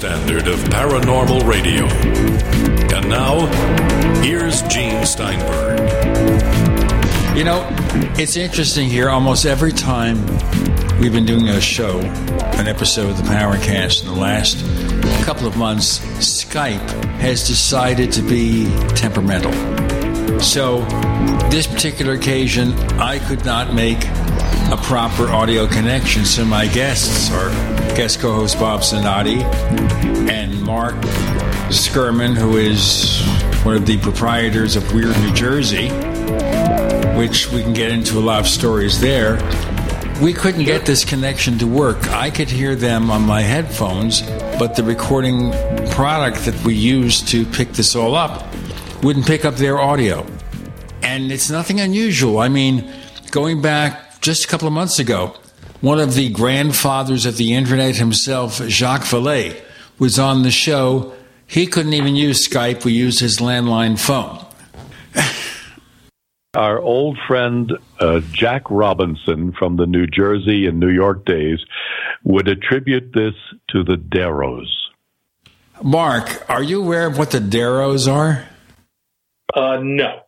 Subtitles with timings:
[0.00, 1.84] standard of paranormal radio.
[2.96, 3.44] And now,
[4.22, 5.78] here's Gene Steinberg.
[7.36, 7.68] You know,
[8.16, 9.10] it's interesting here.
[9.10, 10.16] Almost every time
[10.98, 14.64] we've been doing a show, an episode of the Paracast in the last
[15.26, 19.52] couple of months, Skype has decided to be temperamental.
[20.40, 20.80] So,
[21.50, 24.02] this particular occasion, I could not make
[24.72, 26.24] a proper audio connection.
[26.24, 27.50] So, my guests are
[28.00, 29.42] guest co host Bob Zanotti
[30.30, 30.94] and Mark
[31.70, 33.20] Sceurman, who is
[33.62, 35.90] one of the proprietors of Weird New Jersey,
[37.18, 39.34] which we can get into a lot of stories there.
[40.22, 42.10] We couldn't get this connection to work.
[42.10, 44.22] I could hear them on my headphones,
[44.58, 45.52] but the recording
[45.90, 48.46] product that we use to pick this all up
[49.02, 50.26] wouldn't pick up their audio.
[51.02, 52.38] And it's nothing unusual.
[52.38, 52.90] I mean,
[53.30, 55.36] going back just a couple of months ago,
[55.80, 59.60] one of the grandfathers of the internet himself, Jacques Vallée,
[59.98, 61.12] was on the show.
[61.46, 62.84] He couldn't even use Skype.
[62.84, 64.44] We used his landline phone.
[66.54, 71.60] Our old friend uh, Jack Robinson from the New Jersey and New York days
[72.24, 73.34] would attribute this
[73.68, 74.66] to the Deros.
[75.82, 78.48] Mark, are you aware of what the Deros are?
[79.54, 80.22] Uh, no.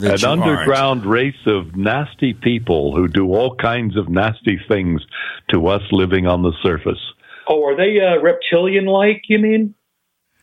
[0.00, 5.04] That An you underground race of nasty people who do all kinds of nasty things
[5.50, 7.00] to us living on the surface.
[7.48, 9.22] Oh, are they uh, reptilian-like?
[9.28, 9.74] You mean?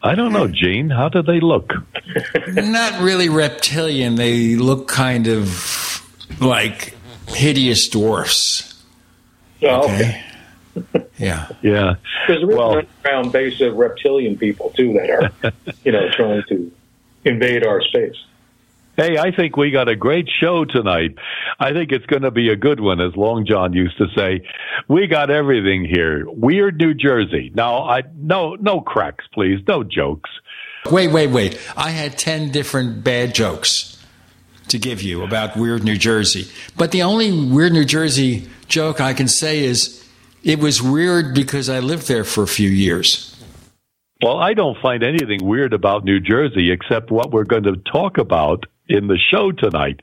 [0.02, 0.90] I don't know, Gene.
[0.90, 1.72] How do they look?
[2.36, 3.02] aren't.
[3.02, 4.16] Really reptilian.
[4.16, 6.02] They look kind of
[6.42, 6.98] like
[7.30, 8.84] hideous dwarfs.
[9.64, 10.22] Oh, okay.
[11.18, 11.48] Yeah.
[11.62, 11.94] Yeah.
[12.28, 15.54] Because there is Well- an underground base of reptilian people too that are,
[15.86, 16.70] you know, trying to
[17.24, 18.18] invade our space.
[18.98, 21.16] Hey, I think we got a great show tonight.
[21.60, 24.48] I think it's going to be a good one, as Long John used to say.
[24.88, 26.26] We got everything here.
[26.30, 27.52] Weird New Jersey.
[27.54, 30.30] Now, I no no cracks, please, no jokes.
[30.90, 31.60] Wait, wait, wait.
[31.76, 34.02] I had 10 different bad jokes
[34.70, 36.50] to give you about Weird New Jersey.
[36.78, 40.08] But the only Weird New Jersey joke I can say is
[40.44, 43.32] it was weird because I lived there for a few years.
[44.22, 48.18] Well, I don't find anything weird about New Jersey except what we're going to talk
[48.18, 50.02] about in the show tonight.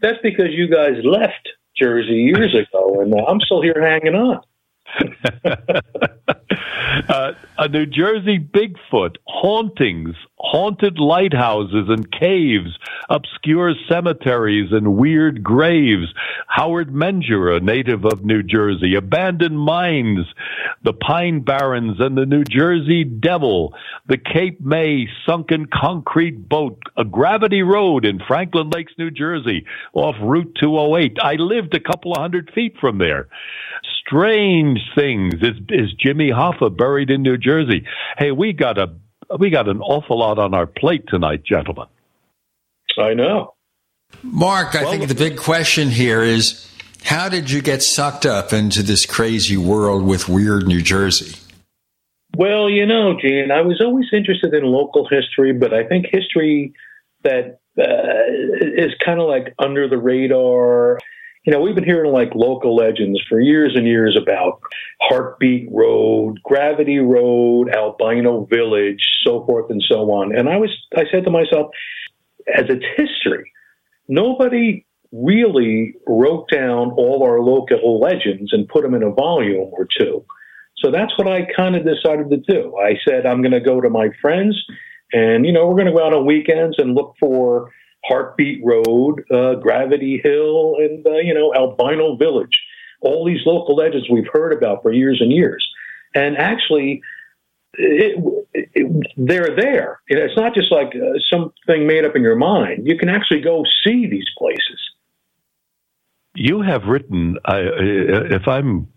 [0.00, 4.40] That's because you guys left Jersey years ago, and I'm still here hanging on.
[7.08, 12.78] uh, a New Jersey Bigfoot, hauntings, haunted lighthouses and caves,
[13.08, 16.12] obscure cemeteries and weird graves.
[16.48, 20.26] Howard Menger, a native of New Jersey, abandoned mines,
[20.82, 23.74] the Pine Barrens and the New Jersey Devil,
[24.06, 30.16] the Cape May sunken concrete boat, a gravity road in Franklin Lakes, New Jersey, off
[30.22, 31.16] Route 208.
[31.20, 33.28] I lived a couple of hundred feet from there
[34.06, 35.34] strange things.
[35.34, 37.84] Is, is Jimmy Hoffa buried in New Jersey?
[38.18, 38.94] Hey, we got a
[39.38, 41.86] we got an awful lot on our plate tonight, gentlemen.
[42.98, 43.54] I know.
[44.22, 46.70] Mark, I think the big question here is
[47.04, 51.38] how did you get sucked up into this crazy world with Weird New Jersey?
[52.36, 56.74] Well, you know, Gene, I was always interested in local history, but I think history
[57.22, 57.82] that uh,
[58.60, 60.98] is kind of like under the radar.
[61.44, 64.60] You know, we've been hearing like local legends for years and years about
[65.02, 70.34] Heartbeat Road, Gravity Road, Albino Village, so forth and so on.
[70.34, 71.70] And I was, I said to myself,
[72.54, 73.52] as it's history,
[74.08, 79.86] nobody really wrote down all our local legends and put them in a volume or
[79.98, 80.24] two.
[80.78, 82.76] So that's what I kind of decided to do.
[82.78, 84.60] I said, I'm going to go to my friends
[85.12, 87.70] and, you know, we're going to go out on weekends and look for
[88.06, 92.60] Heartbeat Road, uh, Gravity Hill, and, uh, you know, Albino Village.
[93.00, 95.66] All these local legends we've heard about for years and years.
[96.14, 97.02] And actually,
[97.74, 98.16] it,
[98.52, 100.00] it, they're there.
[100.06, 102.86] It's not just like uh, something made up in your mind.
[102.86, 104.80] You can actually go see these places.
[106.34, 108.88] You have written, uh, if I'm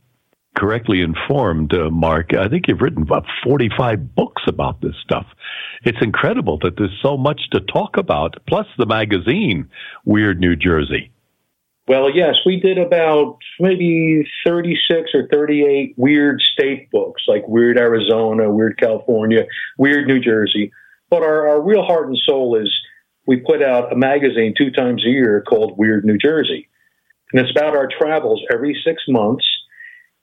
[0.55, 5.25] correctly informed, uh, Mark, I think you've written about 45 books about this stuff.
[5.83, 9.69] It's incredible that there's so much to talk about, plus the magazine,
[10.05, 11.11] Weird New Jersey.
[11.87, 18.51] Well, yes, we did about maybe 36 or 38 weird state books, like Weird Arizona,
[18.51, 19.45] Weird California,
[19.77, 20.71] Weird New Jersey.
[21.09, 22.69] But our, our real heart and soul is
[23.25, 26.67] we put out a magazine two times a year called Weird New Jersey.
[27.31, 29.45] And it's about our travels every six months.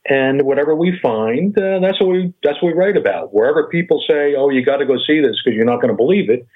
[0.07, 3.33] And whatever we find, uh, that's what we that's what we write about.
[3.33, 5.97] Wherever people say, "Oh, you got to go see this because you're not going to
[5.97, 6.47] believe it,"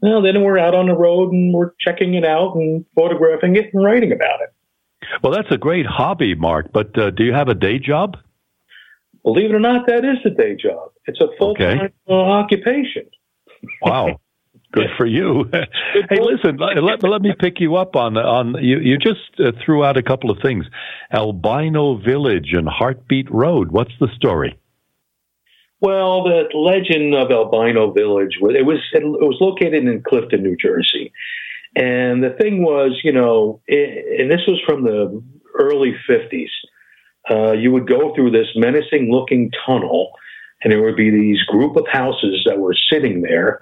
[0.00, 3.72] well, then we're out on the road and we're checking it out and photographing it
[3.72, 4.52] and writing about it.
[5.22, 6.72] Well, that's a great hobby, Mark.
[6.72, 8.16] But uh, do you have a day job?
[9.22, 10.90] Believe it or not, that is the day job.
[11.06, 11.94] It's a full time okay.
[12.08, 13.04] uh, occupation.
[13.80, 14.20] Wow.
[14.74, 15.44] Good for you.
[15.52, 16.58] hey, listen.
[16.58, 18.80] Let, let, me pick you up on on you.
[18.80, 20.66] You just uh, threw out a couple of things.
[21.12, 23.70] Albino Village and Heartbeat Road.
[23.70, 24.58] What's the story?
[25.80, 30.56] Well, the legend of Albino Village was it was it was located in Clifton, New
[30.56, 31.12] Jersey,
[31.76, 35.22] and the thing was, you know, it, and this was from the
[35.56, 36.50] early '50s.
[37.30, 40.10] Uh, you would go through this menacing-looking tunnel,
[40.62, 43.60] and there would be these group of houses that were sitting there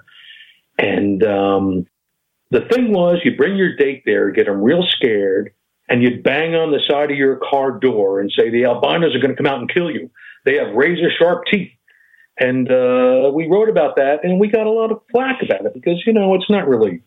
[0.77, 1.85] and um,
[2.51, 5.53] the thing was, you bring your date there, get them real scared,
[5.89, 9.19] and you'd bang on the side of your car door and say, The albinos are
[9.19, 10.09] going to come out and kill you.
[10.45, 11.71] They have razor sharp teeth.
[12.39, 15.73] And uh, we wrote about that, and we got a lot of flack about it
[15.73, 17.03] because, you know, it's not really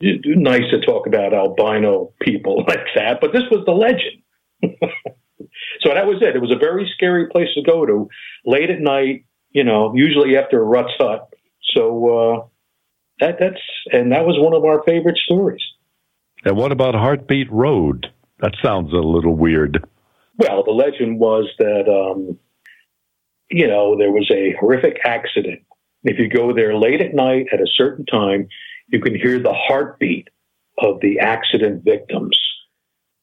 [0.00, 4.22] nice to talk about albino people like that, but this was the legend.
[5.80, 6.36] so that was it.
[6.36, 8.08] It was a very scary place to go to
[8.44, 11.28] late at night, you know, usually after a Rutt's Hut.
[11.74, 12.46] So, uh,
[13.20, 13.60] that that's
[13.92, 15.62] and that was one of our favorite stories.
[16.44, 18.06] And what about Heartbeat Road?
[18.40, 19.84] That sounds a little weird.
[20.36, 22.38] Well, the legend was that um,
[23.50, 25.62] you know there was a horrific accident.
[26.02, 28.48] If you go there late at night at a certain time,
[28.88, 30.28] you can hear the heartbeat
[30.78, 32.38] of the accident victims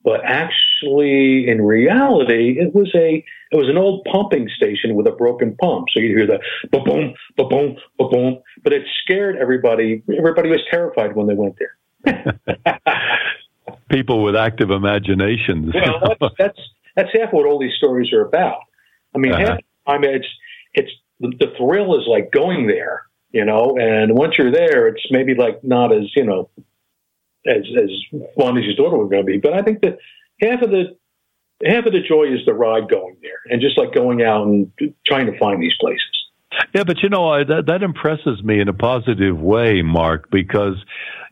[0.04, 5.12] but actually in reality it was a it was an old pumping station with a
[5.12, 5.88] broken pump.
[5.94, 6.40] So you'd hear the
[6.72, 10.04] ba boom ba boom ba boom but it scared everybody.
[10.18, 12.40] Everybody was terrified when they went there.
[13.90, 15.74] People with active imaginations.
[15.74, 16.60] Well that's, that's
[16.96, 18.62] that's half what all these stories are about.
[19.16, 19.46] I mean uh-huh.
[19.46, 20.28] half the time it's
[20.74, 23.78] it's the, the thrill is like going there you know?
[23.80, 26.50] And once you're there it's maybe like not as you know
[27.48, 27.90] as as
[28.38, 29.38] fun as you thought it was going to be.
[29.38, 29.98] But I think that
[30.42, 30.98] half of the
[31.66, 34.72] half of the joy is the ride going there, and just like going out and
[35.06, 36.22] trying to find these places.
[36.74, 40.76] Yeah, but you know that that impresses me in a positive way, Mark, because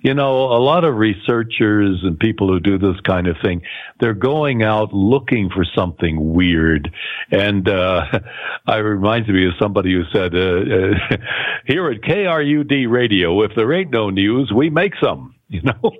[0.01, 3.61] you know a lot of researchers and people who do this kind of thing,
[4.00, 6.94] they're going out looking for something weird,
[7.31, 8.06] and uh,
[8.67, 11.17] I reminds me of somebody who said, uh, uh,
[11.67, 15.91] "Here at KRUD Radio, if there ain't no news, we make some." you know.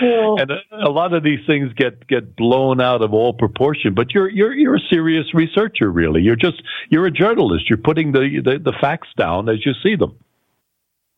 [0.00, 3.94] And a, a, lot of these things get get blown out of all proportion.
[3.94, 6.22] But you're you're you're a serious researcher, really.
[6.22, 7.68] You're just you're a journalist.
[7.68, 10.16] You're putting the the, the facts down as you see them.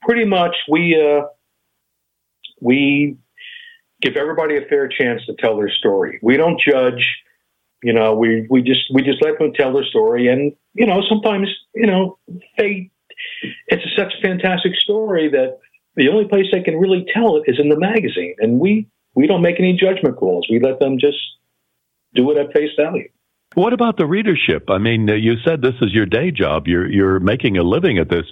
[0.02, 1.26] Pretty much, we uh,
[2.60, 3.18] we
[4.00, 6.18] give everybody a fair chance to tell their story.
[6.22, 7.06] We don't judge.
[7.82, 11.02] You know, we we just we just let them tell their story, and you know,
[11.06, 12.18] sometimes you know
[12.56, 12.90] they
[13.68, 15.58] it's a, such a fantastic story that
[15.96, 19.26] the only place they can really tell it is in the magazine, and we we
[19.26, 20.46] don't make any judgment calls.
[20.50, 21.18] We let them just
[22.14, 23.08] do it at face value.
[23.54, 24.68] What about the readership?
[24.68, 26.66] I mean, you said this is your day job.
[26.66, 28.24] You're you're making a living at this.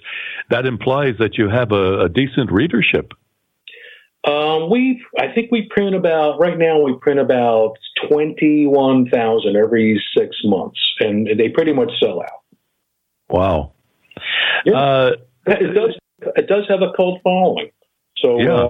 [0.50, 3.12] That implies that you have a, a decent readership.
[4.24, 6.80] Um, we, I think we print about right now.
[6.80, 7.74] We print about
[8.08, 12.42] twenty one thousand every six months, and they pretty much sell out.
[13.28, 13.72] Wow.
[14.64, 14.76] Yeah.
[14.76, 15.10] Uh,
[15.46, 15.96] it does
[16.36, 17.70] it does have a cult following.
[18.18, 18.54] So yeah.
[18.54, 18.68] uh,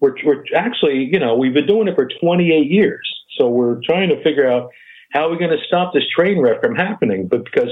[0.00, 3.08] we're, we're actually, you know, we've been doing it for 28 years.
[3.38, 4.70] So we're trying to figure out
[5.12, 7.28] how are we going to stop this train wreck from happening.
[7.28, 7.70] But because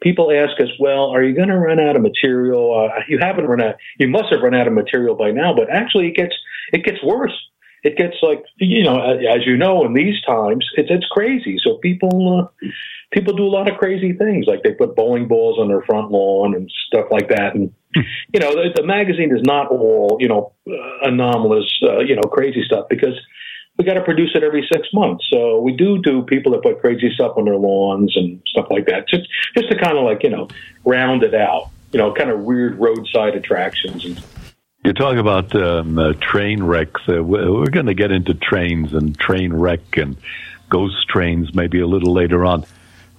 [0.00, 2.90] people ask us, well, are you going to run out of material?
[2.90, 3.76] Uh, you haven't run out.
[3.98, 5.54] You must have run out of material by now.
[5.54, 6.34] But actually, it gets
[6.72, 7.34] it gets worse.
[7.82, 11.58] It gets like you know, as you know, in these times, it's it's crazy.
[11.62, 12.68] So people uh,
[13.12, 16.10] people do a lot of crazy things, like they put bowling balls on their front
[16.10, 17.54] lawn and stuff like that.
[17.54, 17.72] And
[18.32, 22.22] you know, the, the magazine is not all you know uh, anomalous, uh, you know,
[22.22, 23.14] crazy stuff because
[23.78, 25.26] we got to produce it every six months.
[25.30, 28.86] So we do do people that put crazy stuff on their lawns and stuff like
[28.86, 30.48] that, just just to kind of like you know
[30.84, 31.70] round it out.
[31.92, 34.22] You know, kind of weird roadside attractions and.
[34.84, 37.00] You talk about um, uh, train wrecks.
[37.08, 40.16] Uh, we're going to get into trains and train wreck and
[40.68, 42.64] ghost trains maybe a little later on.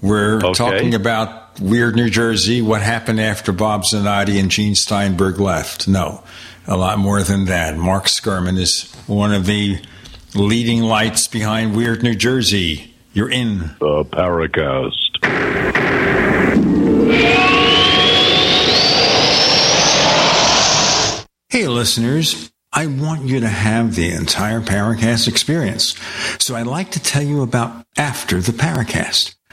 [0.02, 0.54] We're okay.
[0.54, 5.88] talking about Weird New Jersey, what happened after Bob Zanotti and Gene Steinberg left.
[5.88, 6.24] No,
[6.68, 7.76] a lot more than that.
[7.78, 9.80] Mark Sceurman is one of the
[10.36, 12.94] leading lights behind Weird New Jersey.
[13.14, 14.94] You're in the Paracast.
[21.50, 22.52] Hey, listeners.
[22.72, 25.96] I want you to have the entire Paracast experience.
[26.38, 29.37] So I'd like to tell you about After the Paracast.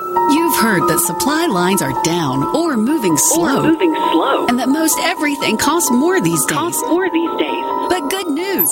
[0.00, 3.60] You've heard that supply lines are down or moving slow.
[3.60, 4.46] Or moving slow.
[4.46, 6.56] And that most everything costs more these days.
[6.56, 7.59] Costs more these days.
[7.90, 8.68] But good news!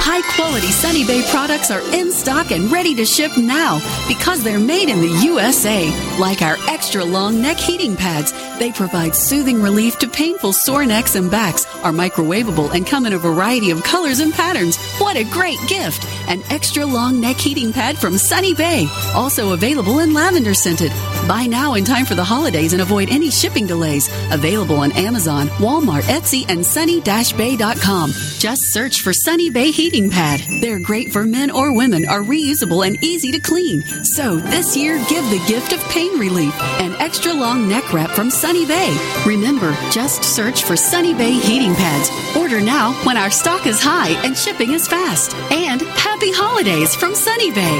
[0.00, 4.60] High quality Sunny Bay products are in stock and ready to ship now because they're
[4.60, 5.90] made in the USA.
[6.20, 11.16] Like our extra long neck heating pads, they provide soothing relief to painful sore necks
[11.16, 14.76] and backs, are microwavable, and come in a variety of colors and patterns.
[14.98, 16.06] What a great gift!
[16.28, 20.92] An extra long neck heating pad from Sunny Bay, also available in lavender scented.
[21.26, 24.08] Buy now in time for the holidays and avoid any shipping delays.
[24.30, 28.12] Available on Amazon, Walmart, Etsy, and sunny-bay.com.
[28.38, 30.42] Just search for Sunny Bay Heating Pad.
[30.60, 33.82] They're great for men or women, are reusable and easy to clean.
[34.14, 36.54] So this year, give the gift of pain relief.
[36.80, 38.96] An extra long neck wrap from Sunny Bay.
[39.26, 42.36] Remember, just search for Sunny Bay Heating Pads.
[42.36, 45.34] Order now when our stock is high and shipping is fast.
[45.50, 47.78] And happy holidays from Sunny Bay.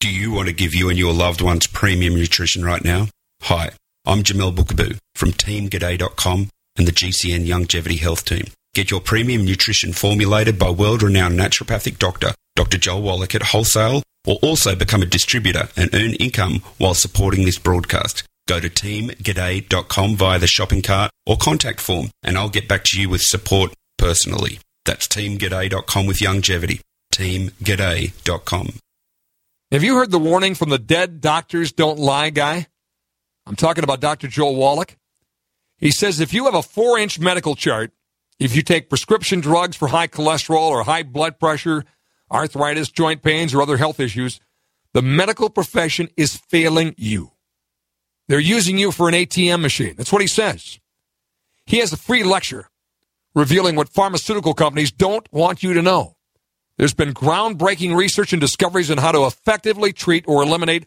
[0.00, 3.08] Do you want to give you and your loved ones premium nutrition right now?
[3.42, 3.70] Hi,
[4.06, 8.44] I'm Jamel Bookaboo from TeamGaday.com and the GCN Longevity Health Team.
[8.74, 12.76] Get your premium nutrition formulated by world-renowned naturopathic doctor, Dr.
[12.76, 17.58] Joel Wallach at wholesale, or also become a distributor and earn income while supporting this
[17.58, 18.24] broadcast.
[18.46, 23.00] Go to teamgaday.com via the shopping cart or contact form and I'll get back to
[23.00, 24.58] you with support personally.
[24.84, 26.82] That's teamgaday.com with longevity.
[27.14, 28.74] teamgaday.com.
[29.72, 32.66] Have you heard the warning from the dead doctors don't lie guy?
[33.46, 34.28] I'm talking about Dr.
[34.28, 34.96] Joel Wallach.
[35.76, 37.92] He says if you have a four inch medical chart,
[38.38, 41.84] if you take prescription drugs for high cholesterol or high blood pressure,
[42.30, 44.40] arthritis, joint pains, or other health issues,
[44.92, 47.32] the medical profession is failing you.
[48.28, 49.94] They're using you for an ATM machine.
[49.96, 50.78] That's what he says.
[51.66, 52.70] He has a free lecture
[53.34, 56.16] revealing what pharmaceutical companies don't want you to know.
[56.78, 60.86] There's been groundbreaking research and discoveries on how to effectively treat or eliminate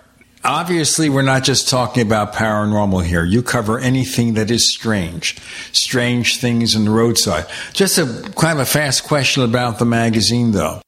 [0.43, 3.23] obviously we're not just talking about paranormal here.
[3.23, 5.37] You cover anything that is strange,
[5.71, 7.45] strange things in the roadside.
[7.73, 8.05] Just a
[8.35, 10.81] kind of a fast question about the magazine, though.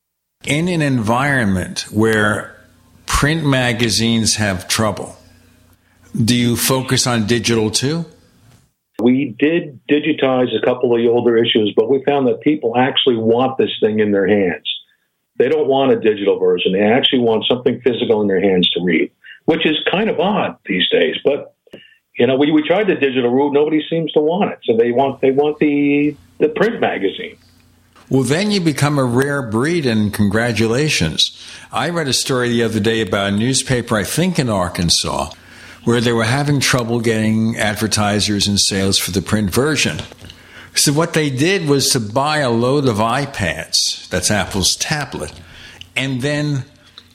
[0.45, 2.55] In an environment where
[3.05, 5.15] print magazines have trouble,
[6.13, 8.05] do you focus on digital too?
[9.01, 13.17] We did digitize a couple of the older issues, but we found that people actually
[13.17, 14.69] want this thing in their hands.
[15.37, 16.73] They don't want a digital version.
[16.73, 19.11] They actually want something physical in their hands to read
[19.45, 21.15] which is kind of odd these days.
[21.23, 21.55] But
[22.17, 23.53] you know, we, we tried the digital route.
[23.53, 27.37] Nobody seems to want it, so they want they want the the print magazine.
[28.09, 31.41] Well, then you become a rare breed, and congratulations.
[31.71, 35.31] I read a story the other day about a newspaper, I think in Arkansas,
[35.85, 40.01] where they were having trouble getting advertisers and sales for the print version.
[40.75, 45.33] So what they did was to buy a load of iPads, that's Apple's tablet,
[45.95, 46.65] and then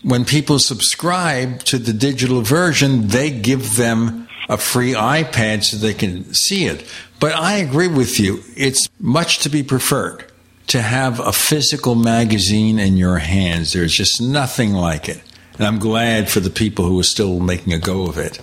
[0.02, 5.94] when people subscribe to the digital version, they give them a free iPad so they
[5.94, 6.84] can see it.
[7.20, 8.42] But I agree with you.
[8.56, 10.24] It's much to be preferred
[10.68, 13.72] to have a physical magazine in your hands.
[13.72, 15.20] There's just nothing like it.
[15.56, 18.40] And I'm glad for the people who are still making a go of it.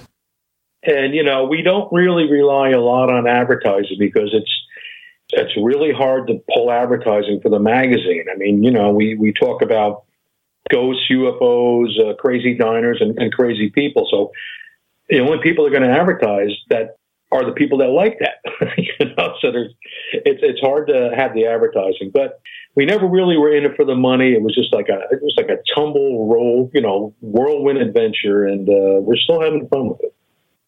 [0.83, 4.51] And, you know, we don't really rely a lot on advertising because it's
[5.29, 8.25] it's really hard to pull advertising for the magazine.
[8.31, 10.04] I mean, you know, we, we talk about
[10.71, 14.07] ghosts, UFOs, uh, crazy diners, and, and crazy people.
[14.09, 14.31] So
[15.09, 16.97] the only people that are going to advertise that
[17.31, 18.41] are the people that like that.
[18.77, 19.73] you know, so there's
[20.13, 22.39] it's it's hard to have the advertising, but
[22.75, 24.33] we never really were in it for the money.
[24.33, 28.45] It was just like a it was like a tumble roll, you know, whirlwind adventure,
[28.45, 30.13] and uh, we're still having fun with it.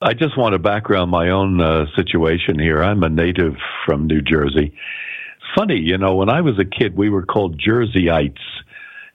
[0.02, 2.84] I just want to background my own uh, situation here.
[2.84, 4.74] I'm a native from New Jersey.
[5.56, 8.38] Funny, you know, when I was a kid, we were called Jerseyites,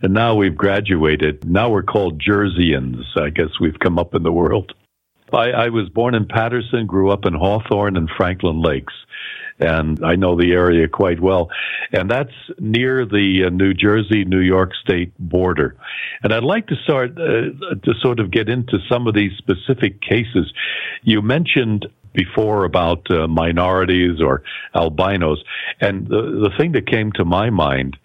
[0.02, 1.48] and now we've graduated.
[1.48, 3.02] Now we're called Jerseyans.
[3.16, 4.72] I guess we've come up in the world.
[5.32, 8.92] I, I was born in Paterson, grew up in Hawthorne and Franklin Lakes
[9.62, 11.50] and I know the area quite well.
[11.92, 15.76] And that's near the uh, New Jersey New York State border.
[16.22, 20.00] And I'd like to start uh, to sort of get into some of these specific
[20.00, 20.52] cases.
[21.02, 24.42] You mentioned before about uh, minorities or
[24.74, 25.42] albinos,
[25.80, 27.96] and the the thing that came to my mind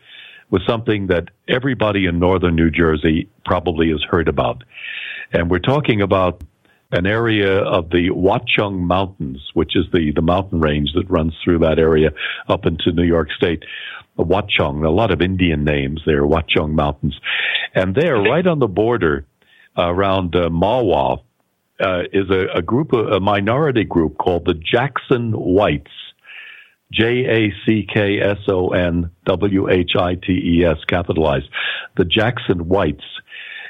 [0.50, 4.64] was something that everybody in northern New Jersey probably has heard about.
[5.32, 6.42] And we're talking about
[6.92, 11.60] an area of the Watchung Mountains, which is the, the mountain range that runs through
[11.60, 12.12] that area
[12.48, 13.64] up into New York State.
[14.18, 17.20] Watchung, a lot of Indian names there, Watchung Mountains.
[17.76, 19.26] And there, right on the border
[19.78, 21.22] around uh, Mahwah,
[21.80, 25.92] uh, is a, a group, a minority group called the Jackson Whites.
[26.92, 31.50] J A C K S O N W H I T E S, capitalized.
[31.98, 33.04] The Jackson Whites.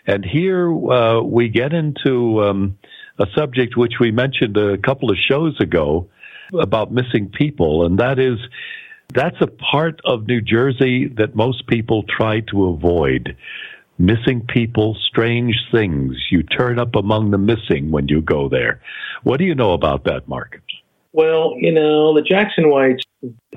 [0.06, 2.78] And here uh, we get into um,
[3.20, 6.10] a subject which we mentioned a couple of shows ago
[6.58, 8.38] about missing people, and that is
[9.14, 13.36] that's a part of New Jersey that most people try to avoid.
[13.98, 16.16] Missing people, strange things.
[16.30, 18.82] You turn up among the missing when you go there.
[19.24, 20.62] What do you know about that, Mark?
[21.18, 23.04] Well, you know, the Jackson Whites,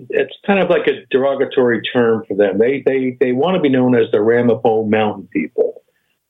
[0.08, 2.56] it's kind of like a derogatory term for them.
[2.56, 5.82] They they they want to be known as the Ramapo Mountain people.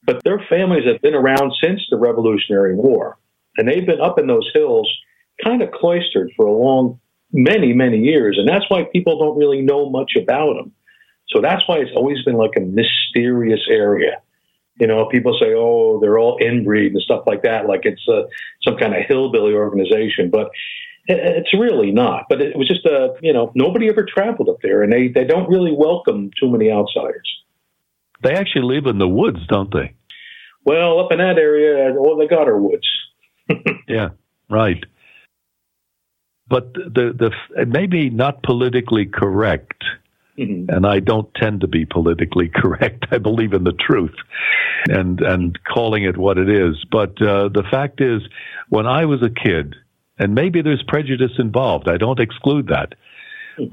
[0.02, 3.16] But their families have been around since the Revolutionary War.
[3.56, 4.92] And they've been up in those hills
[5.44, 6.98] kind of cloistered for a long,
[7.32, 8.36] many, many years.
[8.36, 10.72] And that's why people don't really know much about them.
[11.28, 14.20] So that's why it's always been like a mysterious area.
[14.80, 18.22] You know, people say, oh, they're all inbreed and stuff like that, like it's uh,
[18.64, 20.28] some kind of hillbilly organization.
[20.28, 20.50] But
[21.06, 22.26] it's really not.
[22.28, 25.24] But it was just a, you know, nobody ever traveled up there, and they, they
[25.24, 27.28] don't really welcome too many outsiders.
[28.22, 29.94] They actually live in the woods, don't they?
[30.64, 32.86] Well, up in that area, all they got are woods.
[33.88, 34.10] yeah,
[34.48, 34.84] right.
[36.48, 39.82] But the the maybe not politically correct,
[40.36, 40.68] mm-hmm.
[40.68, 43.06] and I don't tend to be politically correct.
[43.10, 44.14] I believe in the truth,
[44.88, 46.84] and and calling it what it is.
[46.90, 48.20] But uh, the fact is,
[48.68, 49.76] when I was a kid,
[50.20, 51.88] and maybe there's prejudice involved.
[51.88, 52.94] I don't exclude that,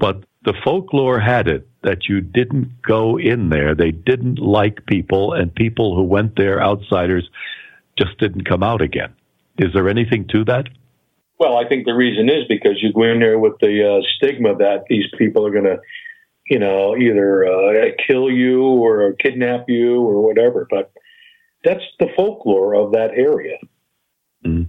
[0.00, 3.74] but the folklore had it that you didn't go in there.
[3.74, 7.28] They didn't like people, and people who went there, outsiders,
[7.98, 9.14] just didn't come out again.
[9.58, 10.68] Is there anything to that?
[11.38, 14.56] Well, I think the reason is because you go in there with the uh, stigma
[14.56, 15.78] that these people are going to,
[16.48, 20.66] you know, either uh, kill you or kidnap you or whatever.
[20.68, 20.92] But
[21.62, 23.58] that's the folklore of that area.
[24.44, 24.68] Mm.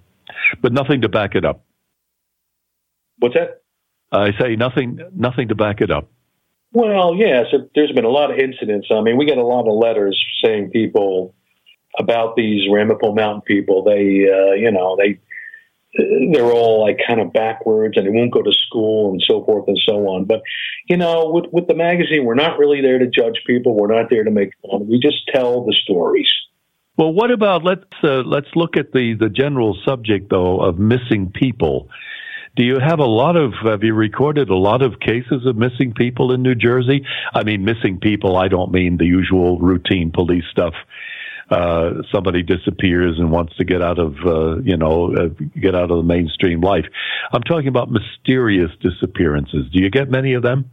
[0.62, 1.64] But nothing to back it up.
[3.20, 3.62] What's that?
[4.12, 6.10] I say nothing, nothing to back it up.
[6.72, 8.88] Well, yes, there's been a lot of incidents.
[8.92, 11.34] I mean, we get a lot of letters saying people
[11.98, 13.84] about these Ramapo Mountain people.
[13.84, 15.20] They, uh, you know, they
[16.32, 19.68] they're all like kind of backwards and they won't go to school and so forth
[19.68, 20.26] and so on.
[20.26, 20.42] But
[20.88, 23.76] you know, with with the magazine, we're not really there to judge people.
[23.76, 24.88] We're not there to make fun.
[24.88, 26.32] We just tell the stories.
[26.98, 31.32] Well, what about let's uh, let's look at the the general subject though of missing
[31.34, 31.90] people.
[32.60, 35.94] Do you have a lot of, have you recorded a lot of cases of missing
[35.94, 37.06] people in New Jersey?
[37.34, 40.74] I mean, missing people, I don't mean the usual routine police stuff
[41.50, 45.90] uh, somebody disappears and wants to get out of, uh, you know, uh, get out
[45.90, 46.84] of the mainstream life.
[47.32, 49.68] I'm talking about mysterious disappearances.
[49.72, 50.70] Do you get many of them?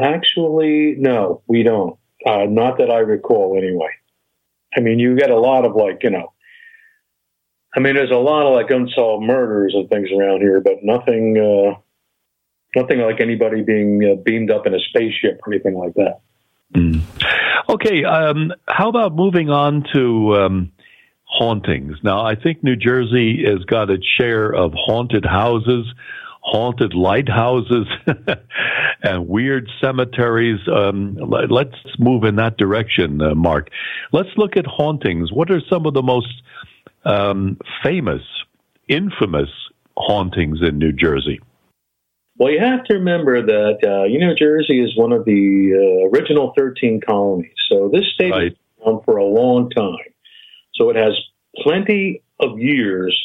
[0.00, 1.96] Actually, no, we don't.
[2.26, 3.90] Uh, not that I recall, anyway.
[4.76, 6.32] I mean, you get a lot of like, you know,
[7.78, 11.38] I mean, there's a lot of like unsolved murders and things around here, but nothing,
[11.38, 11.78] uh,
[12.74, 16.18] nothing like anybody being uh, beamed up in a spaceship or anything like that.
[16.74, 17.02] Mm.
[17.68, 20.72] Okay, um, how about moving on to um,
[21.22, 21.98] hauntings?
[22.02, 25.86] Now, I think New Jersey has got its share of haunted houses,
[26.40, 27.86] haunted lighthouses,
[29.04, 30.58] and weird cemeteries.
[30.66, 31.16] Um,
[31.48, 33.70] let's move in that direction, uh, Mark.
[34.12, 35.30] Let's look at hauntings.
[35.32, 36.42] What are some of the most
[37.08, 38.22] um, famous,
[38.88, 39.48] infamous
[39.96, 41.40] hauntings in New Jersey?
[42.36, 46.52] Well, you have to remember that uh, New Jersey is one of the uh, original
[46.56, 47.50] 13 colonies.
[47.68, 48.42] So this state right.
[48.44, 49.96] has been around for a long time.
[50.74, 51.12] So it has
[51.56, 53.16] plenty of years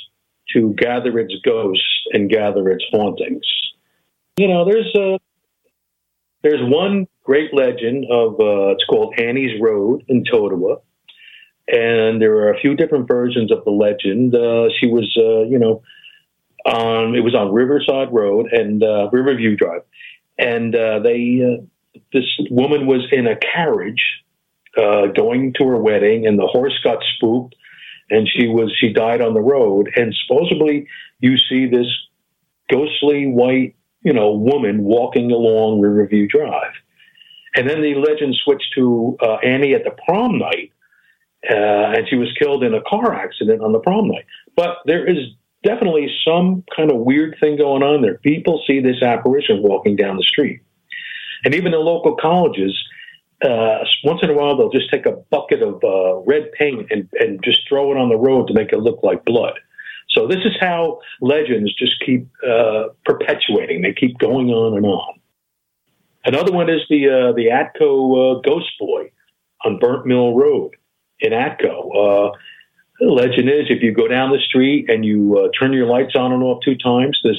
[0.54, 3.46] to gather its ghosts and gather its hauntings.
[4.38, 5.20] You know, there's a
[6.42, 10.82] there's one great legend of uh, it's called Annie's Road in Totowa,
[11.68, 14.36] and there are a few different versions of the legend.
[14.36, 15.82] Uh, she was, uh, you know,
[16.66, 19.82] on it was on Riverside Road and uh, Riverview Drive,
[20.38, 24.24] and uh, they uh, this woman was in a carriage
[24.78, 27.56] uh, going to her wedding, and the horse got spooked,
[28.10, 30.88] and she was she died on the road, and supposedly
[31.20, 31.88] you see this
[32.72, 36.74] ghostly white you know woman walking along Riverview Drive,
[37.56, 40.72] and then the legend switched to Annie at the prom night.
[41.50, 44.26] Uh, and she was killed in a car accident on the prom night.
[44.56, 45.18] But there is
[45.64, 48.18] definitely some kind of weird thing going on there.
[48.20, 50.62] People see this apparition walking down the street.
[51.44, 52.78] And even the local colleges,
[53.44, 57.10] uh, once in a while, they'll just take a bucket of uh, red paint and,
[57.20, 59.60] and just throw it on the road to make it look like blood.
[60.10, 63.82] So this is how legends just keep uh, perpetuating.
[63.82, 65.20] They keep going on and on.
[66.26, 69.12] Another one is the uh, the Atco uh, Ghost Boy
[69.66, 70.76] on Burnt Mill Road
[71.24, 72.30] in Atco.
[72.30, 72.38] Uh,
[73.00, 76.16] the legend is if you go down the street and you uh, turn your lights
[76.16, 77.38] on and off two times, this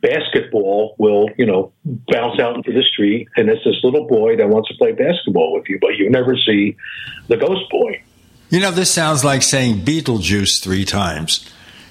[0.00, 4.48] basketball will, you know, bounce out into the street, and it's this little boy that
[4.48, 6.76] wants to play basketball with you, but you never see
[7.28, 8.02] the ghost boy.
[8.50, 11.48] You know, this sounds like saying Beetlejuice three times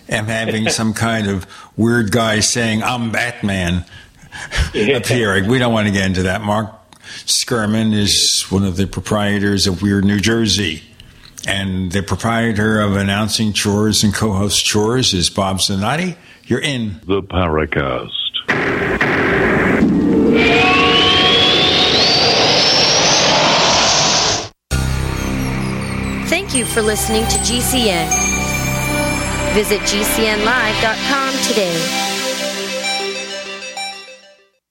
[0.08, 3.86] and having some kind of weird guy saying, I'm Batman
[4.74, 5.48] appearing.
[5.48, 6.42] We don't want to get into that.
[6.42, 6.70] Mark
[7.26, 10.84] Sceurman is one of the proprietors of Weird New Jersey.
[11.48, 16.16] And the proprietor of announcing chores and co-host chores is Bob Zanotti.
[16.46, 18.10] You're in the Paracast.
[26.28, 28.08] Thank you for listening to GCN.
[29.54, 32.11] Visit GCNlive.com today.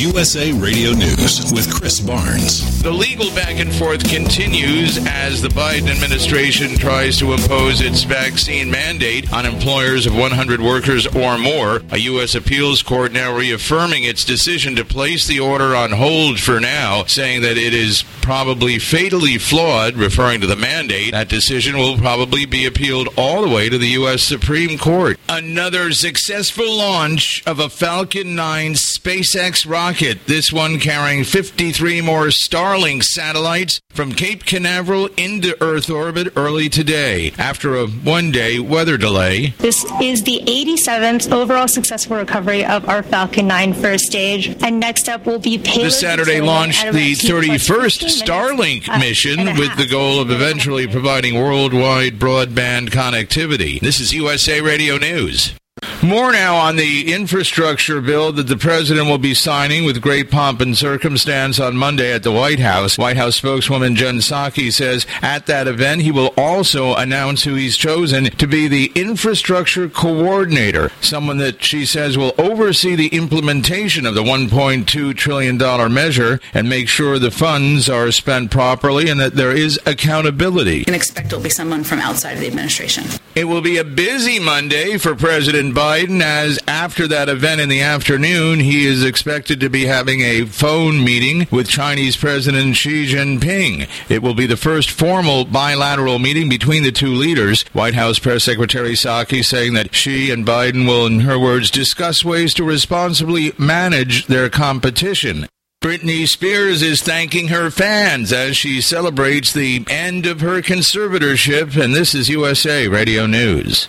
[0.00, 2.82] USA Radio News with Chris Barnes.
[2.82, 8.70] The legal back and forth continues as the Biden administration tries to impose its vaccine
[8.70, 11.82] mandate on employers of 100 workers or more.
[11.90, 12.34] A U.S.
[12.34, 17.42] appeals court now reaffirming its decision to place the order on hold for now, saying
[17.42, 21.12] that it is probably fatally flawed, referring to the mandate.
[21.12, 24.22] That decision will probably be appealed all the way to the U.S.
[24.22, 25.20] Supreme Court.
[25.28, 32.26] Another successful launch of a Falcon 9 SpaceX rocket rocket, this one carrying 53 more
[32.26, 38.96] Starlink satellites from Cape Canaveral into Earth orbit early today after a one day weather
[38.96, 39.48] delay.
[39.58, 44.56] This is the 87th overall successful recovery of our Falcon 9 first stage.
[44.62, 45.86] And next up will be payload.
[45.86, 52.20] This Saturday launched the 31st Starlink uh, mission with the goal of eventually providing worldwide
[52.20, 53.80] broadband connectivity.
[53.80, 55.52] This is USA Radio News.
[56.02, 60.62] More now on the infrastructure bill that the president will be signing with great pomp
[60.62, 62.96] and circumstance on Monday at the White House.
[62.96, 67.76] White House spokeswoman Jen Psaki says at that event he will also announce who he's
[67.76, 74.14] chosen to be the infrastructure coordinator, someone that she says will oversee the implementation of
[74.14, 75.58] the $1.2 trillion
[75.92, 80.84] measure and make sure the funds are spent properly and that there is accountability.
[80.84, 83.04] Can expect it'll be someone from outside of the administration.
[83.34, 85.89] It will be a busy Monday for President Biden.
[85.90, 90.44] Biden, as after that event in the afternoon, he is expected to be having a
[90.44, 93.88] phone meeting with Chinese President Xi Jinping.
[94.08, 97.64] It will be the first formal bilateral meeting between the two leaders.
[97.72, 102.24] White House Press Secretary Psaki saying that Xi and Biden will, in her words, discuss
[102.24, 105.48] ways to responsibly manage their competition.
[105.82, 111.96] Britney Spears is thanking her fans as she celebrates the end of her conservatorship, and
[111.96, 113.88] this is USA Radio News.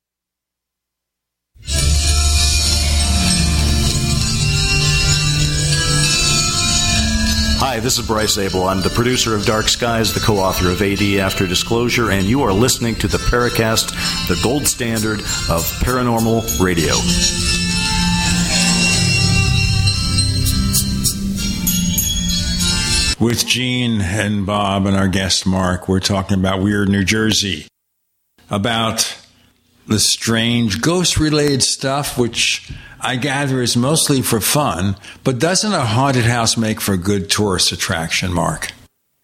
[7.63, 8.67] Hi, this is Bryce Zabel.
[8.67, 12.41] I'm the producer of Dark Skies, the co author of AD After Disclosure, and you
[12.41, 13.91] are listening to the Paracast,
[14.27, 16.95] the gold standard of paranormal radio.
[23.23, 27.67] With Gene and Bob and our guest Mark, we're talking about Weird New Jersey,
[28.49, 29.20] about
[29.91, 35.85] the strange ghost related stuff, which I gather is mostly for fun, but doesn't a
[35.85, 38.71] haunted house make for a good tourist attraction, Mark?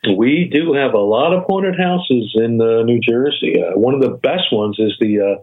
[0.06, 3.56] We do have a lot of haunted houses in uh, New Jersey.
[3.62, 5.42] Uh, one of the best ones is the uh,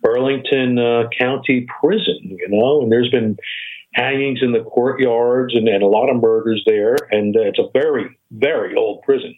[0.00, 3.36] Burlington uh, County Prison, you know, and there's been
[3.94, 6.96] hangings in the courtyards and, and a lot of murders there.
[7.10, 9.34] And uh, it's a very, very old prison.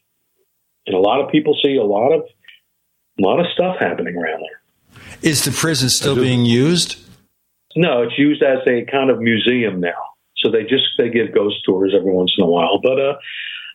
[0.87, 4.43] And a lot of people see a lot of, a lot of stuff happening around
[4.43, 4.64] there.
[5.25, 6.99] Is the prison still being used?
[7.75, 10.13] No, it's used as a kind of museum now.
[10.37, 12.79] So they just they give ghost tours every once in a while.
[12.83, 13.15] But uh,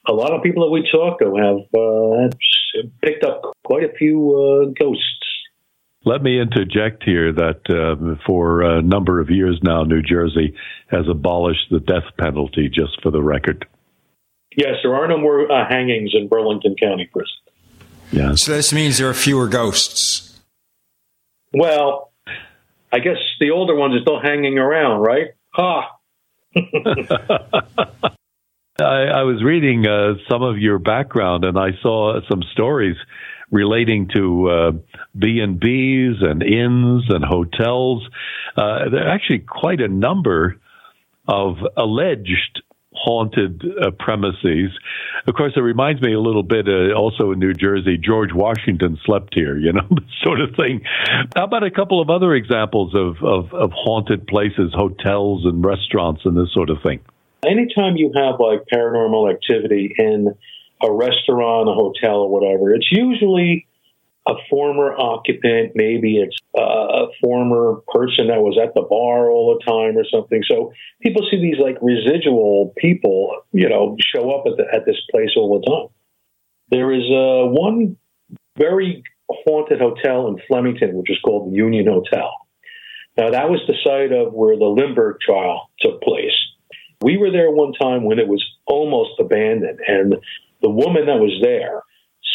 [0.07, 4.29] a lot of people that we talk to have uh, picked up quite a few
[4.31, 5.03] uh, ghosts.
[6.05, 10.55] Let me interject here that uh, for a number of years now, New Jersey
[10.88, 13.65] has abolished the death penalty, just for the record.
[14.55, 17.33] Yes, there are no more uh, hangings in Burlington County Prison.
[18.12, 18.35] Yeah.
[18.35, 20.28] So this means there are fewer ghosts.
[21.53, 22.12] Well,
[22.91, 25.27] I guess the older ones are still hanging around, right?
[25.53, 25.91] Ha!
[28.79, 32.95] I, I was reading uh, some of your background, and I saw some stories
[33.51, 34.71] relating to uh,
[35.17, 38.07] B and B's and inns and hotels.
[38.55, 40.57] Uh, there are actually quite a number
[41.27, 42.62] of alleged
[42.99, 44.71] haunted uh, premises.
[45.27, 48.99] Of course, it reminds me a little bit uh, also in New Jersey, George Washington
[49.05, 49.88] slept here, you know,
[50.23, 50.81] sort of thing.
[51.35, 56.21] How about a couple of other examples of, of, of haunted places, hotels and restaurants
[56.25, 56.99] and this sort of thing?
[57.45, 60.35] Anytime you have like paranormal activity in
[60.83, 63.65] a restaurant, a hotel, or whatever, it's usually
[64.29, 69.65] a former occupant, maybe it's a former person that was at the bar all the
[69.65, 70.43] time or something.
[70.47, 74.97] So people see these like residual people, you know, show up at the, at this
[75.09, 75.87] place all the time.
[76.69, 77.97] There is uh, one
[78.55, 82.31] very haunted hotel in Flemington, which is called the Union Hotel.
[83.17, 86.37] Now that was the site of where the Lindbergh trial took place.
[87.01, 90.17] We were there one time when it was almost abandoned, and
[90.61, 91.81] the woman that was there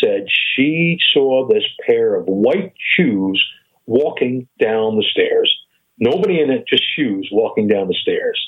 [0.03, 0.27] said
[0.57, 3.45] she saw this pair of white shoes
[3.87, 5.53] walking down the stairs.
[5.99, 8.41] Nobody in it, just shoes walking down the stairs.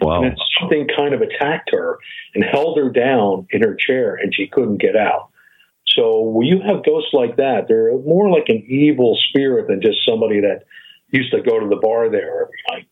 [0.00, 0.22] Wow.
[0.22, 1.98] And something kind of attacked her
[2.34, 5.30] and held her down in her chair, and she couldn't get out.
[5.86, 10.04] So when you have ghosts like that, they're more like an evil spirit than just
[10.06, 10.64] somebody that
[11.10, 12.88] used to go to the bar there every night.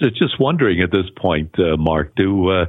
[0.00, 2.66] Just wondering at this point, uh, Mark, do uh,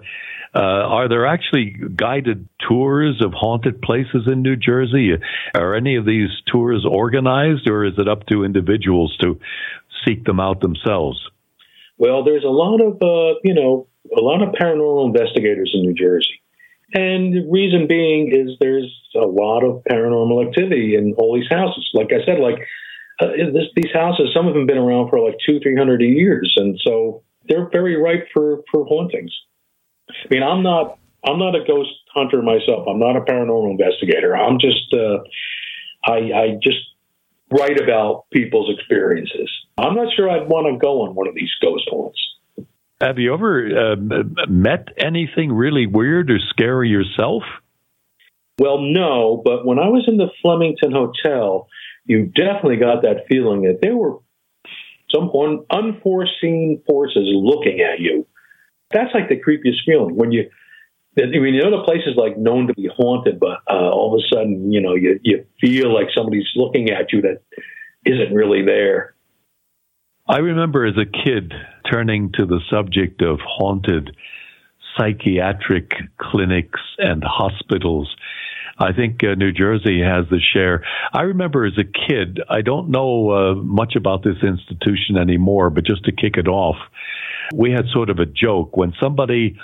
[0.56, 5.12] uh, are there actually guided tours of haunted places in New Jersey?
[5.54, 9.40] Are any of these tours organized, or is it up to individuals to
[10.06, 11.20] seek them out themselves?
[11.98, 15.94] Well, there's a lot of uh, you know a lot of paranormal investigators in New
[15.94, 16.42] Jersey.
[16.94, 21.90] And the reason being is there's a lot of paranormal activity in all these houses.
[21.94, 22.60] Like I said, like
[23.20, 26.02] uh, this, these houses, some of them have been around for like two, three hundred
[26.02, 29.34] years, and so they're very ripe for for hauntings.
[30.10, 32.88] I mean, I'm not I'm not a ghost hunter myself.
[32.88, 34.36] I'm not a paranormal investigator.
[34.36, 35.20] I'm just uh,
[36.06, 36.80] I, I just
[37.52, 39.50] write about people's experiences.
[39.78, 42.20] I'm not sure I'd want to go on one of these ghost haunts.
[43.00, 43.96] Have you ever uh,
[44.48, 47.44] met anything really weird or scary yourself?
[48.60, 51.68] Well, no, but when I was in the Flemington Hotel,
[52.08, 54.18] you definitely got that feeling that there were
[55.14, 55.32] some
[55.70, 58.26] unforeseen forces looking at you.
[58.92, 60.50] That's like the creepiest feeling when you.
[61.20, 64.14] I mean, you know, the place is like known to be haunted, but uh, all
[64.14, 67.42] of a sudden, you know, you you feel like somebody's looking at you that
[68.06, 69.16] isn't really there.
[70.30, 71.54] I remember as a kid
[71.90, 74.16] turning to the subject of haunted
[74.98, 78.14] psychiatric clinics and hospitals.
[78.80, 80.84] I think uh, New Jersey has the share.
[81.12, 85.86] I remember as a kid, I don't know uh, much about this institution anymore, but
[85.86, 86.78] just to kick it off,
[87.56, 89.58] we had sort of a joke when somebody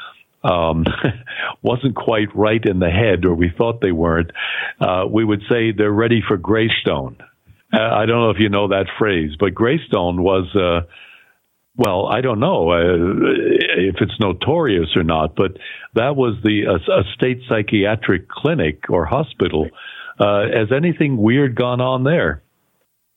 [0.44, 0.86] um,
[1.62, 4.32] wasn't quite right in the head, or we thought they weren't,
[4.80, 7.18] uh, we would say they're ready for Greystone.
[7.72, 10.88] Uh, I don't know if you know that phrase, but Greystone was, uh,
[11.76, 12.84] well, I don't know uh,
[13.78, 15.58] if it's notorious or not, but
[15.96, 19.70] that was the a, a state psychiatric clinic or hospital.
[20.20, 22.44] Uh, has anything weird gone on there?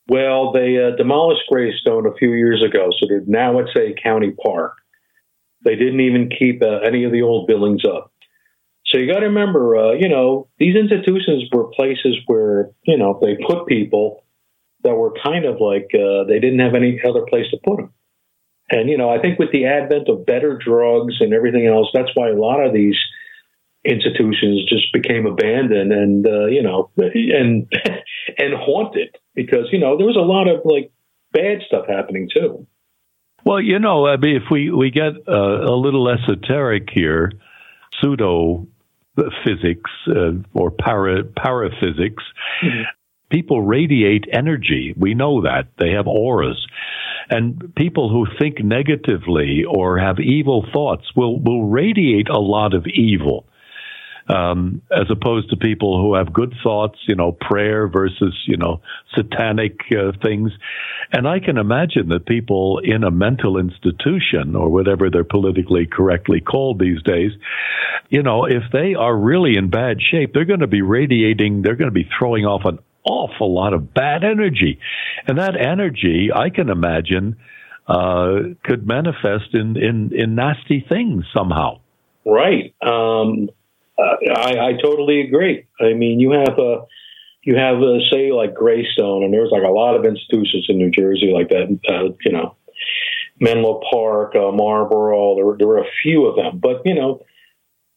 [0.09, 4.73] Well, they uh, demolished Greystone a few years ago, so now it's a county park.
[5.63, 8.11] They didn't even keep uh, any of the old buildings up.
[8.87, 13.19] So you got to remember, uh, you know, these institutions were places where you know
[13.21, 14.23] they put people
[14.83, 17.93] that were kind of like uh, they didn't have any other place to put them.
[18.69, 22.11] And you know, I think with the advent of better drugs and everything else, that's
[22.15, 22.97] why a lot of these
[23.85, 27.71] institutions just became abandoned and uh, you know and
[28.37, 30.91] and haunted because you know there was a lot of like
[31.31, 32.67] bad stuff happening too.
[33.45, 37.31] Well, you know, I mean, if we we get uh, a little esoteric here,
[38.01, 38.67] pseudo
[39.45, 42.23] physics uh, or para paraphysics,
[42.63, 42.83] mm-hmm
[43.29, 44.93] people radiate energy.
[44.97, 45.67] We know that.
[45.77, 46.65] They have auras.
[47.29, 52.85] And people who think negatively or have evil thoughts will, will radiate a lot of
[52.87, 53.45] evil.
[54.29, 58.81] Um, as opposed to people who have good thoughts, you know, prayer versus, you know,
[59.15, 60.51] satanic uh, things.
[61.13, 66.41] And I can imagine that people in a mental institution or whatever they're politically correctly
[66.41, 67.31] called these days,
[68.09, 71.77] you know, if they are really in bad shape, they're going to be radiating, they're
[71.77, 74.79] going to be throwing off an awful lot of bad energy.
[75.27, 77.37] And that energy, I can imagine,
[77.87, 81.79] uh, could manifest in, in, in nasty things somehow.
[82.25, 82.75] Right.
[82.81, 83.49] Um,
[83.97, 85.65] I, I totally agree.
[85.79, 86.85] I mean, you have a,
[87.43, 90.91] you have a, say like Greystone, and there's like a lot of institutions in New
[90.91, 91.79] Jersey like that.
[91.89, 92.55] Uh, you know,
[93.39, 95.35] Menlo Park, uh, Marlboro.
[95.35, 97.21] There were, there were a few of them, but you know,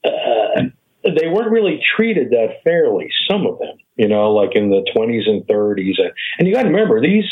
[0.05, 0.63] uh,
[1.03, 3.09] they weren't really treated that fairly.
[3.29, 6.01] Some of them, you know, like in the 20s and 30s.
[6.39, 7.27] And you got to remember, these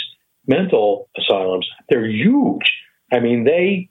[0.46, 2.70] mental asylums, they're huge.
[3.10, 3.88] I mean, they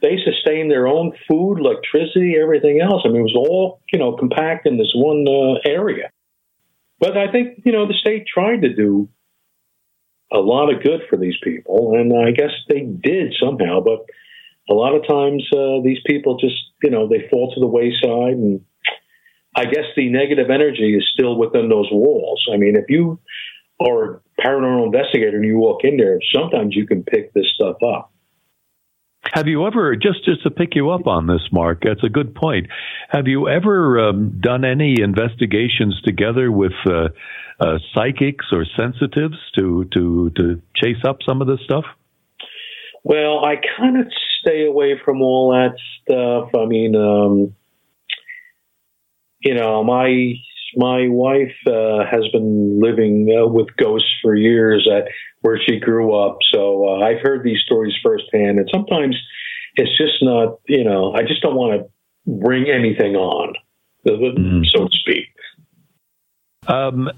[0.00, 3.02] they sustain their own food, electricity, everything else.
[3.04, 6.10] I mean, it was all you know compact in this one uh, area.
[7.00, 9.10] But I think you know the state tried to do
[10.32, 13.80] a lot of good for these people, and I guess they did somehow.
[13.80, 14.06] But
[14.70, 18.38] a lot of times, uh, these people just you know they fall to the wayside
[18.38, 18.64] and
[19.54, 22.46] I guess the negative energy is still within those walls.
[22.52, 23.18] I mean, if you
[23.80, 27.76] are a paranormal investigator and you walk in there, sometimes you can pick this stuff
[27.82, 28.12] up.
[29.32, 32.34] Have you ever, just, just to pick you up on this, Mark, that's a good
[32.34, 32.68] point.
[33.10, 37.08] Have you ever um, done any investigations together with uh,
[37.60, 41.84] uh, psychics or sensitives to, to, to chase up some of this stuff?
[43.04, 44.06] Well, I kind of
[44.40, 46.50] stay away from all that stuff.
[46.60, 47.54] I mean, um,
[49.40, 50.34] you know, my
[50.76, 55.08] my wife uh, has been living uh, with ghosts for years at
[55.40, 58.58] where she grew up, so uh, I've heard these stories firsthand.
[58.58, 59.16] And sometimes
[59.74, 61.90] it's just not, you know, I just don't want to
[62.30, 63.54] bring anything on,
[64.06, 64.62] mm.
[64.74, 65.26] so to speak.
[66.66, 67.10] Um,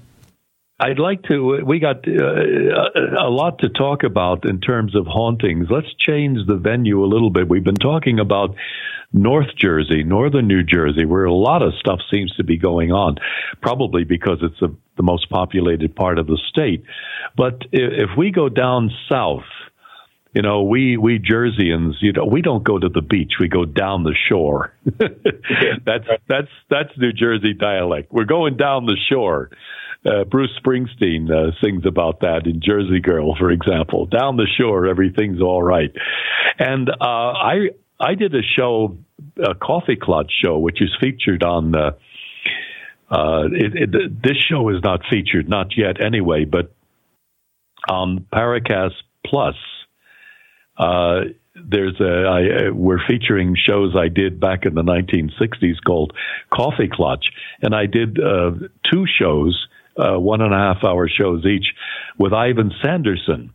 [0.83, 1.63] I'd like to.
[1.65, 5.67] We got uh, a lot to talk about in terms of hauntings.
[5.69, 7.47] Let's change the venue a little bit.
[7.47, 8.53] We've been talking about
[9.13, 13.15] North Jersey, northern New Jersey, where a lot of stuff seems to be going on,
[13.61, 16.83] probably because it's a, the most populated part of the state.
[17.37, 19.45] But if we go down south,
[20.33, 23.33] you know, we we Jerseyans, you know, we don't go to the beach.
[23.39, 24.73] We go down the shore.
[24.85, 28.11] that's that's that's New Jersey dialect.
[28.11, 29.49] We're going down the shore.
[30.05, 34.05] Uh, Bruce Springsteen uh, sings about that in Jersey Girl, for example.
[34.05, 35.91] Down the shore, everything's all right.
[36.59, 38.97] And uh, I I did a show,
[39.37, 41.73] a coffee clutch show, which is featured on.
[41.73, 41.91] Uh,
[43.09, 46.73] uh, it, it, this show is not featured, not yet anyway, but
[47.87, 48.95] on Paracast
[49.25, 49.55] Plus,
[50.77, 51.21] uh,
[51.55, 56.13] there's a I, we're featuring shows I did back in the 1960s called
[56.51, 57.25] Coffee Clutch,
[57.61, 58.51] and I did uh,
[58.91, 59.67] two shows,
[59.97, 61.67] uh, one and a half hour shows each,
[62.17, 63.53] with Ivan Sanderson,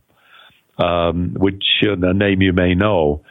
[0.77, 3.23] um, which uh, a name you may know,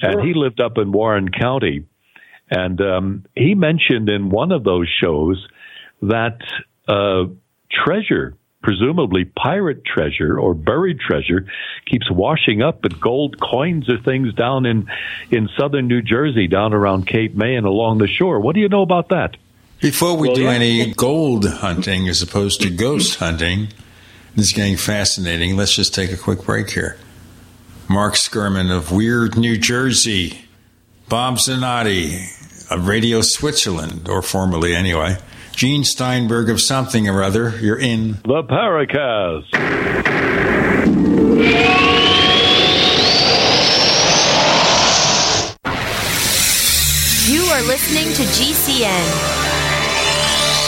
[0.00, 0.24] and sure.
[0.24, 1.86] he lived up in Warren County,
[2.50, 5.46] and um, he mentioned in one of those shows
[6.02, 6.38] that
[6.88, 7.24] uh,
[7.70, 8.36] treasure
[8.66, 11.46] presumably pirate treasure or buried treasure
[11.88, 14.88] keeps washing up and gold coins or things down in
[15.30, 18.40] in southern New Jersey down around Cape May and along the shore.
[18.40, 19.36] What do you know about that?
[19.80, 20.52] Before we well, do yeah.
[20.52, 23.68] any gold hunting as opposed to ghost hunting,
[24.34, 25.56] this is getting fascinating.
[25.56, 26.96] Let's just take a quick break here.
[27.88, 30.46] Mark Sceurman of Weird New Jersey,
[31.08, 32.32] Bob Zanotti
[32.70, 35.18] of Radio Switzerland, or formerly anyway,
[35.52, 37.50] Gene Steinberg of something or other.
[37.60, 39.52] You're in the Paracast.
[47.28, 49.55] You are listening to GCN.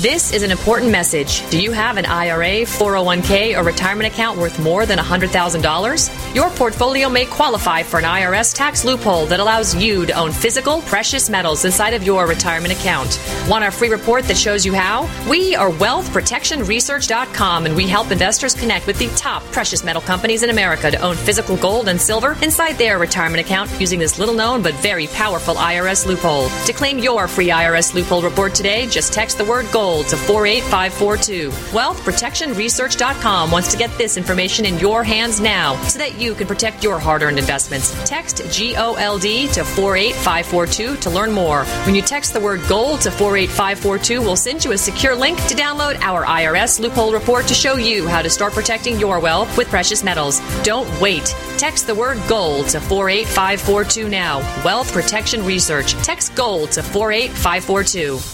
[0.00, 1.48] This is an important message.
[1.50, 6.34] Do you have an IRA, 401k, or retirement account worth more than $100,000?
[6.34, 10.82] Your portfolio may qualify for an IRS tax loophole that allows you to own physical,
[10.82, 13.20] precious metals inside of your retirement account.
[13.48, 15.08] Want our free report that shows you how?
[15.30, 20.50] We are wealthprotectionresearch.com and we help investors connect with the top precious metal companies in
[20.50, 24.60] America to own physical gold and silver inside their retirement account using this little known
[24.60, 26.48] but very powerful IRS loophole.
[26.66, 31.50] To claim your free IRS loophole report today, just text the word gold To 48542.
[31.50, 36.82] WealthProtectionResearch.com wants to get this information in your hands now so that you can protect
[36.82, 37.92] your hard earned investments.
[38.08, 41.64] Text GOLD to 48542 to learn more.
[41.84, 45.54] When you text the word GOLD to 48542, we'll send you a secure link to
[45.54, 49.68] download our IRS loophole report to show you how to start protecting your wealth with
[49.68, 50.40] precious metals.
[50.62, 51.26] Don't wait.
[51.58, 54.38] Text the word GOLD to 48542 now.
[54.64, 55.92] Wealth Protection Research.
[56.02, 58.33] Text GOLD to 48542.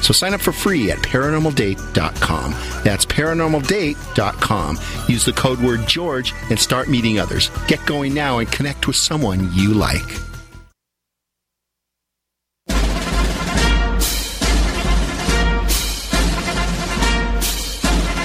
[0.00, 2.52] So sign up for free at paranormaldate.com.
[2.84, 4.78] That's paranormaldate.com.
[5.08, 7.50] Use the code word George and start meeting others.
[7.66, 10.20] Get going now and connect with someone you like.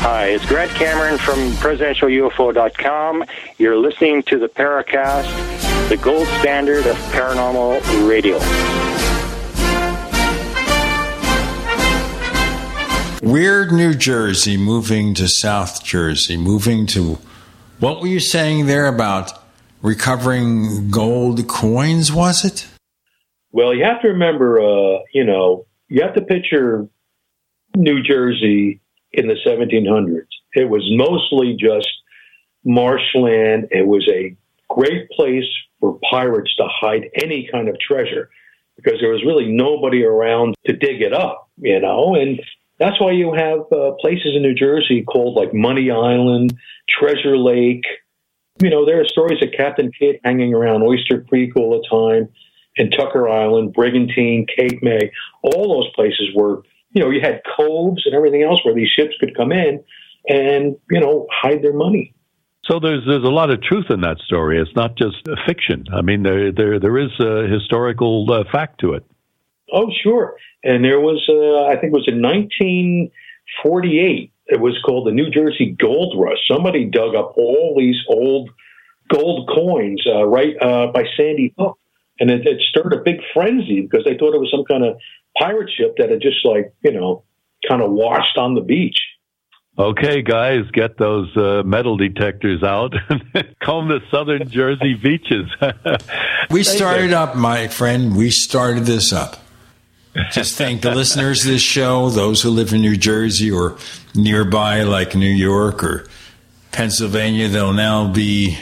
[0.07, 3.26] Hi, it's Grant Cameron from presidentialufo.com.
[3.57, 8.38] You're listening to the Paracast, the gold standard of paranormal radio.
[13.22, 17.18] Weird New Jersey moving to South Jersey, moving to
[17.80, 19.32] what were you saying there about
[19.82, 22.68] recovering gold coins, was it?
[23.51, 26.88] Well, you have to remember, uh, you know, you have to picture
[27.76, 28.82] New Jersey
[29.13, 30.28] in the 1700s.
[30.53, 31.89] It was mostly just
[32.63, 33.68] marshland.
[33.72, 34.36] It was a
[34.70, 35.45] great place
[35.80, 38.30] for pirates to hide any kind of treasure
[38.76, 42.39] because there was really nobody around to dig it up, you know, and
[42.80, 46.57] that's why you have uh, places in New Jersey called like Money Island,
[46.89, 47.84] Treasure Lake.
[48.61, 52.30] You know, there are stories of Captain Kidd hanging around Oyster Creek all the time,
[52.78, 55.11] and Tucker Island, Brigantine, Cape May.
[55.43, 59.15] All those places were, you know, you had coves and everything else where these ships
[59.19, 59.84] could come in
[60.28, 62.13] and, you know, hide their money.
[62.65, 64.59] So there's there's a lot of truth in that story.
[64.59, 65.86] It's not just fiction.
[65.93, 69.05] I mean, there there there is a historical uh, fact to it.
[69.72, 70.36] Oh, sure.
[70.63, 75.30] And there was, uh, I think it was in 1948, it was called the New
[75.30, 76.39] Jersey Gold Rush.
[76.49, 78.49] Somebody dug up all these old
[79.09, 81.78] gold coins uh, right uh, by Sandy Hook.
[82.20, 84.97] And it, it stirred a big frenzy because they thought it was some kind of
[85.38, 87.24] pirate ship that had just like, you know,
[87.68, 88.97] kind of washed on the beach.
[89.78, 95.51] Okay, guys, get those uh, metal detectors out and comb the southern Jersey beaches.
[96.49, 98.16] we started up, my friend.
[98.16, 99.44] We started this up.
[100.32, 103.78] Just thank the listeners of this show, those who live in New Jersey or
[104.13, 106.07] nearby, like New York or
[106.72, 107.49] Pennsylvania.
[107.49, 108.57] They'll now be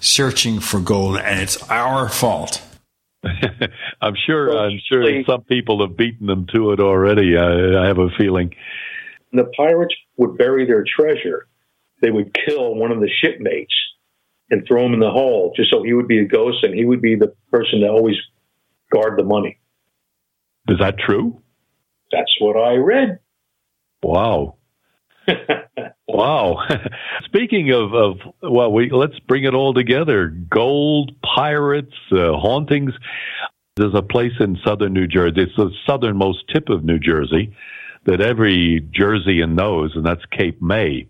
[0.00, 2.62] searching for gold, and it's our fault.
[4.02, 4.48] I'm sure.
[4.50, 7.38] Well, I'm sure some people have beaten them to it already.
[7.38, 8.54] I, I have a feeling.
[9.32, 11.46] The pirates would bury their treasure.
[12.02, 13.74] They would kill one of the shipmates
[14.50, 16.84] and throw him in the hole, just so he would be a ghost and he
[16.84, 18.16] would be the person to always
[18.92, 19.58] guard the money.
[20.68, 21.40] Is that true?
[22.12, 23.18] That's what I read.
[24.02, 24.56] Wow.
[26.08, 26.58] wow.
[27.24, 30.28] Speaking of, of, well, we let's bring it all together.
[30.28, 32.92] Gold, pirates, uh, hauntings.
[33.76, 35.42] There's a place in southern New Jersey.
[35.42, 37.54] It's the southernmost tip of New Jersey
[38.04, 41.08] that every Jerseyan knows, and that's Cape May.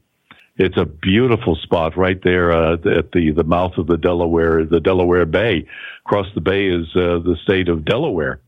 [0.56, 4.80] It's a beautiful spot right there uh, at the the mouth of the Delaware, the
[4.80, 5.66] Delaware Bay.
[6.04, 8.40] Across the bay is uh, the state of Delaware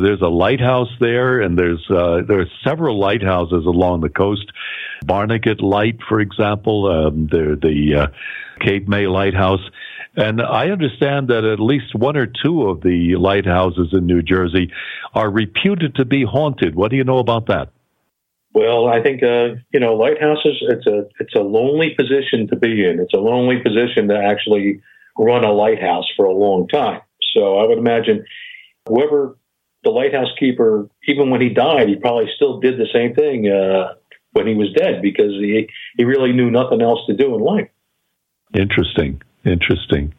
[0.00, 4.50] there's a lighthouse there, and there's uh, there are several lighthouses along the coast.
[5.04, 8.06] Barnegat Light, for example, um, the the uh,
[8.60, 9.60] Cape May Lighthouse.
[10.16, 14.72] And I understand that at least one or two of the lighthouses in New Jersey
[15.14, 16.74] are reputed to be haunted.
[16.74, 17.70] What do you know about that?
[18.52, 20.58] Well, I think uh, you know lighthouses.
[20.62, 22.98] It's a it's a lonely position to be in.
[22.98, 24.82] It's a lonely position to actually
[25.16, 27.00] run a lighthouse for a long time.
[27.34, 28.24] So I would imagine
[28.88, 29.36] whoever
[29.84, 33.94] the lighthouse keeper, even when he died, he probably still did the same thing uh,
[34.32, 37.68] when he was dead because he he really knew nothing else to do in life.
[38.54, 40.14] Interesting, interesting.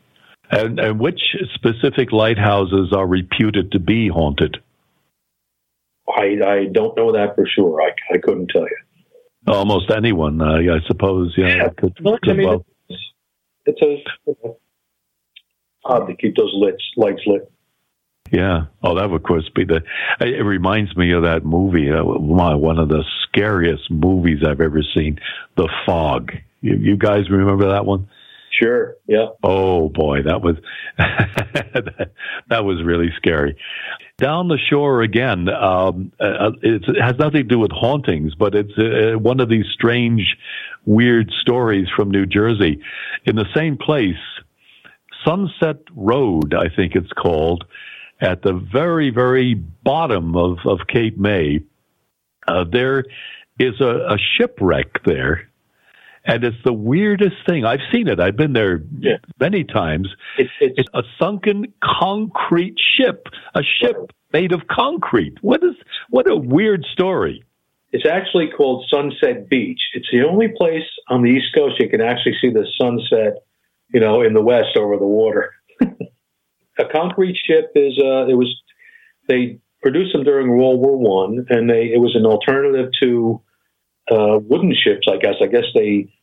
[0.49, 1.21] And, and which
[1.53, 4.57] specific lighthouses are reputed to be haunted?
[6.09, 7.81] I, I don't know that for sure.
[7.81, 8.77] I, I couldn't tell you.
[9.47, 11.33] Almost anyone, uh, I suppose.
[11.37, 11.69] Yeah, Yeah.
[11.77, 12.65] could, Well, I mean, well-
[13.65, 14.03] It's a
[15.85, 17.51] odd to keep those lights lights lit.
[18.31, 18.61] Yeah.
[18.81, 19.81] Oh, that would, of course, be the.
[20.21, 21.91] It reminds me of that movie.
[21.91, 25.19] Uh, my, one of the scariest movies I've ever seen,
[25.57, 26.31] The Fog.
[26.61, 28.07] You, you guys remember that one?
[28.61, 28.95] Sure.
[29.07, 29.27] Yeah.
[29.43, 30.55] Oh boy, that was
[30.97, 32.11] that,
[32.49, 33.57] that was really scary.
[34.17, 35.49] Down the shore again.
[35.49, 39.49] Um, uh, it's, it has nothing to do with hauntings, but it's uh, one of
[39.49, 40.37] these strange,
[40.85, 42.81] weird stories from New Jersey.
[43.25, 44.19] In the same place,
[45.25, 47.63] Sunset Road, I think it's called,
[48.21, 51.61] at the very, very bottom of, of Cape May,
[52.47, 53.03] uh, there
[53.59, 55.47] is a, a shipwreck there.
[56.23, 57.65] And it's the weirdest thing.
[57.65, 58.19] I've seen it.
[58.19, 58.83] I've been there
[59.39, 60.07] many times.
[60.37, 65.37] It's, it's a sunken concrete ship, a ship made of concrete.
[65.41, 65.73] What is,
[66.11, 67.43] what a weird story.
[67.91, 69.81] It's actually called Sunset Beach.
[69.93, 73.43] It's the only place on the East Coast you can actually see the sunset,
[73.91, 75.53] you know, in the west over the water.
[76.81, 78.61] a concrete ship is uh, it was
[79.27, 83.41] they produced them during World War One, and they it was an alternative to
[84.11, 85.07] uh, wooden ships.
[85.09, 86.13] I guess I guess they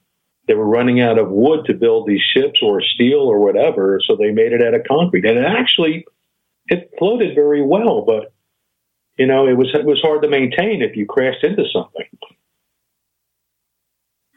[0.46, 4.16] they were running out of wood to build these ships or steel or whatever, so
[4.16, 6.04] they made it out of concrete, and it actually
[6.66, 8.32] it floated very well, but
[9.16, 12.06] you know it was it was hard to maintain if you crashed into something.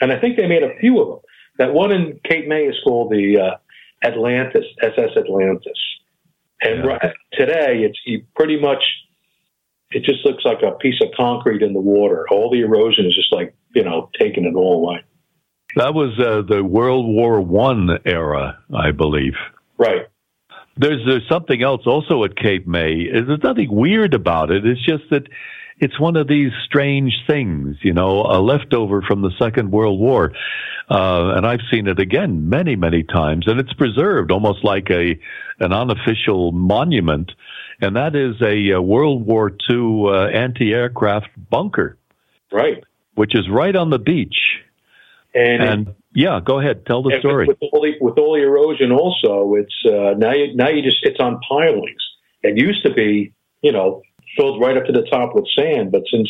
[0.02, 1.20] And I think they made a few of them.
[1.60, 3.58] That one in Cape May is called the uh,
[4.04, 5.78] Atlantus, SS Atlantus.
[6.62, 8.84] And right, today, it's you pretty much,
[9.92, 12.26] it just looks like a piece of concrete in the water.
[12.30, 15.04] All the erosion is just like, you know, taking it all away.
[15.76, 19.34] That was uh, the World War One era, I believe.
[19.78, 20.08] Right.
[20.78, 23.10] There's there's something else also at Cape May.
[23.12, 24.66] There's nothing weird about it.
[24.66, 25.28] It's just that
[25.80, 30.32] it's one of these strange things, you know, a leftover from the Second World War.
[30.90, 35.18] Uh, and I've seen it again many, many times, and it's preserved almost like a
[35.62, 37.32] an unofficial monument.
[37.80, 41.98] And that is a, uh World War II uh, anti-aircraft bunker,
[42.52, 42.84] right?
[43.16, 44.38] Which is right on the beach.
[45.34, 45.62] And,
[46.14, 47.48] yeah, go ahead, tell the story.
[47.48, 50.82] With, with, all the, with all the erosion, also, it's uh, now you now you
[50.82, 52.02] just it's on pilings.
[52.44, 54.02] It used to be, you know,
[54.38, 56.30] filled right up to the top with sand, but since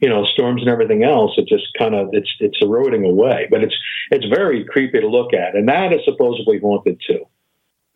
[0.00, 3.46] you know storms and everything else, it just kind of it's it's eroding away.
[3.50, 3.76] But it's
[4.10, 7.24] it's very creepy to look at, and that is supposedly haunted too.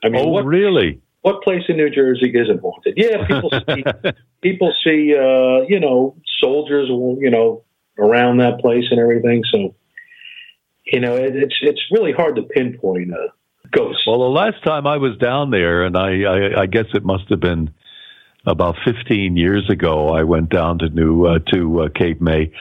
[0.03, 1.01] I mean, oh, what, really?
[1.23, 2.95] what place in New Jersey isn't haunted?
[2.97, 3.85] Yeah, people see
[4.41, 7.65] people see uh, you know soldiers you know
[7.99, 9.43] around that place and everything.
[9.53, 9.75] So
[10.85, 13.29] you know it, it's it's really hard to pinpoint a
[13.71, 13.99] ghost.
[14.07, 17.29] Well, the last time I was down there, and I, I, I guess it must
[17.31, 17.75] have been
[18.47, 22.53] about 15 years ago, I went down to New uh, to uh, Cape May.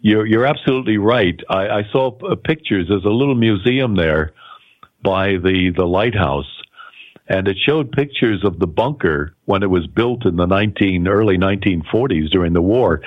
[0.00, 1.38] You're you're absolutely right.
[1.48, 2.12] I, I saw
[2.44, 2.86] pictures.
[2.88, 4.32] There's a little museum there
[5.02, 6.46] by the the lighthouse,
[7.28, 11.36] and it showed pictures of the bunker when it was built in the 19 early
[11.36, 13.02] 1940s during the war,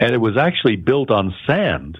[0.00, 1.98] and it was actually built on sand.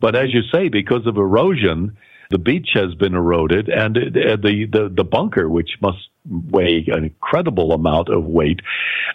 [0.00, 1.96] But as you say, because of erosion,
[2.30, 5.98] the beach has been eroded, and uh, the, the the bunker, which must
[6.28, 8.60] weigh an incredible amount of weight,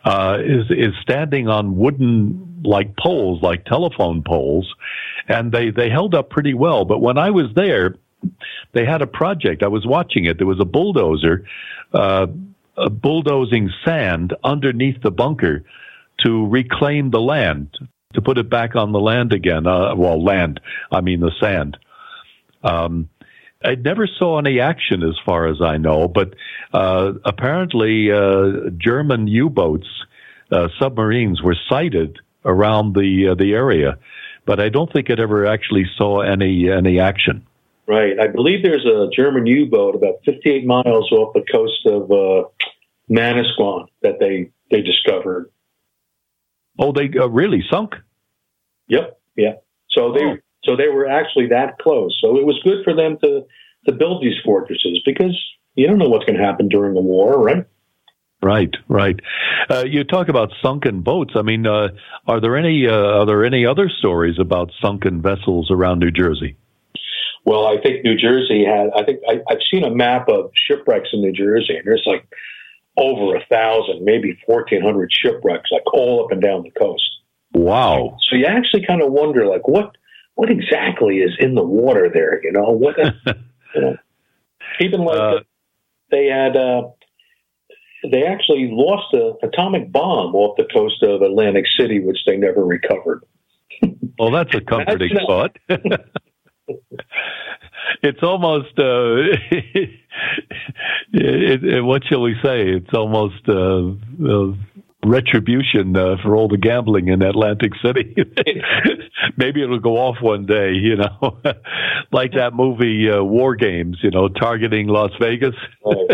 [0.06, 4.74] uh, is is standing on wooden like poles, like telephone poles,
[5.28, 6.86] and they they held up pretty well.
[6.86, 7.96] But when I was there,
[8.74, 9.64] they had a project.
[9.64, 10.38] I was watching it.
[10.38, 11.46] There was a bulldozer.
[11.94, 12.28] Uh,
[12.92, 15.64] bulldozing sand underneath the bunker
[16.24, 17.78] to reclaim the land,
[18.14, 19.68] to put it back on the land again.
[19.68, 20.60] Uh, well, land,
[20.92, 21.78] I mean the sand.
[22.64, 23.10] Um,
[23.64, 26.34] I never saw any action as far as I know, but
[26.74, 29.88] uh, apparently uh, German U-boats,
[30.52, 33.98] uh, submarines were sighted around the uh, the area,
[34.46, 37.46] but I don't think it ever actually saw any any action.
[37.90, 38.20] Right.
[38.20, 42.48] I believe there's a German U-boat about 58 miles off the coast of uh,
[43.10, 45.50] Manasquan that they they discovered.
[46.78, 47.96] Oh, they uh, really sunk.
[48.90, 49.20] Yep.
[49.36, 49.54] Yeah.
[49.90, 52.16] So they so they were actually that close.
[52.22, 53.46] So it was good for them to
[53.88, 55.36] to build these fortresses because
[55.74, 57.66] you don't know what's going to happen during the war, right?
[58.44, 59.20] Right, right.
[59.68, 61.34] Uh, you talk about sunken boats.
[61.36, 61.88] I mean, uh,
[62.28, 66.56] are there any uh, are there any other stories about sunken vessels around New Jersey?
[67.46, 68.90] Well, I think New Jersey had.
[68.96, 72.26] I think I, I've seen a map of shipwrecks in New Jersey, and there's like
[72.98, 77.10] over a thousand, maybe fourteen hundred shipwrecks, like all up and down the coast.
[77.54, 78.18] Wow.
[78.30, 79.96] So you actually kind of wonder, like, what
[80.36, 82.44] what exactly is in the water there?
[82.44, 83.12] You know, what you
[83.82, 83.96] know,
[84.80, 85.40] even like Uh,
[86.12, 86.90] they had uh,
[88.12, 92.64] they actually lost an atomic bomb off the coast of Atlantic City, which they never
[92.64, 93.24] recovered.
[94.18, 95.58] Well, that's a comforting thought.
[98.02, 99.16] it's almost uh,
[101.14, 102.70] it, it, what shall we say?
[102.70, 103.92] It's almost uh,
[104.26, 104.54] uh,
[105.06, 108.16] retribution uh, for all the gambling in Atlantic City.
[109.38, 111.40] Maybe it'll go off one day, you know,
[112.12, 115.56] like that movie uh, War Games, you know, targeting Las Vegas.
[115.86, 116.08] Right.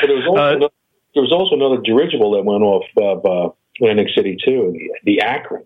[0.00, 0.74] But there was also Uh, another,
[1.14, 5.20] there was also another dirigible that went off of uh, Atlantic City too, the, the
[5.20, 5.64] Akron,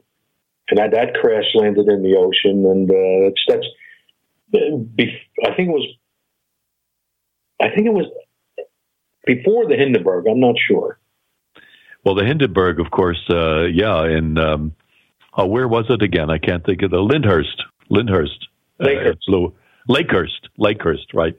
[0.69, 3.67] and that that crash landed in the ocean, and uh, it's that's.
[4.55, 5.87] I think it was.
[7.61, 8.07] I think it was
[9.27, 10.27] before the Hindenburg.
[10.31, 10.99] I'm not sure.
[12.05, 14.73] Well, the Hindenburg, of course, uh, yeah, and um,
[15.37, 16.31] oh, where was it again?
[16.31, 17.63] I can't think of the Lyndhurst.
[17.91, 18.47] Lyndhurst.
[18.81, 19.17] Lakehurst.
[19.29, 19.51] Uh,
[19.89, 20.49] Lakehurst.
[20.59, 21.35] Lakehurst, right.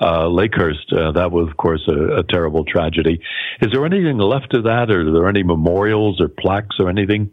[0.00, 3.20] Uh, Lakehurst, uh, that was, of course, a, a terrible tragedy.
[3.60, 7.30] Is there anything left of that, or are there any memorials or plaques or anything?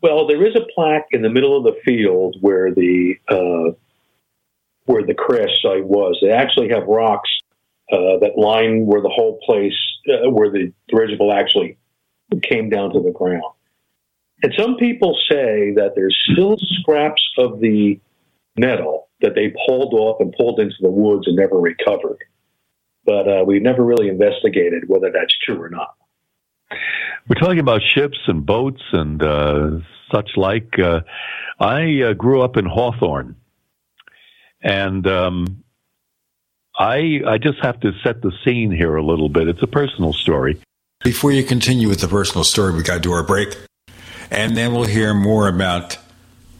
[0.00, 3.72] Well, there is a plaque in the middle of the field where the uh,
[4.84, 6.18] where the crash site was.
[6.22, 7.30] They actually have rocks
[7.90, 9.76] uh, that line where the whole place,
[10.08, 11.78] uh, where the dirigible actually
[12.42, 13.42] came down to the ground.
[14.42, 18.00] And some people say that there's still scraps of the
[18.56, 22.18] metal that they pulled off and pulled into the woods and never recovered.
[23.04, 25.94] But uh, we've never really investigated whether that's true or not.
[27.28, 29.70] We're talking about ships and boats and uh,
[30.12, 30.78] such like.
[30.78, 31.00] Uh,
[31.60, 33.36] I uh, grew up in Hawthorne,
[34.62, 35.64] and um,
[36.78, 39.48] I I just have to set the scene here a little bit.
[39.48, 40.60] It's a personal story.
[41.04, 43.56] Before you continue with the personal story, we got to do our break.
[44.30, 45.98] And then we'll hear more about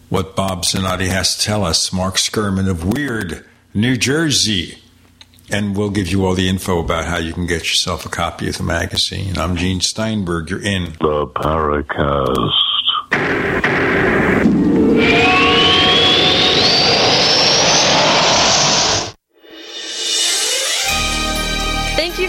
[0.08, 1.92] what Bob Zanotti has to tell us.
[1.92, 4.78] Mark Sceurman of Weird, New Jersey.
[5.50, 8.48] And we'll give you all the info about how you can get yourself a copy
[8.48, 9.38] of the magazine.
[9.38, 10.50] I'm Gene Steinberg.
[10.50, 12.52] You're in the Paracast.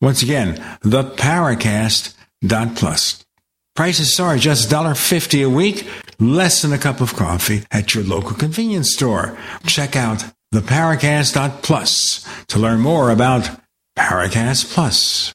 [0.00, 3.24] Once again, theparacast.plus.
[3.74, 5.88] Prices are just $1.50 a week,
[6.20, 9.36] less than a cup of coffee at your local convenience store.
[9.66, 10.24] Check out
[10.54, 13.50] theparacast.plus to learn more about
[13.98, 15.34] Paracast Plus.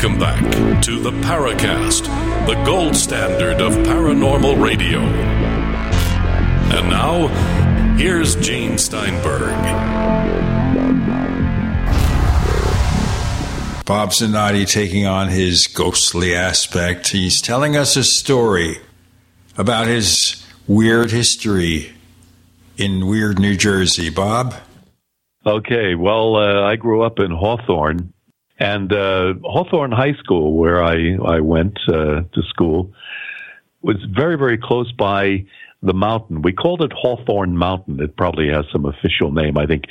[0.00, 2.04] Welcome back to the Paracast,
[2.46, 5.00] the gold standard of paranormal radio.
[5.00, 7.26] And now,
[7.96, 9.56] here's Gene Steinberg.
[13.84, 17.08] Bob Zanotti taking on his ghostly aspect.
[17.08, 18.78] He's telling us a story
[19.56, 21.92] about his weird history
[22.76, 24.10] in weird New Jersey.
[24.10, 24.54] Bob?
[25.44, 28.12] Okay, well, uh, I grew up in Hawthorne,
[28.58, 32.92] And uh, Hawthorne High School, where I I went uh, to school,
[33.82, 35.44] was very very close by
[35.82, 36.42] the mountain.
[36.42, 38.00] We called it Hawthorne Mountain.
[38.02, 39.56] It probably has some official name.
[39.56, 39.84] I think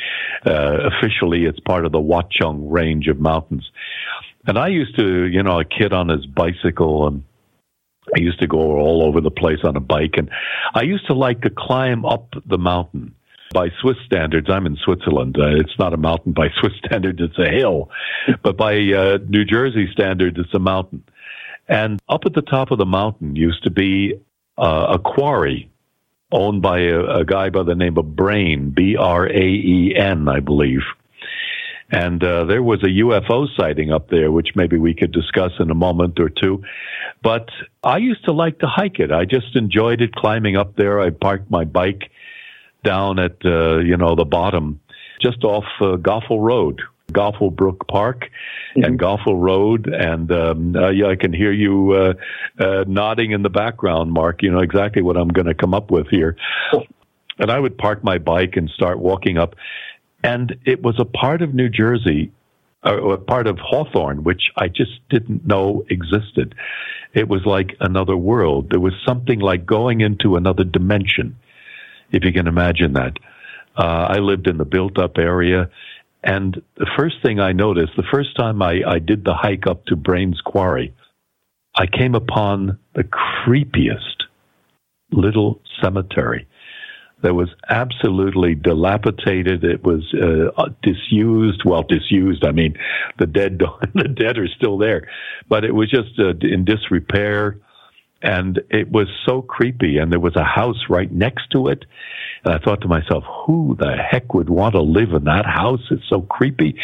[0.45, 3.71] uh, officially it's part of the Watchung range of mountains.
[4.45, 7.23] And I used to, you know, a kid on his bicycle and
[8.15, 10.29] I used to go all over the place on a bike and
[10.73, 13.15] I used to like to climb up the mountain.
[13.57, 15.35] By Swiss standards, I'm in Switzerland.
[15.35, 17.89] Uh, it's not a mountain by Swiss standards, it's a hill.
[18.43, 21.03] But by uh, New Jersey standards, it's a mountain.
[21.67, 24.13] And up at the top of the mountain used to be
[24.59, 25.71] uh, a quarry
[26.31, 30.27] owned by a, a guy by the name of Braen, B R A E N,
[30.27, 30.83] I believe.
[31.89, 35.71] And uh, there was a UFO sighting up there, which maybe we could discuss in
[35.71, 36.61] a moment or two.
[37.23, 37.49] But
[37.83, 39.11] I used to like to hike it.
[39.11, 41.01] I just enjoyed it climbing up there.
[41.01, 42.11] I parked my bike
[42.87, 44.79] down at, uh, you know, the bottom,
[45.21, 46.81] just off uh, Goffle Road,
[47.11, 48.83] Goffle Brook Park mm-hmm.
[48.85, 49.87] and Goffle Road.
[49.87, 52.13] And um, uh, yeah, I can hear you uh,
[52.63, 54.41] uh, nodding in the background, Mark.
[54.41, 56.37] You know exactly what I'm going to come up with here.
[57.39, 59.55] And I would park my bike and start walking up.
[60.23, 62.31] And it was a part of New Jersey,
[62.83, 66.55] a part of Hawthorne, which I just didn't know existed.
[67.13, 68.69] It was like another world.
[68.71, 71.35] There was something like going into another dimension,
[72.11, 73.13] if you can imagine that.
[73.75, 75.69] Uh, I lived in the built up area
[76.23, 79.85] and the first thing I noticed, the first time I, I did the hike up
[79.85, 80.93] to Braen's Quarry,
[81.75, 84.23] I came upon the creepiest
[85.11, 86.47] little cemetery
[87.21, 89.63] that was absolutely dilapidated.
[89.63, 91.61] It was uh, disused.
[91.63, 92.43] Well, disused.
[92.45, 92.77] I mean,
[93.19, 93.59] the dead
[93.93, 95.07] the dead are still there,
[95.47, 97.59] but it was just uh, in disrepair
[98.21, 101.85] and it was so creepy and there was a house right next to it.
[102.43, 105.81] And i thought to myself who the heck would want to live in that house?
[105.91, 106.75] It's so creepy.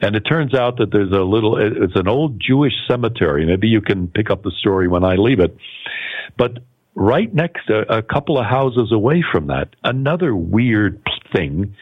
[0.00, 3.46] And it turns out that there's a little it's an old jewish cemetery.
[3.46, 5.56] Maybe you can pick up the story when i leave it.
[6.36, 6.58] But
[6.94, 11.00] right next a, a couple of houses away from that another weird
[11.32, 11.74] thing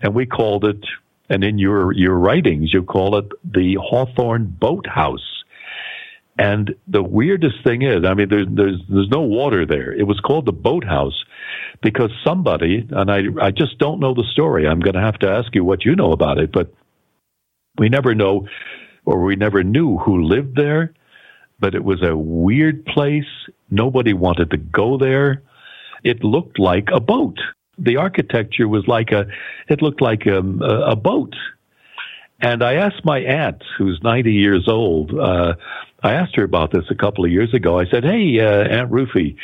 [0.00, 0.84] and we called it
[1.28, 5.31] and in your your writings you call it the hawthorne boathouse
[6.38, 9.92] and the weirdest thing is, I mean, there's there's there's no water there.
[9.92, 11.24] It was called the boathouse
[11.82, 14.66] because somebody, and I I just don't know the story.
[14.66, 16.72] I'm going to have to ask you what you know about it, but
[17.78, 18.46] we never know,
[19.04, 20.94] or we never knew who lived there.
[21.60, 23.28] But it was a weird place.
[23.70, 25.42] Nobody wanted to go there.
[26.02, 27.38] It looked like a boat.
[27.78, 29.26] The architecture was like a,
[29.68, 31.34] it looked like a, a boat.
[32.40, 35.54] And I asked my aunt, who's 90 years old, uh,
[36.02, 37.78] I asked her about this a couple of years ago.
[37.78, 39.36] I said, "Hey, uh, Aunt Ruthie,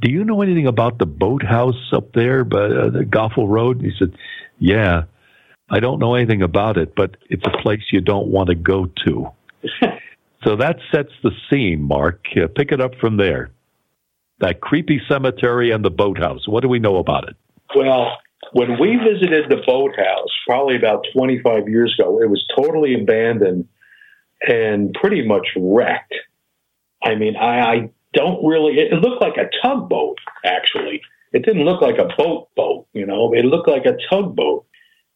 [0.00, 3.86] do you know anything about the boathouse up there, by uh, the Goffle Road?" And
[3.90, 4.14] he said,
[4.58, 5.04] "Yeah,
[5.70, 8.90] I don't know anything about it, but it's a place you don't want to go
[9.06, 9.30] to."
[10.44, 12.26] so that sets the scene, Mark.
[12.36, 13.50] Uh, pick it up from there.
[14.40, 16.46] That creepy cemetery and the boathouse.
[16.46, 17.36] What do we know about it?
[17.74, 18.18] Well,
[18.52, 23.66] when we visited the boathouse, probably about 25 years ago, it was totally abandoned
[24.48, 26.14] and pretty much wrecked.
[27.04, 28.74] I mean, I, I don't really.
[28.74, 31.00] It looked like a tugboat, actually.
[31.32, 33.32] It didn't look like a boat boat, you know.
[33.34, 34.66] It looked like a tugboat,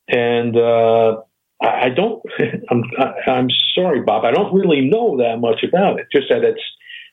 [0.09, 1.21] and uh,
[1.63, 2.23] I, I don't.
[2.71, 2.83] I'm
[3.27, 4.25] I'm sorry, Bob.
[4.25, 6.07] I don't really know that much about it.
[6.13, 6.63] Just that it's.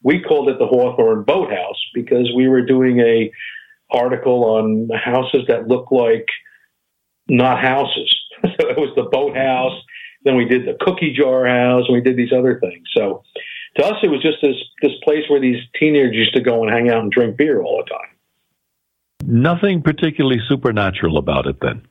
[0.06, 3.32] We called it the Hawthorne Boathouse because we were doing a
[3.90, 6.26] article on houses that look like
[7.30, 8.14] not houses.
[8.42, 9.80] so it was the boathouse
[10.24, 12.88] then we did the cookie jar house, and we did these other things.
[12.96, 13.24] So
[13.78, 16.72] to us, it was just this this place where these teenagers used to go and
[16.72, 18.10] hang out and drink beer all the time.
[19.26, 21.88] Nothing particularly supernatural about it, then.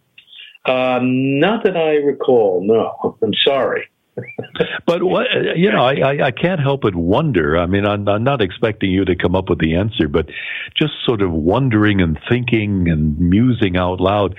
[0.65, 2.63] Uh, not that I recall.
[2.63, 3.89] No, I'm sorry.
[4.87, 5.27] but what
[5.57, 7.57] you know, I, I can't help but wonder.
[7.57, 10.27] I mean, I'm, I'm not expecting you to come up with the answer, but
[10.77, 14.37] just sort of wondering and thinking and musing out loud.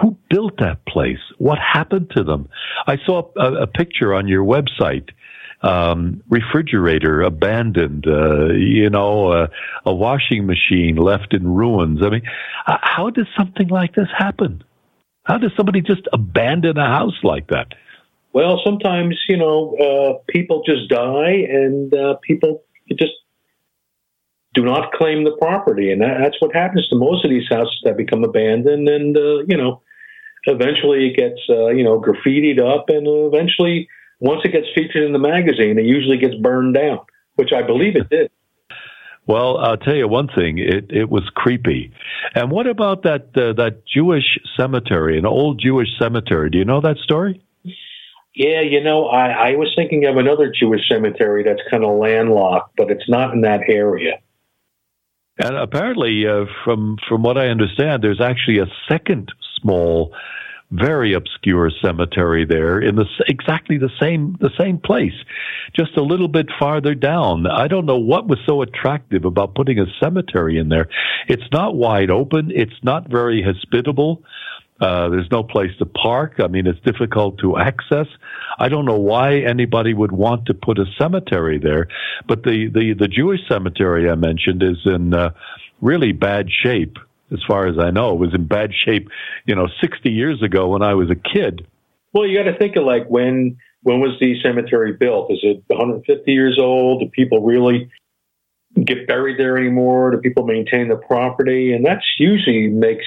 [0.00, 1.18] Who built that place?
[1.38, 2.48] What happened to them?
[2.86, 5.10] I saw a, a picture on your website.
[5.62, 9.46] Um, refrigerator abandoned, uh, you know, uh,
[9.84, 12.00] a washing machine left in ruins.
[12.02, 12.22] I mean,
[12.64, 14.64] how does something like this happen?
[15.24, 17.74] How does somebody just abandon a house like that?
[18.32, 23.12] Well, sometimes you know uh, people just die, and uh, people just
[24.54, 27.80] do not claim the property, and that, that's what happens to most of these houses
[27.84, 28.88] that become abandoned.
[28.88, 29.82] And uh, you know,
[30.44, 33.88] eventually it gets uh, you know graffitied up, and eventually
[34.18, 37.00] once it gets featured in the magazine, it usually gets burned down,
[37.36, 38.30] which I believe it did.
[39.26, 40.58] Well, I'll tell you one thing.
[40.58, 41.92] It it was creepy.
[42.34, 46.50] And what about that uh, that Jewish cemetery, an old Jewish cemetery?
[46.50, 47.40] Do you know that story?
[48.34, 52.76] Yeah, you know, I, I was thinking of another Jewish cemetery that's kind of landlocked,
[52.76, 54.20] but it's not in that area.
[55.38, 60.14] And apparently, uh, from from what I understand, there's actually a second small,
[60.70, 65.14] very obscure cemetery there in the exactly the same the same place,
[65.74, 67.46] just a little bit farther down.
[67.46, 70.88] I don't know what was so attractive about putting a cemetery in there.
[71.26, 72.50] It's not wide open.
[72.54, 74.22] It's not very hospitable.
[74.80, 76.34] Uh, there's no place to park.
[76.42, 78.06] I mean, it's difficult to access.
[78.58, 81.88] I don't know why anybody would want to put a cemetery there,
[82.26, 85.30] but the the, the Jewish cemetery I mentioned is in uh,
[85.80, 86.96] really bad shape.
[87.32, 89.08] As far as I know, it was in bad shape,
[89.46, 91.64] you know, 60 years ago when I was a kid.
[92.12, 95.30] Well, you got to think of like when when was the cemetery built?
[95.30, 97.00] Is it 150 years old?
[97.00, 97.90] Do people really
[98.84, 100.10] get buried there anymore?
[100.10, 101.72] Do people maintain the property?
[101.72, 103.04] And that's usually makes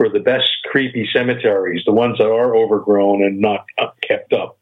[0.00, 3.66] for the best creepy cemeteries, the ones that are overgrown and not
[4.00, 4.56] kept up.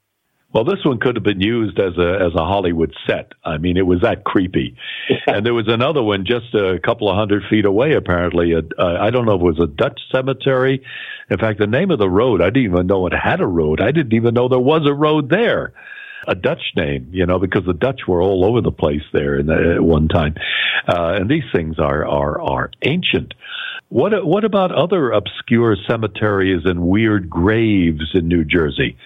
[0.52, 3.32] Well, this one could have been used as a as a Hollywood set.
[3.44, 4.76] I mean, it was that creepy.
[5.26, 7.92] and there was another one just a couple of hundred feet away.
[7.92, 10.82] Apparently, a, uh, I don't know if it was a Dutch cemetery.
[11.30, 13.80] In fact, the name of the road I didn't even know it had a road.
[13.80, 15.74] I didn't even know there was a road there.
[16.26, 19.46] A Dutch name, you know, because the Dutch were all over the place there in
[19.46, 20.34] the, at one time.
[20.88, 23.34] Uh, and these things are are are ancient.
[23.88, 28.96] What what about other obscure cemeteries and weird graves in New Jersey?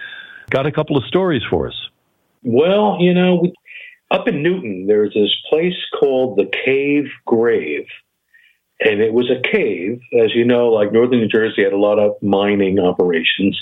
[0.49, 1.89] Got a couple of stories for us.
[2.43, 3.47] Well, you know,
[4.11, 7.87] up in Newton, there's this place called the Cave Grave.
[8.81, 11.99] And it was a cave, as you know, like northern New Jersey had a lot
[11.99, 13.57] of mining operations.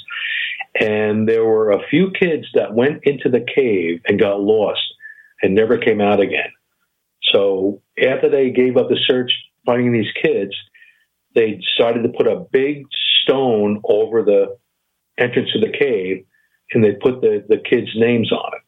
[0.80, 4.82] And there were a few kids that went into the cave and got lost
[5.44, 6.52] and never came out again.
[7.32, 9.32] So after they gave up the search
[9.66, 10.56] finding these kids,
[11.36, 12.86] they decided to put a big
[13.24, 14.58] stone over the
[15.18, 16.26] entrance to the cave
[16.74, 18.62] and they put the, the kids' names on it.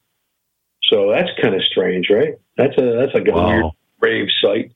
[0.84, 2.34] So that's kind of strange, right?
[2.58, 3.48] That's a that's like a wow.
[3.48, 4.72] weird grave site.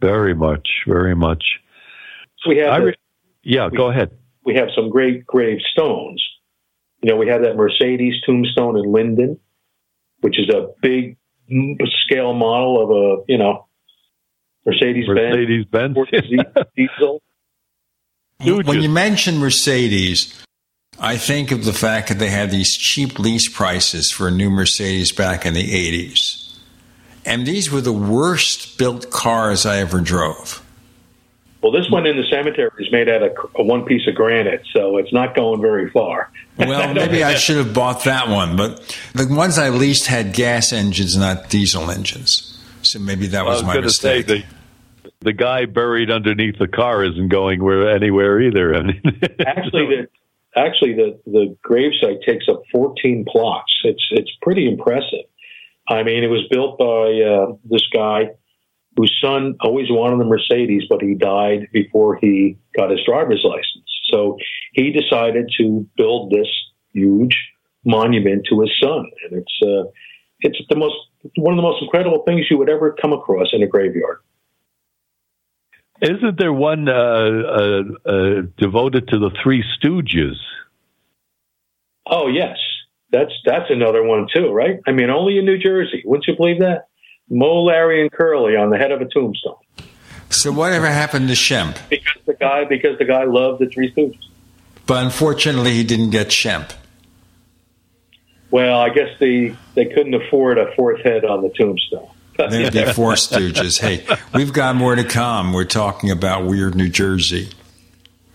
[0.00, 1.42] Very much, very much.
[2.40, 2.94] So we have, re-
[3.42, 3.68] yeah.
[3.70, 4.10] We, go ahead.
[4.44, 6.22] We have some great grave stones.
[7.02, 9.38] You know, we have that Mercedes tombstone in Linden,
[10.20, 11.16] which is a big
[12.04, 13.65] scale model of a you know
[14.66, 15.06] Mercedes
[15.70, 17.22] Benz, Mercedes Benz diesel.
[18.40, 20.44] When you mention Mercedes,
[20.98, 24.50] I think of the fact that they had these cheap lease prices for a new
[24.50, 26.58] Mercedes back in the 80s.
[27.24, 30.62] And these were the worst built cars I ever drove.
[31.62, 34.64] Well, this one in the cemetery is made out of a one piece of granite,
[34.72, 36.30] so it's not going very far.
[36.58, 40.72] well, maybe I should have bought that one, but the ones I leased had gas
[40.72, 42.56] engines, not diesel engines.
[42.82, 44.28] So maybe that was, was my mistake.
[44.28, 44.44] Say, the,
[45.26, 48.74] the guy buried underneath the car isn't going where anywhere either.
[48.76, 49.02] I mean,
[49.44, 50.08] actually, the
[50.56, 53.74] actually the the gravesite takes up 14 plots.
[53.84, 55.26] It's it's pretty impressive.
[55.88, 58.30] I mean, it was built by uh, this guy
[58.96, 63.90] whose son always wanted a Mercedes, but he died before he got his driver's license.
[64.10, 64.38] So
[64.72, 66.48] he decided to build this
[66.92, 67.36] huge
[67.84, 69.90] monument to his son, and it's uh,
[70.40, 70.94] it's the most
[71.34, 74.20] one of the most incredible things you would ever come across in a graveyard.
[76.00, 80.36] Isn't there one uh, uh, uh, devoted to the Three Stooges?
[82.06, 82.56] Oh yes,
[83.10, 84.80] that's that's another one too, right?
[84.86, 86.02] I mean, only in New Jersey.
[86.04, 86.88] Wouldn't you believe that?
[87.28, 89.56] Moe, Larry, and Curly on the head of a tombstone.
[90.28, 91.76] So whatever happened to Shemp?
[91.88, 94.18] Because the guy, because the guy loved the Three Stooges.
[94.86, 96.72] But unfortunately, he didn't get Shemp.
[98.50, 102.08] Well, I guess the they couldn't afford a fourth head on the tombstone.
[102.50, 103.80] They're the Four Stooges.
[103.80, 105.52] Hey, we've got more to come.
[105.52, 107.50] We're talking about Weird New Jersey.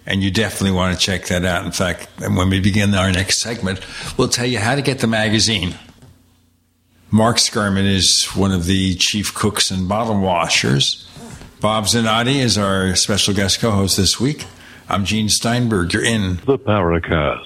[0.05, 1.63] And you definitely want to check that out.
[1.63, 3.79] In fact, when we begin our next segment,
[4.17, 5.75] we'll tell you how to get the magazine.
[7.11, 11.07] Mark Sceurman is one of the chief cooks and bottle washers.
[11.59, 14.45] Bob Zanotti is our special guest co host this week.
[14.89, 15.93] I'm Gene Steinberg.
[15.93, 17.45] You're in the Paracast.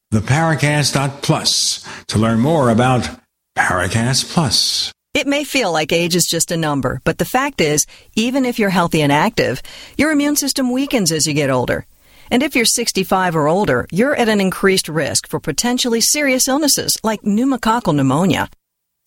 [0.11, 3.09] theparacast.plus to learn more about
[3.57, 4.91] Paracast Plus.
[5.13, 7.85] It may feel like age is just a number, but the fact is,
[8.15, 9.61] even if you're healthy and active,
[9.97, 11.85] your immune system weakens as you get older.
[12.29, 16.95] And if you're 65 or older, you're at an increased risk for potentially serious illnesses
[17.03, 18.49] like pneumococcal pneumonia.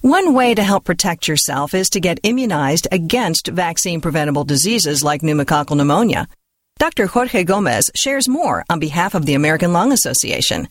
[0.02, 5.22] One way to help protect yourself is to get immunized against vaccine preventable diseases like
[5.22, 6.28] pneumococcal pneumonia.
[6.78, 7.06] Dr.
[7.06, 10.68] Jorge Gomez shares more on behalf of the American Lung Association.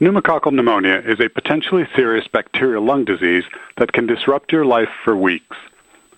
[0.00, 3.44] Pneumococcal pneumonia is a potentially serious bacterial lung disease
[3.76, 5.56] that can disrupt your life for weeks.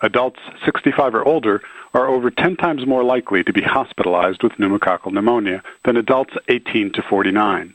[0.00, 1.60] Adults 65 or older
[1.92, 6.92] are over 10 times more likely to be hospitalized with pneumococcal pneumonia than adults 18
[6.92, 7.74] to 49.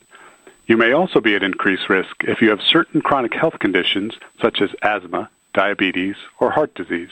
[0.65, 4.59] You may also be at increased risk if you have certain chronic health conditions such
[4.59, 7.11] as asthma, diabetes, or heart disease.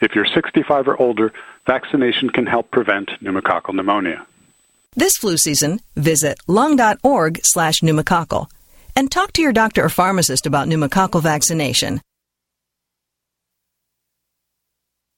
[0.00, 1.32] If you're 65 or older,
[1.64, 4.26] vaccination can help prevent pneumococcal pneumonia.
[4.98, 8.46] This flu season, visit lung.org slash pneumococcal
[8.96, 12.00] and talk to your doctor or pharmacist about pneumococcal vaccination.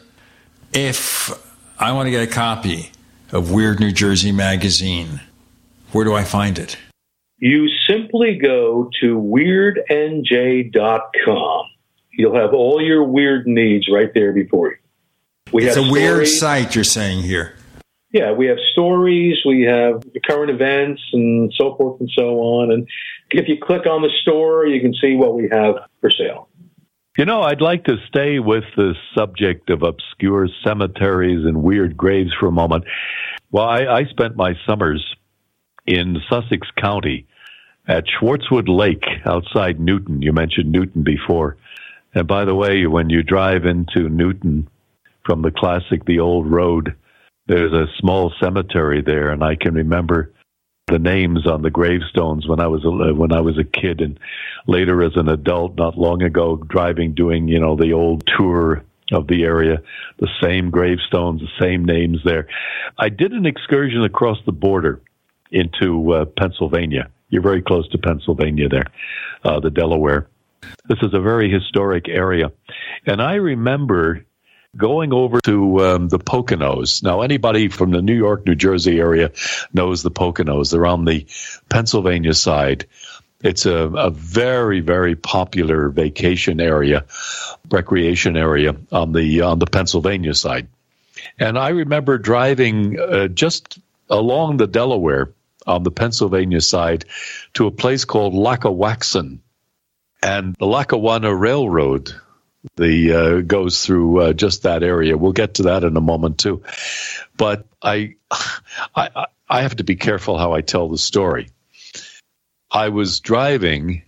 [0.73, 1.33] If
[1.81, 2.93] I want to get a copy
[3.33, 5.21] of Weird New Jersey Magazine,
[5.91, 6.77] where do I find it?
[7.41, 10.31] You simply go to weirdnj.com.
[12.13, 14.77] You'll have all your weird needs right there before you.
[15.53, 17.57] We it's have a weird site, you're saying here.
[18.13, 22.73] Yeah, we have stories, we have current events, and so forth and so on.
[22.73, 22.87] And
[23.31, 26.49] if you click on the store, you can see what we have for sale.
[27.17, 32.31] You know, I'd like to stay with the subject of obscure cemeteries and weird graves
[32.39, 32.85] for a moment.
[33.51, 35.05] Well, I, I spent my summers
[35.87, 37.27] in Sussex County
[37.87, 40.23] at Swartswood Lake outside Newton.
[40.23, 41.57] You mentioned Newton before.
[42.15, 44.69] And by the way, when you drive into Newton
[45.25, 46.97] from the classic The Old Road,
[47.47, 50.33] there's a small cemetery there, and I can remember
[50.87, 54.19] the names on the gravestones when I was a, when I was a kid, and
[54.67, 59.27] later as an adult, not long ago, driving, doing you know the old tour of
[59.27, 59.83] the area,
[60.19, 62.47] the same gravestones, the same names there.
[62.99, 65.01] I did an excursion across the border
[65.51, 67.11] into uh, Pennsylvania.
[67.31, 68.87] You're very close to Pennsylvania there,
[69.45, 70.29] uh, the Delaware.
[70.89, 72.53] This is a very historic area.
[73.07, 74.27] And I remember
[74.77, 77.03] going over to um, the Poconos.
[77.03, 79.33] Now, anybody from the New York, New Jersey area
[79.73, 80.71] knows the Poconos.
[80.71, 81.27] They're on the
[81.69, 82.87] Pennsylvania side.
[83.43, 87.07] It's a, a very, very popular vacation area,
[87.71, 90.69] recreation area on the on the Pennsylvania side.
[91.39, 93.79] And I remember driving uh, just
[94.11, 95.33] along the Delaware
[95.67, 97.05] on the Pennsylvania side
[97.55, 99.41] to a place called Lackawaxen.
[100.23, 102.15] And the Lackawanna Railroad
[102.77, 105.17] the uh, goes through uh, just that area.
[105.17, 106.63] We'll get to that in a moment too.
[107.37, 108.17] But I,
[108.95, 111.49] I, I have to be careful how I tell the story.
[112.71, 114.03] I was driving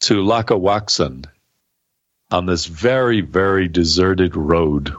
[0.00, 1.26] to Lackawaxen
[2.30, 4.94] on this very, very deserted road.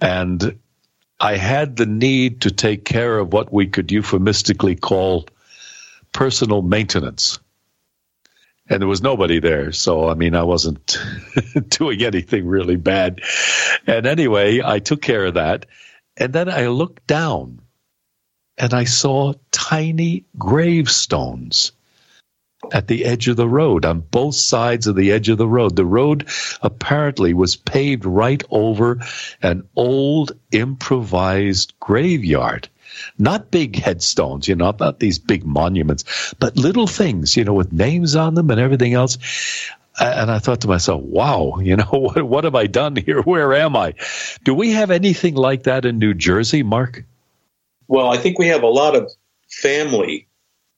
[0.00, 0.58] And
[1.20, 5.26] I had the need to take care of what we could euphemistically call
[6.12, 7.38] personal maintenance
[8.68, 9.72] and there was nobody there.
[9.72, 10.98] So, I mean, I wasn't
[11.68, 13.20] doing anything really bad.
[13.86, 15.66] And anyway, I took care of that.
[16.16, 17.60] And then I looked down
[18.56, 21.72] and I saw tiny gravestones
[22.72, 25.76] at the edge of the road, on both sides of the edge of the road.
[25.76, 26.28] The road
[26.62, 29.00] apparently was paved right over
[29.42, 32.68] an old improvised graveyard
[33.18, 37.72] not big headstones, you know, not these big monuments, but little things, you know, with
[37.72, 39.18] names on them and everything else.
[39.98, 43.22] And I thought to myself, wow, you know, what, what have I done here?
[43.22, 43.94] Where am I?
[44.42, 47.04] Do we have anything like that in New Jersey, Mark?
[47.86, 49.10] Well, I think we have a lot of
[49.48, 50.26] family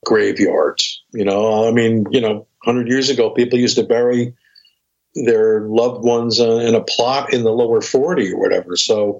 [0.05, 1.03] graveyards.
[1.13, 4.33] You know, I mean, you know, 100 years ago, people used to bury
[5.15, 8.75] their loved ones uh, in a plot in the lower 40 or whatever.
[8.75, 9.19] So,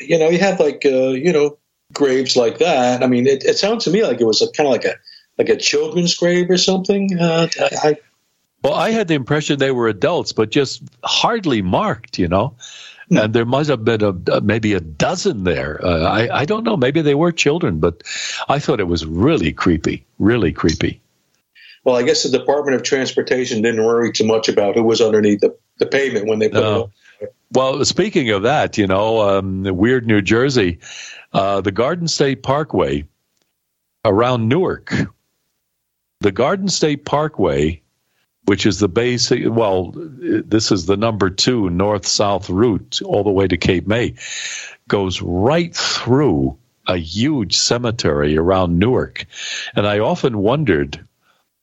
[0.00, 1.58] you know, you have like, uh, you know,
[1.92, 3.02] graves like that.
[3.02, 4.94] I mean, it, it sounds to me like it was kind of like a
[5.38, 7.16] like a children's grave or something.
[7.18, 7.96] Uh, I,
[8.62, 12.56] well, I had the impression they were adults, but just hardly marked, you know.
[13.10, 15.80] And there must have been a, maybe a dozen there.
[15.84, 16.76] Uh, I, I don't know.
[16.76, 18.02] Maybe they were children, but
[18.48, 21.00] I thought it was really creepy, really creepy.
[21.84, 25.40] Well, I guess the Department of Transportation didn't worry too much about who was underneath
[25.40, 26.90] the, the pavement when they put no.
[27.20, 27.34] it.
[27.52, 30.78] Well, speaking of that, you know, um, weird New Jersey,
[31.32, 33.04] uh, the Garden State Parkway
[34.04, 34.92] around Newark.
[36.20, 37.80] The Garden State Parkway,
[38.48, 43.30] which is the basic, well, this is the number two north south route all the
[43.30, 44.14] way to Cape May,
[44.88, 46.56] goes right through
[46.86, 49.26] a huge cemetery around Newark.
[49.76, 51.06] And I often wondered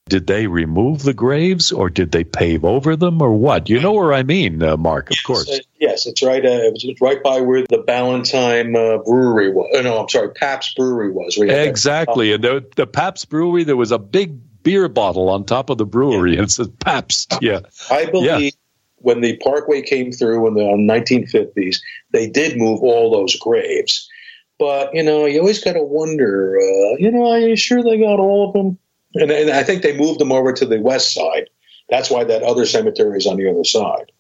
[0.08, 3.68] did they remove the graves or did they pave over them or what?
[3.68, 5.50] You know where I mean, uh, Mark, of yes, course.
[5.50, 6.46] Uh, yes, it's right.
[6.46, 9.76] Uh, it's right by where the Ballantine uh, Brewery was.
[9.76, 11.36] Uh, no, I'm sorry, Pabst Brewery was.
[11.40, 12.34] Exactly.
[12.34, 15.86] And the, the Pabst Brewery, there was a big beer bottle on top of the
[15.86, 16.40] brewery yeah.
[16.40, 17.38] and it said Pabst.
[17.42, 17.62] Yeah.
[17.90, 18.50] I believe yeah.
[18.98, 21.78] when the Parkway came through in the 1950s,
[22.12, 24.10] they did move all those graves.
[24.58, 28.00] But, you know, you always got to wonder, uh, you know, are you sure they
[28.00, 28.78] got all of them?
[29.14, 31.50] And, and I think they moved them over to the west side.
[31.90, 34.12] That's why that other cemetery is on the other side.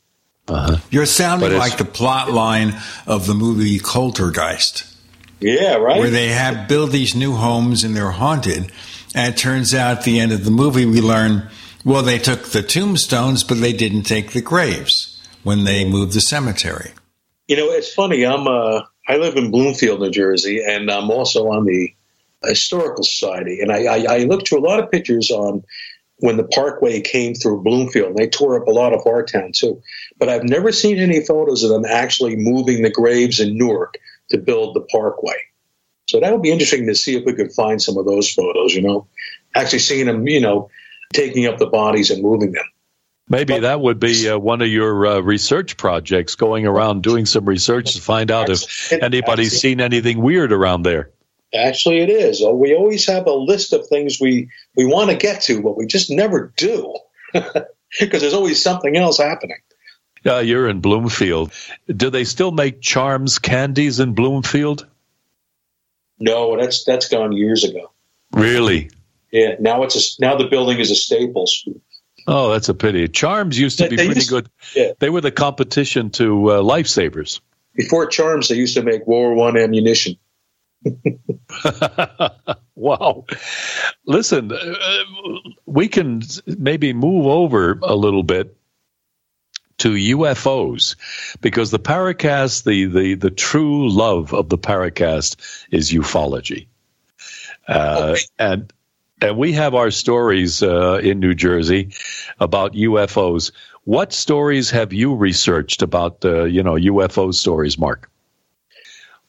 [0.47, 0.77] Uh-huh.
[0.91, 4.85] You're sounding like the plot line of the movie Poltergeist.
[5.39, 5.99] Yeah, right.
[5.99, 8.71] Where they have build these new homes and they're haunted.
[9.15, 11.49] And it turns out at the end of the movie, we learn
[11.85, 16.19] well, they took the tombstones, but they didn't take the graves when they moved the
[16.19, 16.91] cemetery.
[17.47, 18.25] You know, it's funny.
[18.25, 21.93] I'm uh, I live in Bloomfield, New Jersey, and I'm also on the
[22.43, 25.63] Historical Society, and I, I, I looked through a lot of pictures on
[26.17, 28.17] when the Parkway came through Bloomfield.
[28.17, 29.81] They tore up a lot of our town too,
[30.17, 33.95] but I've never seen any photos of them actually moving the graves in Newark
[34.31, 35.37] to build the Parkway.
[36.07, 38.73] So that would be interesting to see if we could find some of those photos.
[38.73, 39.07] You know,
[39.53, 40.69] actually seeing them, you know,
[41.13, 42.65] taking up the bodies and moving them.
[43.27, 47.45] Maybe that would be uh, one of your uh, research projects, going around doing some
[47.45, 51.09] research to find out if anybody's seen anything weird around there.
[51.51, 52.43] Actually, it is.
[52.43, 55.75] Uh, we always have a list of things we, we want to get to, but
[55.75, 56.93] we just never do
[57.33, 59.57] because there's always something else happening.
[60.23, 61.51] Yeah, you're in Bloomfield.
[61.87, 64.85] Do they still make Charms candies in Bloomfield?
[66.19, 67.91] No, that's that's gone years ago.
[68.31, 68.89] Really?
[69.31, 69.55] Yeah.
[69.59, 71.67] Now it's a now the building is a Staples.
[72.27, 73.07] Oh, that's a pity.
[73.07, 74.49] Charms used to be pretty used, good.
[74.75, 74.93] Yeah.
[74.99, 77.39] They were the competition to uh, Lifesavers.
[77.75, 80.15] Before Charms, they used to make World War One ammunition.
[82.75, 83.25] wow.
[84.05, 84.73] Listen, uh,
[85.65, 88.55] we can maybe move over a little bit
[89.79, 90.95] to UFOs
[91.41, 95.35] because the Paracast, the, the, the true love of the Paracast
[95.71, 96.67] is ufology.
[97.67, 98.71] Uh, And
[99.21, 101.93] and we have our stories uh, in New Jersey
[102.39, 103.51] about UFOs.
[103.85, 108.09] What stories have you researched about uh, you know UFO stories, Mark?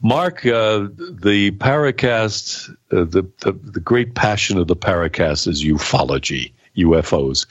[0.02, 6.52] Mark, uh, the Paracast, uh, the, the the great passion of the Paracast is ufology.
[6.77, 7.47] UFOs.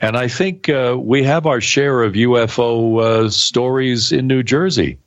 [0.00, 4.98] And I think uh, we have our share of UFO uh, stories in New Jersey.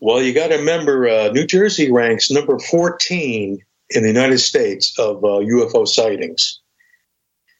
[0.00, 4.98] Well, you got to remember, uh, New Jersey ranks number 14 in the United States
[4.98, 6.60] of uh, UFO sightings.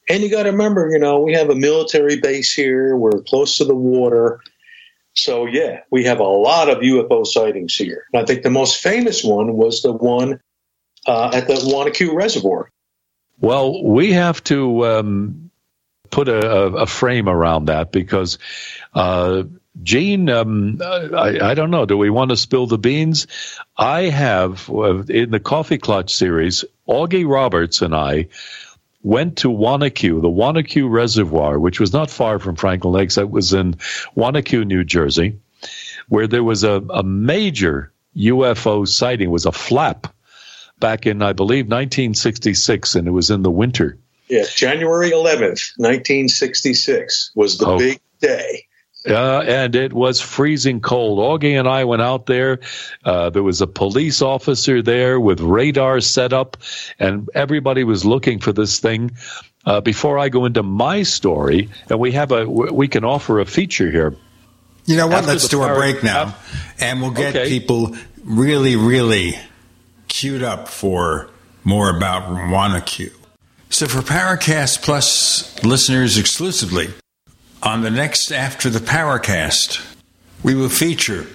[0.08, 2.96] And you got to remember, you know, we have a military base here.
[2.96, 4.40] We're close to the water.
[5.14, 8.04] So, yeah, we have a lot of UFO sightings here.
[8.12, 10.40] And I think the most famous one was the one
[11.06, 12.70] uh, at the Wanaque Reservoir.
[13.44, 15.50] Well, we have to um,
[16.08, 18.38] put a, a, frame around that because,
[18.94, 19.42] uh,
[19.82, 21.84] Gene, um, I, I, don't know.
[21.84, 23.26] Do we want to spill the beans?
[23.76, 28.28] I have, in the Coffee Clutch series, Augie Roberts and I
[29.02, 33.16] went to Wanaque, the Wanaque Reservoir, which was not far from Franklin Lakes.
[33.16, 33.74] That was in
[34.16, 35.38] Wanaque, New Jersey,
[36.08, 39.28] where there was a, a major UFO sighting.
[39.28, 40.14] It was a flap
[40.78, 43.98] back in, I believe, 1966, and it was in the winter.
[44.28, 47.78] Yeah, January 11th, 1966 was the oh.
[47.78, 48.66] big day.
[49.06, 51.18] Uh, and it was freezing cold.
[51.18, 52.60] Augie and I went out there.
[53.04, 56.56] Uh, there was a police officer there with radar set up,
[56.98, 59.10] and everybody was looking for this thing.
[59.66, 63.46] Uh, before I go into my story, and we have a, we can offer a
[63.46, 64.16] feature here.
[64.86, 65.18] You know what?
[65.18, 66.34] After Let's do a break now,
[66.80, 67.48] and we'll get okay.
[67.48, 69.38] people really, really
[70.14, 71.28] queued up for
[71.64, 73.12] more about Wanaque.
[73.68, 76.94] So for Paracast Plus listeners exclusively,
[77.64, 79.84] on the next After the Paracast,
[80.44, 81.26] we will feature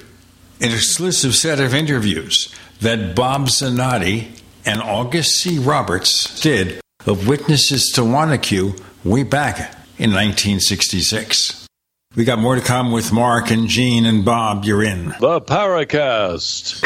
[0.61, 5.60] an exclusive set of interviews that Bob Zanotti and August C.
[5.60, 9.57] Roberts did of witnesses to Wanaque way back
[9.97, 11.68] in 1966.
[12.15, 14.64] We got more to come with Mark and Gene and Bob.
[14.64, 15.10] You're in.
[15.19, 16.85] The Paracast.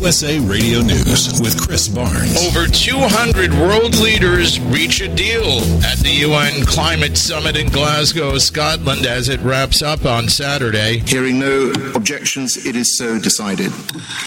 [0.00, 2.36] USA Radio News with Chris Barnes.
[2.46, 9.06] Over 200 world leaders reach a deal at the UN Climate Summit in Glasgow, Scotland,
[9.06, 10.98] as it wraps up on Saturday.
[11.00, 13.72] Hearing no objections, it is so decided.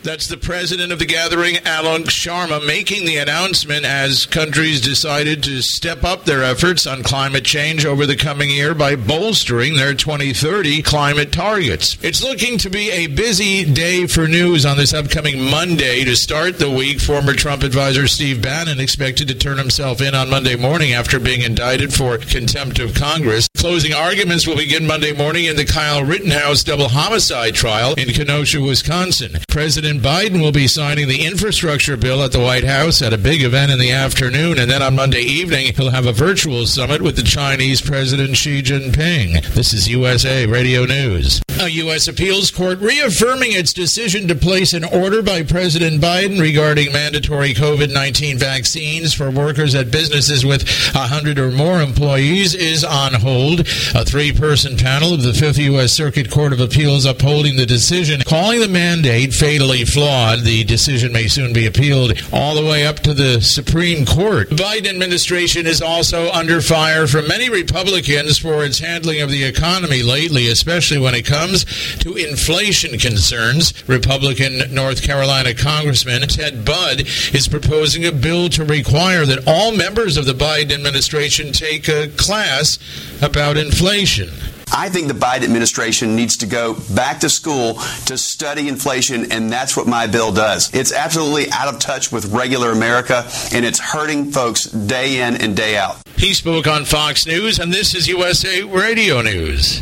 [0.03, 5.61] That's the president of the gathering, Alok Sharma, making the announcement as countries decided to
[5.61, 10.81] step up their efforts on climate change over the coming year by bolstering their 2030
[10.81, 11.97] climate targets.
[12.01, 16.15] It's looking to be a busy day for news on this upcoming Monday Monday to
[16.15, 16.99] start the week.
[16.99, 21.41] Former Trump advisor Steve Bannon expected to turn himself in on Monday morning after being
[21.41, 23.47] indicted for contempt of Congress.
[23.55, 28.59] Closing arguments will begin Monday morning in the Kyle Rittenhouse double homicide trial in Kenosha,
[28.59, 29.37] Wisconsin.
[29.49, 33.43] President Biden will be signing the infrastructure bill at the White House at a big
[33.43, 37.17] event in the afternoon, and then on Monday evening, he'll have a virtual summit with
[37.17, 39.45] the Chinese President Xi Jinping.
[39.53, 41.39] This is USA Radio News.
[41.59, 42.07] A U.S.
[42.07, 47.93] appeals court reaffirming its decision to place an order by President Biden regarding mandatory COVID
[47.93, 50.63] 19 vaccines for workers at businesses with
[50.95, 53.59] 100 or more employees is on hold.
[53.93, 55.93] A three person panel of the Fifth U.S.
[55.93, 60.39] Circuit Court of Appeals upholding the decision, calling the mandate fatally flawed.
[60.39, 64.49] The decision may soon be appealed all the way up to the Supreme Court.
[64.49, 69.43] The Biden administration is also under fire from many Republicans for its handling of the
[69.43, 71.65] economy lately, especially when it comes comes
[71.99, 73.73] to inflation concerns.
[73.87, 77.01] Republican North Carolina Congressman Ted Budd
[77.33, 82.07] is proposing a bill to require that all members of the Biden administration take a
[82.09, 82.77] class
[83.21, 84.29] about inflation.
[84.73, 87.73] I think the Biden administration needs to go back to school
[88.05, 90.73] to study inflation, and that's what my bill does.
[90.73, 95.57] It's absolutely out of touch with regular America, and it's hurting folks day in and
[95.57, 95.97] day out.
[96.15, 99.81] He spoke on Fox News, and this is USA Radio News.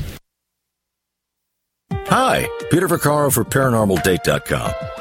[1.91, 4.99] Hi, Peter Vaccaro for ParanormalDate.com.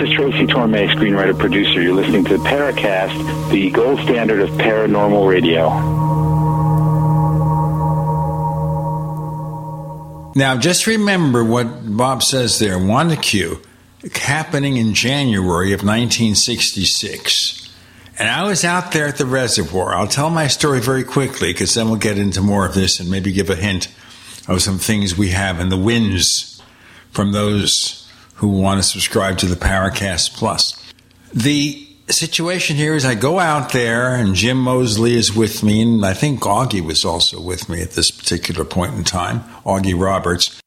[0.00, 1.82] This is Tracy Torme, screenwriter producer.
[1.82, 5.68] You're listening to Paracast, the gold standard of paranormal radio.
[10.34, 12.78] Now, just remember what Bob says there.
[12.78, 13.62] Wanaque
[14.16, 17.70] happening in January of 1966.
[18.18, 19.94] And I was out there at the reservoir.
[19.94, 23.10] I'll tell my story very quickly because then we'll get into more of this and
[23.10, 23.88] maybe give a hint
[24.48, 26.62] of some things we have in the winds
[27.10, 28.00] from those
[28.40, 30.82] who want to subscribe to the Paracast Plus.
[31.34, 36.06] The situation here is I go out there and Jim Moseley is with me, and
[36.06, 40.58] I think Augie was also with me at this particular point in time, Augie Roberts.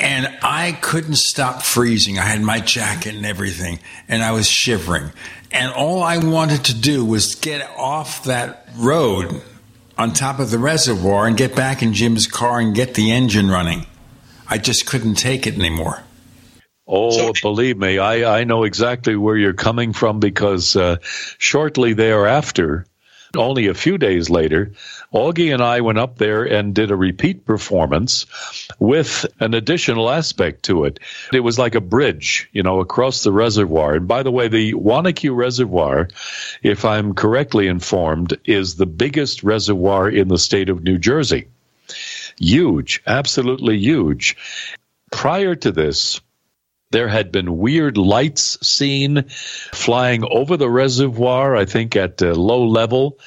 [0.00, 2.18] And I couldn't stop freezing.
[2.18, 3.78] I had my jacket and everything,
[4.08, 5.12] and I was shivering.
[5.52, 9.42] And all I wanted to do was get off that road
[9.96, 13.48] on top of the reservoir and get back in Jim's car and get the engine
[13.48, 13.86] running.
[14.48, 16.02] I just couldn't take it anymore.
[16.86, 20.96] Oh, believe me, I, I know exactly where you're coming from because uh,
[21.38, 22.86] shortly thereafter,
[23.36, 24.72] only a few days later,
[25.14, 28.26] Augie and I went up there and did a repeat performance
[28.78, 30.98] with an additional aspect to it.
[31.32, 33.94] It was like a bridge, you know, across the reservoir.
[33.94, 36.08] And by the way, the Wanaque Reservoir,
[36.62, 41.48] if I'm correctly informed, is the biggest reservoir in the state of New Jersey.
[42.38, 44.36] Huge, absolutely huge.
[45.10, 46.20] Prior to this,
[46.92, 52.66] there had been weird lights seen flying over the reservoir, I think at uh, low
[52.66, 53.18] level,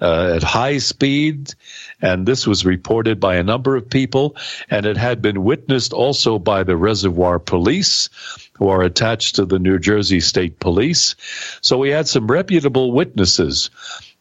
[0.00, 1.54] uh, at high speed.
[2.02, 4.36] And this was reported by a number of people,
[4.70, 8.08] and it had been witnessed also by the reservoir police,
[8.54, 11.14] who are attached to the New Jersey State Police.
[11.60, 13.70] So we had some reputable witnesses.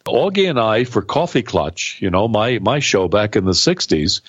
[0.05, 4.21] Augie and I, for Coffee Clutch, you know, my, my show back in the 60s,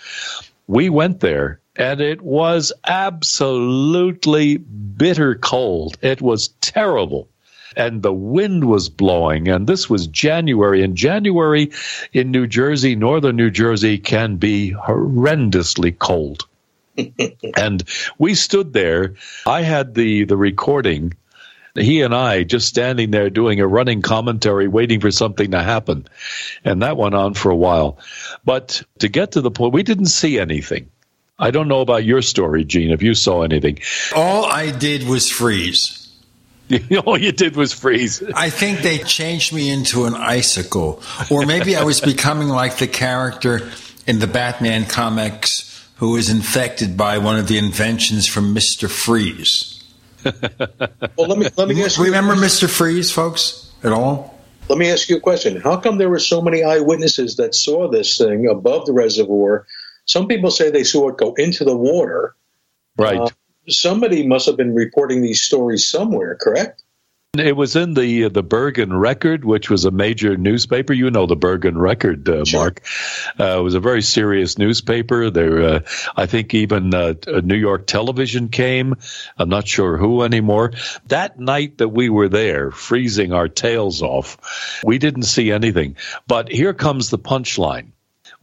[0.67, 5.97] we went there and it was absolutely bitter cold.
[6.03, 7.31] It was terrible.
[7.75, 10.83] And the wind was blowing, and this was January.
[10.83, 11.71] And January
[12.13, 16.47] in New Jersey, northern New Jersey, can be horrendously cold.
[17.57, 17.83] and
[18.19, 19.15] we stood there.
[19.47, 21.15] I had the, the recording
[21.77, 26.09] he and I just standing there doing a running commentary, waiting for something to happen.
[26.65, 27.99] And that went on for a while.
[28.45, 30.91] But to get to the point, we didn't see anything.
[31.41, 33.79] I don't know about your story, Gene, if you saw anything.
[34.15, 35.97] All I did was freeze.
[37.07, 38.23] All you did was freeze.
[38.35, 41.03] I think they changed me into an icicle.
[41.31, 43.71] Or maybe I was becoming like the character
[44.07, 48.89] in the Batman comics who was infected by one of the inventions from Mr.
[48.91, 49.83] Freeze.
[50.25, 52.05] well, let me let me ask you.
[52.05, 52.69] Remember Mr.
[52.69, 54.39] Freeze, folks, at all?
[54.69, 55.61] Let me ask you a question.
[55.61, 59.67] How come there were so many eyewitnesses that saw this thing above the reservoir?
[60.11, 62.35] Some people say they saw it go into the water.
[62.97, 63.21] Right.
[63.21, 63.29] Uh,
[63.69, 66.83] somebody must have been reporting these stories somewhere, correct?
[67.39, 70.93] It was in the uh, the Bergen Record, which was a major newspaper.
[70.93, 72.61] You know the Bergen Record, uh, sure.
[72.61, 72.83] Mark.
[73.39, 75.31] Uh, it was a very serious newspaper.
[75.31, 75.81] There, uh,
[76.17, 77.15] I think even uh,
[77.45, 78.97] New York Television came.
[79.39, 80.73] I'm not sure who anymore.
[81.07, 85.95] That night that we were there, freezing our tails off, we didn't see anything.
[86.27, 87.93] But here comes the punchline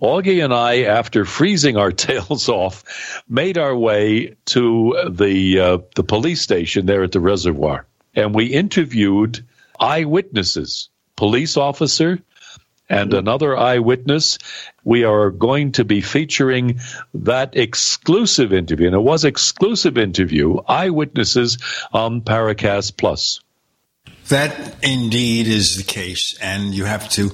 [0.02, 6.03] Augie and I, after freezing our tails off, made our way to the uh, the
[6.03, 9.45] police station there at the reservoir, and we interviewed
[9.80, 12.19] eyewitnesses, police officer,
[12.90, 14.38] and another eyewitness.
[14.84, 16.80] We are going to be featuring
[17.14, 21.57] that exclusive interview, and it was exclusive interview, eyewitnesses
[21.91, 23.41] on Paracast Plus.
[24.30, 27.32] That indeed is the case, and you have to,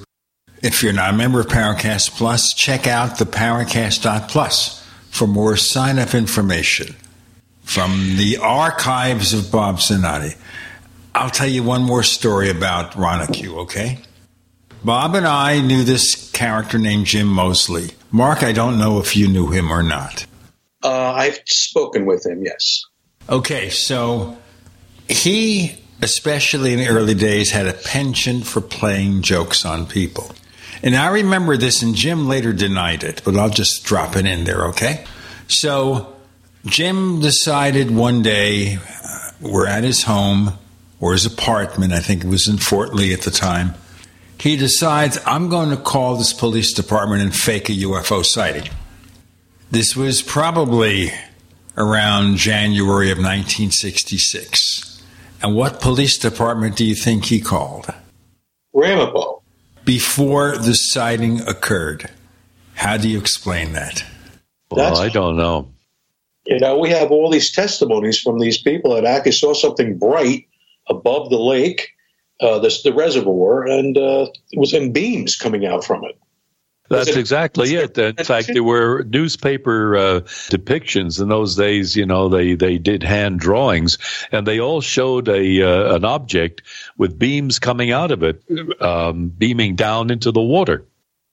[0.64, 5.98] if you're not a member of Paracast Plus, check out the Paracast.plus for more sign
[5.98, 6.96] up information
[7.62, 10.36] from the archives of Bob Zanotti.
[11.14, 13.98] I'll tell you one more story about Ronique, okay?
[14.82, 17.90] Bob and I knew this character named Jim Moseley.
[18.10, 20.24] Mark, I don't know if you knew him or not.
[20.82, 22.84] Uh, I've spoken with him, yes.
[23.28, 24.38] Okay, so
[25.08, 30.30] he, especially in the early days, had a penchant for playing jokes on people.
[30.84, 34.44] And I remember this, and Jim later denied it, but I'll just drop it in
[34.44, 35.04] there, okay?
[35.48, 36.14] So
[36.64, 40.52] Jim decided one day, uh, we're at his home
[41.00, 43.74] or his apartment, I think it was in Fort Lee at the time
[44.44, 48.70] he decides, I'm going to call this police department and fake a UFO sighting.
[49.70, 51.12] This was probably
[51.78, 55.02] around January of 1966.
[55.42, 57.86] And what police department do you think he called?
[58.72, 59.42] Ramapo.
[59.84, 62.10] Before the sighting occurred.
[62.74, 64.04] How do you explain that?
[64.70, 65.70] Well, I don't know.
[66.46, 70.46] You know, we have all these testimonies from these people that actually saw something bright
[70.88, 71.94] above the lake
[72.40, 76.18] uh, the, the reservoir, and uh, it was in beams coming out from it.
[76.90, 77.96] That's it, exactly it.
[77.96, 80.20] In fact, there were newspaper uh,
[80.50, 81.96] depictions in those days.
[81.96, 83.96] You know, they, they did hand drawings,
[84.30, 86.62] and they all showed a uh, an object
[86.98, 88.42] with beams coming out of it,
[88.82, 90.86] um, beaming down into the water.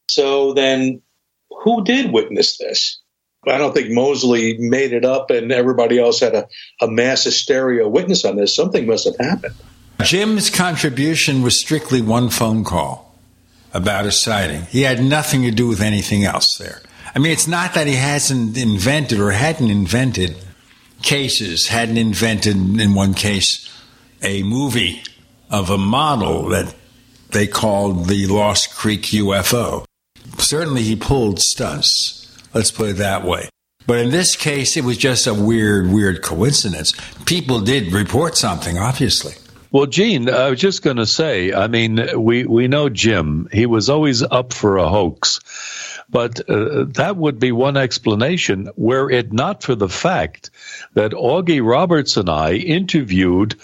[0.09, 1.01] So then,
[1.49, 3.01] who did witness this?
[3.45, 6.47] I don't think Moseley made it up, and everybody else had a,
[6.79, 8.55] a mass hysteria witness on this.
[8.55, 9.55] Something must have happened.
[10.01, 13.10] Jim's contribution was strictly one phone call
[13.73, 14.63] about a sighting.
[14.63, 16.81] He had nothing to do with anything else there.
[17.13, 20.35] I mean, it's not that he hasn't invented or hadn't invented
[21.01, 23.67] cases, hadn't invented, in one case,
[24.21, 25.03] a movie
[25.49, 26.73] of a model that
[27.31, 29.85] they called the Lost Creek UFO.
[30.37, 32.17] Certainly, he pulled stunts.
[32.53, 33.49] Let's put it that way.
[33.87, 36.93] But in this case, it was just a weird, weird coincidence.
[37.25, 39.33] People did report something, obviously.
[39.73, 43.47] Well, Gene, I was just going to say, I mean, we, we know Jim.
[43.53, 45.39] He was always up for a hoax.
[46.09, 50.49] But uh, that would be one explanation were it not for the fact
[50.93, 53.55] that Augie Roberts and I interviewed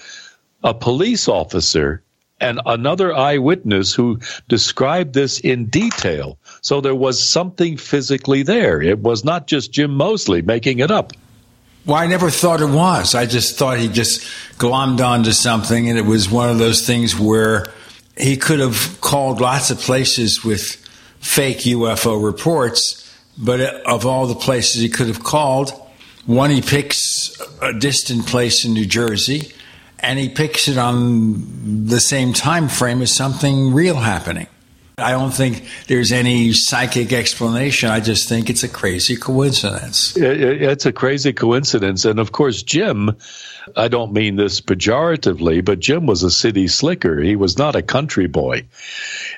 [0.64, 2.04] a police officer
[2.40, 6.38] and another eyewitness who described this in detail.
[6.62, 8.82] So there was something physically there.
[8.82, 11.12] It was not just Jim Moseley making it up.
[11.88, 13.16] Well, I never thought it was.
[13.16, 14.20] I just thought he just
[14.58, 17.72] glommed onto something, and it was one of those things where
[18.18, 20.76] he could have called lots of places with
[21.22, 25.72] fake UFO reports, but of all the places he could have called,
[26.26, 29.54] one he picks a distant place in New Jersey,
[30.00, 34.48] and he picks it on the same time frame as something real happening.
[35.00, 37.92] I don't think there's any psychic explanation.
[37.92, 40.18] I just think it's a crazy coincidence.
[40.18, 42.04] It's a crazy coincidence.
[42.06, 43.16] And of course, Jim,
[43.76, 47.22] I don't mean this pejoratively, but Jim was a city slicker.
[47.22, 48.64] He was not a country boy.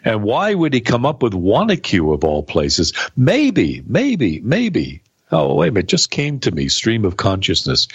[0.06, 2.94] And why would he come up with Wanaque of all places?
[3.18, 5.02] Maybe, maybe, maybe.
[5.30, 5.90] Oh, wait a minute.
[5.90, 7.90] Just came to me, stream of consciousness.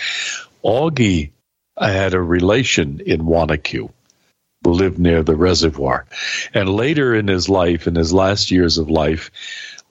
[0.62, 1.30] Augie
[1.76, 3.90] I had a relation in Wanaque
[4.72, 6.06] lived near the reservoir.
[6.52, 9.30] And later in his life, in his last years of life,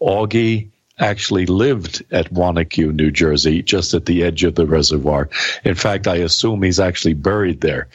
[0.02, 0.70] Augie
[1.00, 5.30] actually lived at Wanaque, New Jersey, just at the edge of the reservoir.
[5.64, 7.88] In fact, I assume he's actually buried there.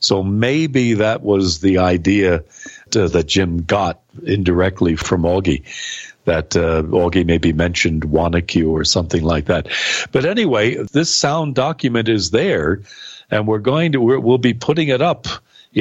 [0.00, 2.44] So maybe that was the idea
[2.90, 5.62] to, that Jim got indirectly from Augie.
[6.24, 9.68] That uh, Augie maybe mentioned Wanaque or something like that.
[10.12, 12.82] But anyway, this sound document is there,
[13.30, 15.26] and we're going to we will be putting it up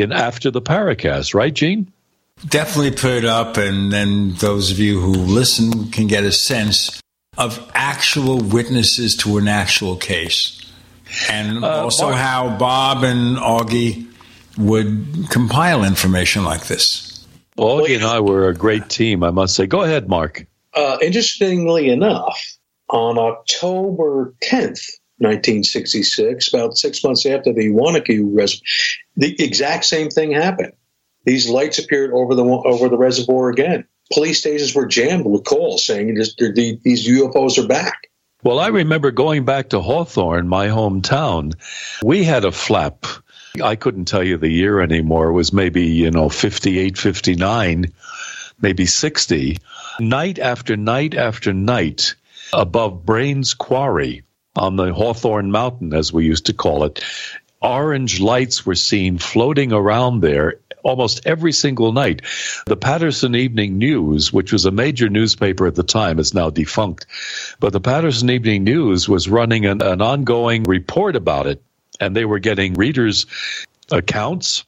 [0.02, 1.92] in after the Paracast, right, Gene?
[2.48, 7.02] Definitely put it up, and then those of you who listen can get a sense
[7.38, 10.54] of actual witnesses to an actual case.
[11.30, 12.18] And uh, also Mark.
[12.18, 14.08] how Bob and Augie
[14.58, 17.26] would compile information like this.
[17.58, 19.66] Augie and I were a great team, I must say.
[19.66, 20.46] Go ahead, Mark.
[20.74, 22.40] Uh, interestingly enough,
[22.90, 24.84] on October 10th,
[25.20, 28.62] 1966, about six months after the Wanaque res-
[29.16, 30.74] the exact same thing happened.
[31.26, 33.86] These lights appeared over the over the reservoir again.
[34.14, 38.10] police stations were jammed with calls saying these UFOs are back.
[38.44, 41.54] Well, I remember going back to Hawthorne, my hometown.
[42.04, 43.06] We had a flap.
[43.62, 45.30] I couldn't tell you the year anymore.
[45.30, 47.92] It was maybe, you know, 58, 59,
[48.62, 49.58] maybe 60.
[50.00, 52.16] Night after night after night
[52.54, 54.22] above Braen's Quarry
[54.58, 57.04] on the Hawthorne Mountain, as we used to call it,
[57.62, 62.22] orange lights were seen floating around there almost every single night.
[62.66, 67.06] The Paterson Evening News, which was a major newspaper at the time, is now defunct,
[67.60, 71.62] but the Paterson Evening News was running an, an ongoing report about it,
[72.00, 73.26] and they were getting readers'
[73.92, 74.66] accounts.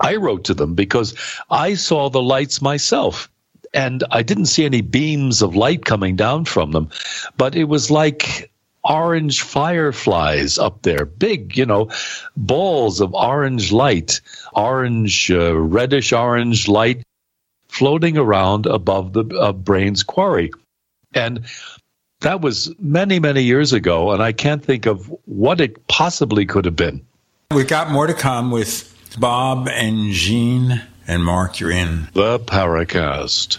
[0.00, 1.14] I wrote to them because
[1.50, 3.28] I saw the lights myself
[3.74, 6.90] and I didn't see any beams of light coming down from them,
[7.36, 8.51] but it was like
[8.84, 11.90] orange fireflies up there, big, you know,
[12.36, 14.20] balls of orange light,
[14.52, 17.02] orange, uh, reddish orange light
[17.68, 20.50] floating around above the uh, Braen's Quarry.
[21.14, 21.46] And
[22.20, 26.64] that was many, many years ago, and I can't think of what it possibly could
[26.64, 27.04] have been.
[27.50, 28.88] We've got more to come with
[29.18, 31.60] Bob and Gene and Mark.
[31.60, 33.58] You're in the Paracast.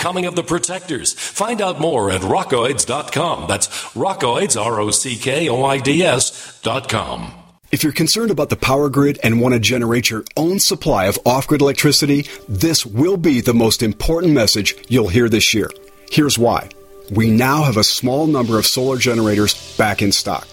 [0.00, 1.12] Coming of the Protectors.
[1.12, 3.46] Find out more at rockoids.com.
[3.46, 7.34] That's rockoids, R O C K O I D S.com.
[7.70, 11.18] If you're concerned about the power grid and want to generate your own supply of
[11.26, 15.70] off grid electricity, this will be the most important message you'll hear this year.
[16.10, 16.70] Here's why.
[17.10, 20.48] We now have a small number of solar generators back in stock.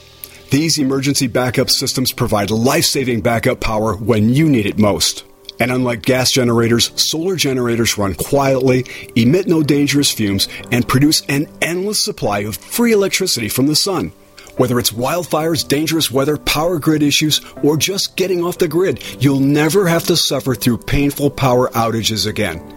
[0.52, 5.24] These emergency backup systems provide life saving backup power when you need it most.
[5.60, 8.86] And unlike gas generators, solar generators run quietly,
[9.16, 14.12] emit no dangerous fumes, and produce an endless supply of free electricity from the sun.
[14.58, 19.40] Whether it's wildfires, dangerous weather, power grid issues, or just getting off the grid, you'll
[19.40, 22.77] never have to suffer through painful power outages again.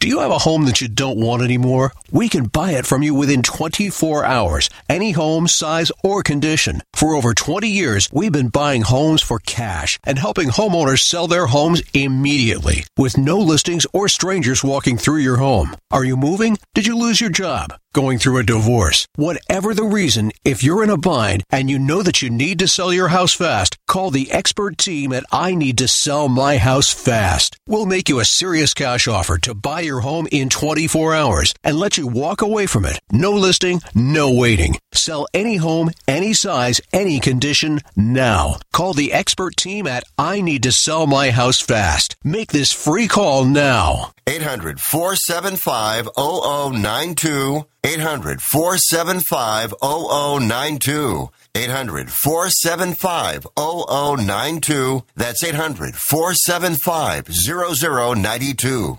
[0.00, 1.92] Do you have a home that you don't want anymore?
[2.10, 6.80] We can buy it from you within 24 hours, any home, size, or condition.
[6.94, 11.48] For over 20 years, we've been buying homes for cash and helping homeowners sell their
[11.48, 15.76] homes immediately with no listings or strangers walking through your home.
[15.90, 16.56] Are you moving?
[16.74, 17.74] Did you lose your job?
[17.92, 19.06] Going through a divorce?
[19.16, 22.68] Whatever the reason, if you're in a bind and you know that you need to
[22.68, 26.90] sell your house fast, call the expert team at I Need to Sell My House
[26.94, 27.56] Fast.
[27.66, 31.76] We'll make you a serious cash offer to buy your home in 24 hours and
[31.76, 33.00] let you walk away from it.
[33.10, 34.76] No listing, no waiting.
[34.92, 38.56] Sell any home, any size, any condition now.
[38.72, 42.16] Call the expert team at I Need to Sell My House Fast.
[42.22, 44.12] Make this free call now.
[44.26, 47.66] 800 475 0092.
[47.82, 51.30] 800 475 0092.
[51.54, 55.02] 800 475 0092.
[55.16, 58.98] That's 800 475 0092.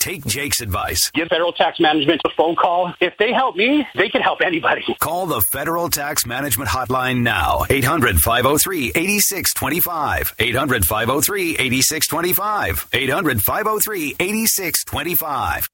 [0.00, 1.10] take Jake's advice.
[1.12, 2.92] Give Federal Tax Management a phone call.
[3.00, 4.82] If they help me, they can help anybody.
[4.98, 7.64] Call the Federal Tax Management Hotline now.
[7.68, 10.34] 800 503 8625.
[10.38, 12.88] 800 503 8625.
[12.92, 15.68] 800 503 8625.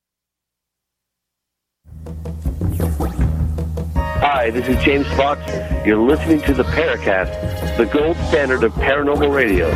[4.18, 5.40] Hi, this is James Fox.
[5.86, 9.70] You're listening to the Paracast, the gold standard of paranormal radio.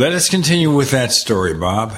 [0.00, 1.92] Let us continue with that story, Bob.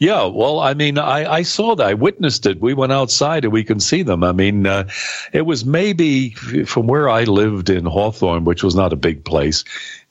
[0.00, 1.86] Yeah, well, I mean, I, I saw that.
[1.86, 2.60] I witnessed it.
[2.60, 4.24] We went outside and we can see them.
[4.24, 4.88] I mean, uh,
[5.32, 9.62] it was maybe from where I lived in Hawthorne, which was not a big place,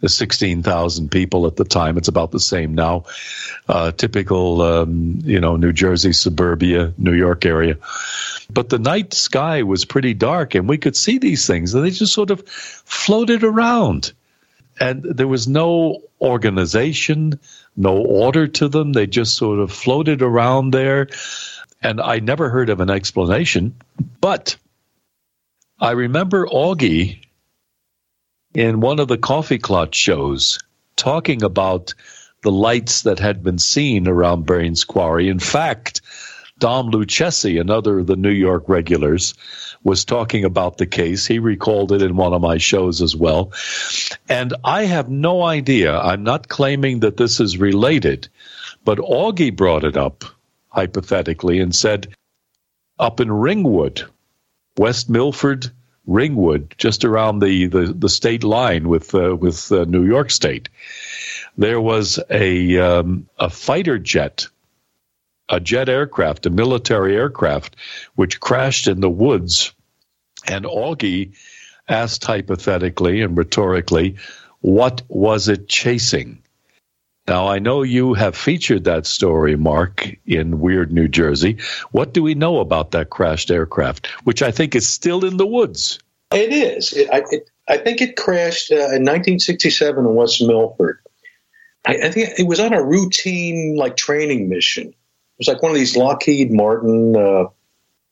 [0.07, 1.98] 16,000 people at the time.
[1.98, 3.03] It's about the same now.
[3.68, 7.76] Uh, typical, um, you know, New Jersey, suburbia, New York area.
[8.52, 11.91] But the night sky was pretty dark and we could see these things and they
[11.91, 14.14] just sort of floated around.
[14.80, 17.40] And there was no organization,
[17.76, 18.94] no order to them.
[18.94, 21.10] They just sort of floated around there.
[21.82, 23.76] And I never heard of an explanation.
[24.22, 24.56] But
[25.80, 27.20] I remember Augie
[28.54, 30.60] in one of the Coffee Klotz shows
[30.95, 31.94] talking about
[32.44, 35.30] the lights that had been seen around Braen's Quarry.
[35.30, 36.02] In fact,
[36.64, 39.34] Dom Lucchesi, another of the New York regulars,
[39.84, 41.27] was talking about the case.
[41.27, 43.52] He recalled it in one of my shows as well.
[44.30, 45.94] And I have no idea.
[45.94, 48.30] I'm not claiming that this is related,
[48.85, 50.23] but Augie brought it up
[50.69, 52.15] hypothetically and said
[52.98, 54.03] up in Ringwood,
[54.77, 55.69] West Milford,
[56.07, 60.69] Ringwood, just around the, the, the state line with uh, with uh, New York State,
[61.57, 64.48] there was a um, a fighter jet
[65.49, 67.76] a jet aircraft, a military aircraft,
[68.15, 69.74] which crashed in the woods.
[70.48, 71.36] And Augie
[71.88, 74.18] asked hypothetically and rhetorically,
[74.61, 76.41] what was it chasing?
[77.28, 81.57] Now, I know you have featured that story, Mark, in Weird New Jersey.
[81.91, 85.45] What do we know about that crashed aircraft, which I think is still in the
[85.45, 85.99] woods?
[86.32, 86.91] It is.
[86.91, 90.99] It, I, it, I, think it crashed uh, in 1967 in West Milford.
[91.86, 94.94] I, I think it was on a routine, like, training mission
[95.48, 97.45] was like one of these Lockheed Martin uh,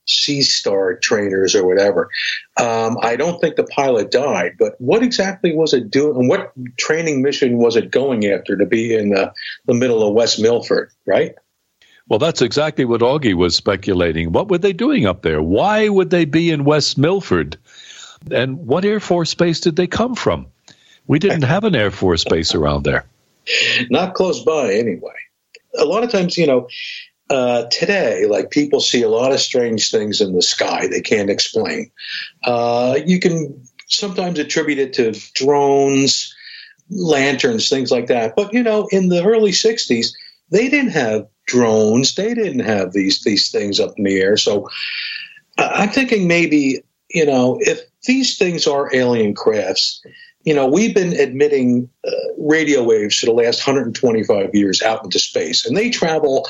[0.06, 2.10] Sea Star trainers or whatever.
[2.58, 6.18] Um, I don't think the pilot died, but what exactly was it doing?
[6.18, 9.34] And what training mission was it going after to be in the,
[9.66, 11.36] the middle of West Milford, right?
[12.08, 14.32] Well, that's exactly what Augie was speculating.
[14.32, 15.42] What were they doing up there?
[15.42, 17.58] Why would they be in West Milford?
[18.30, 20.48] And what Air Force base did they come from?
[21.08, 23.06] We didn't have an Air Force base around there.
[23.90, 25.14] Not close by, anyway.
[25.78, 26.68] A lot of times, you know,
[27.32, 31.30] uh, today, like people see a lot of strange things in the sky they can't
[31.30, 31.90] explain.
[32.44, 36.36] Uh, you can sometimes attribute it to drones,
[36.90, 38.36] lanterns, things like that.
[38.36, 40.10] But you know, in the early '60s,
[40.50, 42.16] they didn't have drones.
[42.16, 44.36] They didn't have these these things up in the air.
[44.36, 44.68] So
[45.58, 50.04] I'm thinking maybe you know if these things are alien crafts.
[50.44, 55.20] You know, we've been admitting uh, radio waves for the last 125 years out into
[55.20, 56.48] space, and they travel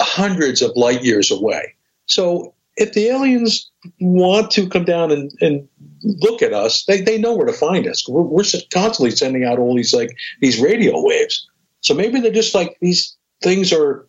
[0.00, 1.74] hundreds of light years away.
[2.06, 3.70] So if the aliens
[4.00, 5.68] want to come down and, and
[6.02, 8.08] look at us, they, they know where to find us.
[8.08, 10.10] We're, we're constantly sending out all these like
[10.40, 11.48] these radio waves.
[11.80, 14.06] So maybe they're just like these things are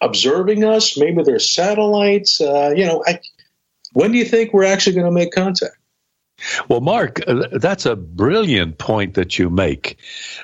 [0.00, 0.98] observing us.
[0.98, 2.40] Maybe they're satellites.
[2.40, 3.20] Uh, you know, I,
[3.92, 5.77] when do you think we're actually going to make contact?
[6.68, 9.98] Well, Mark, uh, that's a brilliant point that you make.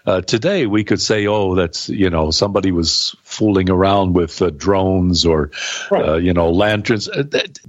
[0.04, 4.50] Uh, today, we could say, "Oh, that's you know somebody was fooling around with uh,
[4.50, 5.52] drones or
[5.90, 6.08] right.
[6.08, 7.24] uh, you know lanterns." Uh,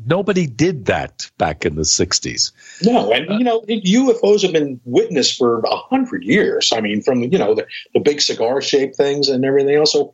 [0.06, 2.52] nobody did that back in the '60s.
[2.82, 6.74] No, and you know UFOs have been witnessed for a hundred years.
[6.74, 9.92] I mean, from you know the, the big cigar-shaped things and everything else.
[9.92, 10.14] So,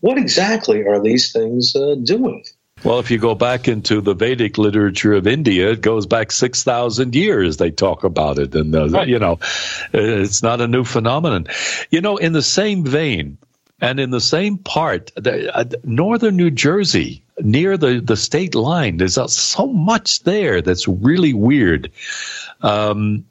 [0.00, 2.44] what exactly are these things uh, doing?
[2.84, 7.14] Well, if you go back into the Vedic literature of India, it goes back 6,000
[7.14, 7.56] years.
[7.56, 8.54] They talk about it.
[8.54, 9.08] And, uh, right.
[9.08, 9.38] you know,
[9.92, 11.46] it's not a new phenomenon.
[11.90, 13.38] You know, in the same vein,
[13.80, 18.96] and in the same part, the, uh, northern New Jersey, near the, the state line,
[18.98, 21.92] there's uh, so much there that's really weird.
[22.62, 23.26] Um,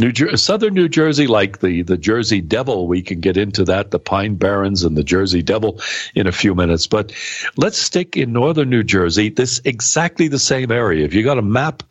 [0.00, 3.90] New Jer- Southern New Jersey, like the, the Jersey Devil, we can get into that,
[3.90, 5.80] the Pine Barrens and the Jersey Devil
[6.14, 6.86] in a few minutes.
[6.86, 7.12] But
[7.56, 11.04] let's stick in Northern New Jersey, this exactly the same area.
[11.04, 11.82] If you got a map,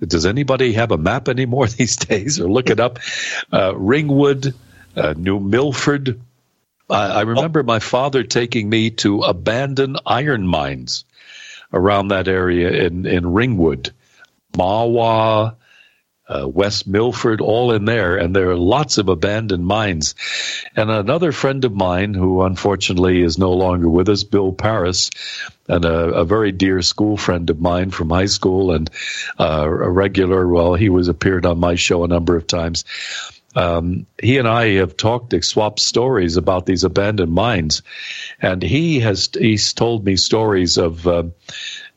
[0.00, 2.98] does anybody have a map anymore these days or look it up?
[3.52, 4.54] Uh, Ringwood,
[4.96, 6.20] uh, New Milford.
[6.90, 11.04] I, I remember my father taking me to abandoned iron mines
[11.72, 13.92] around that area in, in Ringwood,
[14.52, 15.54] Mahwah,
[16.32, 20.14] uh, West Milford, all in there, and there are lots of abandoned mines.
[20.74, 25.10] And another friend of mine, who unfortunately is no longer with us, Bill Paris,
[25.68, 28.90] and a, a very dear school friend of mine from high school, and
[29.38, 30.46] uh, a regular.
[30.46, 32.84] Well, he was appeared on my show a number of times.
[33.54, 37.82] Um, he and I have talked, swapped stories about these abandoned mines,
[38.40, 41.24] and he has he's told me stories of uh,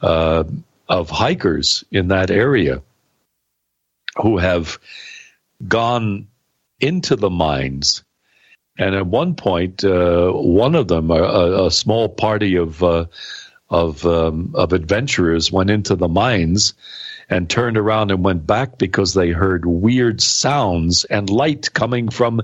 [0.01, 0.43] uh,
[0.89, 2.81] of hikers in that area
[4.17, 4.79] who have
[5.65, 6.27] gone
[6.79, 8.03] into the mines.
[8.77, 13.05] And at one point, uh, one of them, a, a small party of uh,
[13.69, 16.73] of um, of adventurers, went into the mines
[17.29, 22.41] and turned around and went back because they heard weird sounds and light coming from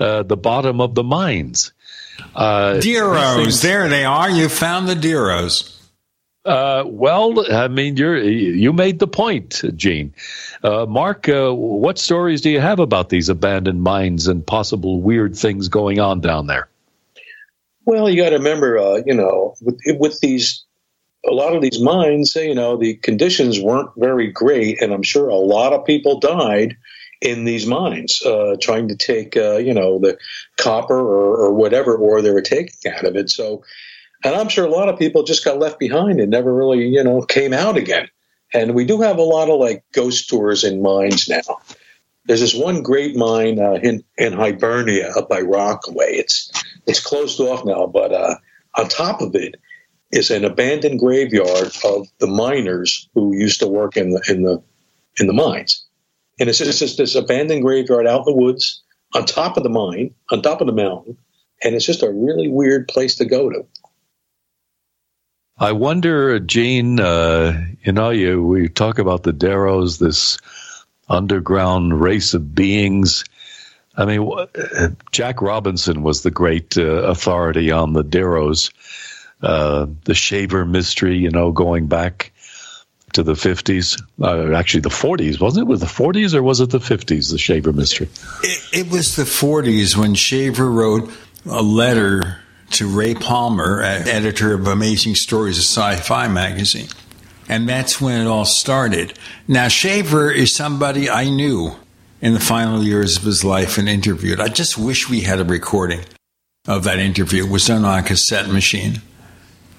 [0.00, 1.72] uh, the bottom of the mines.
[2.34, 4.30] Uh, Deros, there they are.
[4.30, 5.75] You found the Deros.
[6.46, 10.14] Uh, well, I mean, you you made the point, Gene.
[10.62, 15.36] Uh, Mark, uh, what stories do you have about these abandoned mines and possible weird
[15.36, 16.68] things going on down there?
[17.84, 20.64] Well, you got to remember, uh, you know, with, with these,
[21.28, 25.28] a lot of these mines, you know, the conditions weren't very great, and I'm sure
[25.28, 26.76] a lot of people died
[27.20, 30.18] in these mines uh, trying to take, uh, you know, the
[30.56, 33.30] copper or, or whatever ore they were taking out of it.
[33.30, 33.64] So
[34.24, 37.02] and I'm sure a lot of people just got left behind and never really, you
[37.02, 38.08] know, came out again.
[38.52, 41.60] And we do have a lot of like ghost tours in mines now.
[42.24, 46.14] There's this one great mine uh, in in Hibernia up by Rockaway.
[46.14, 46.50] It's
[46.86, 48.36] it's closed off now, but uh,
[48.74, 49.56] on top of it
[50.10, 54.62] is an abandoned graveyard of the miners who used to work in the in the
[55.18, 55.84] in the mines.
[56.38, 58.82] And it's just, it's just this abandoned graveyard out in the woods
[59.14, 61.16] on top of the mine, on top of the mountain,
[61.62, 63.66] and it's just a really weird place to go to.
[65.58, 70.38] I wonder, Gene, uh, you know, you, we talk about the Deros, this
[71.08, 73.24] underground race of beings.
[73.96, 74.30] I mean,
[75.12, 78.70] Jack Robinson was the great uh, authority on the Deros,
[79.40, 82.32] uh, the Shaver mystery, you know, going back
[83.14, 85.70] to the 50s, uh, actually the 40s, wasn't it?
[85.70, 88.10] Was the 40s or was it the 50s, the Shaver mystery?
[88.42, 91.10] It, it was the 40s when Shaver wrote
[91.46, 96.88] a letter to Ray Palmer, editor of Amazing Stories, a sci fi magazine.
[97.48, 99.16] And that's when it all started.
[99.46, 101.76] Now, Shaver is somebody I knew
[102.20, 104.40] in the final years of his life and interviewed.
[104.40, 106.00] I just wish we had a recording
[106.66, 107.44] of that interview.
[107.44, 109.00] It was done on a cassette machine.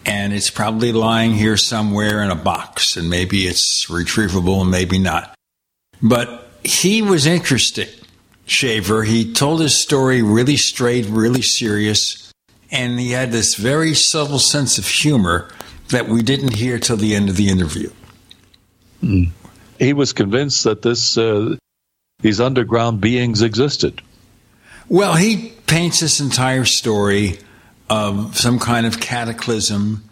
[0.05, 4.97] And it's probably lying here somewhere in a box, and maybe it's retrievable and maybe
[4.97, 5.35] not.
[6.01, 7.89] But he was interesting,
[8.45, 9.03] Shaver.
[9.03, 12.26] He told his story really straight, really serious
[12.71, 15.49] and he had this very subtle sense of humor
[15.89, 17.89] that we didn't hear till the end of the interview.
[19.01, 19.31] Mm.
[19.79, 21.55] He was convinced that this uh,
[22.19, 24.01] these underground beings existed.
[24.89, 27.39] Well, he paints this entire story
[27.89, 30.03] of some kind of cataclysm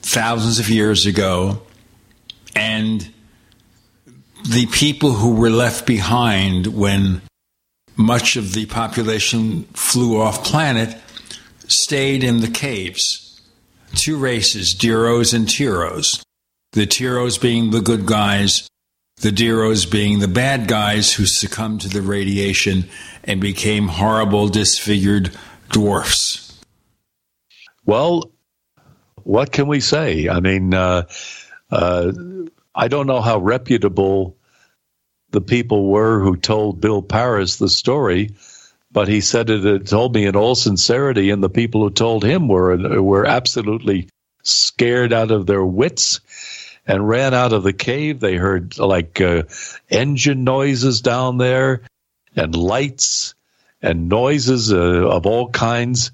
[0.00, 1.62] thousands of years ago,
[2.56, 3.12] and
[4.48, 7.22] the people who were left behind when
[7.96, 10.96] much of the population flew off planet
[11.68, 13.40] stayed in the caves.
[13.94, 16.22] Two races, Deros and Teros.
[16.72, 18.68] The Teros being the good guys,
[19.18, 22.88] the Deros being the bad guys who succumbed to the radiation
[23.22, 25.30] and became horrible, disfigured
[25.70, 26.60] dwarfs.
[27.86, 28.32] Well,
[29.22, 30.28] what can we say?
[30.28, 31.06] I mean, uh,
[31.70, 32.12] uh,
[32.74, 34.36] I don't know how reputable
[35.30, 38.34] the people were who told Bill Paris the story
[38.94, 42.24] but he said it, it told me in all sincerity, and the people who told
[42.24, 44.08] him were were absolutely
[44.44, 46.20] scared out of their wits
[46.86, 48.20] and ran out of the cave.
[48.20, 49.42] They heard like uh,
[49.90, 51.82] engine noises down there
[52.36, 53.34] and lights
[53.82, 56.12] and noises uh, of all kinds.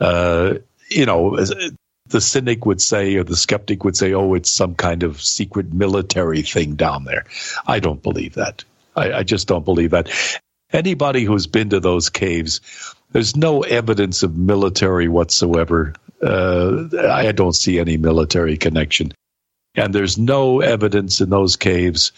[0.00, 0.54] Uh,
[0.90, 1.36] you know,
[2.06, 5.72] the cynic would say, or the skeptic would say, oh, it's some kind of secret
[5.72, 7.26] military thing down there.
[7.66, 8.64] I don't believe that.
[8.96, 10.10] I, I just don't believe that.
[10.72, 12.60] Anybody who's been to those caves,
[13.12, 15.94] there's no evidence of military whatsoever.
[16.22, 19.12] Uh, I don't see any military connection.
[19.74, 22.12] And there's no evidence in those caves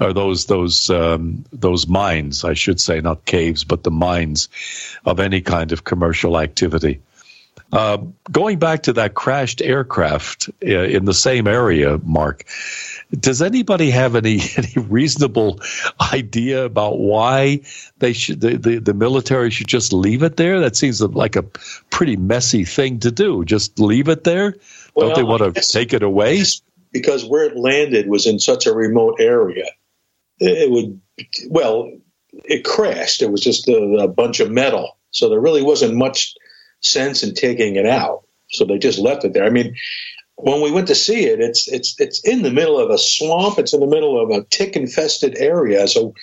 [0.00, 4.48] or those those um, those mines, I should say, not caves, but the mines
[5.04, 7.00] of any kind of commercial activity.
[7.72, 7.98] Uh,
[8.30, 12.44] going back to that crashed aircraft uh, in the same area, Mark,
[13.10, 15.60] does anybody have any, any reasonable
[16.12, 17.60] idea about why
[17.98, 20.60] they should the, the, the military should just leave it there?
[20.60, 21.44] That seems like a
[21.90, 23.44] pretty messy thing to do.
[23.44, 24.56] Just leave it there?
[24.94, 26.42] Well, Don't they want to take it away?
[26.92, 29.66] Because where it landed was in such a remote area,
[30.38, 31.00] it would
[31.48, 31.90] well,
[32.44, 33.22] it crashed.
[33.22, 36.34] It was just a, a bunch of metal, so there really wasn't much
[36.80, 38.24] sense in taking it out.
[38.50, 39.44] So they just left it there.
[39.44, 39.76] I mean,
[40.36, 43.58] when we went to see it, it's it's it's in the middle of a swamp.
[43.58, 45.88] It's in the middle of a tick infested area.
[45.88, 46.14] So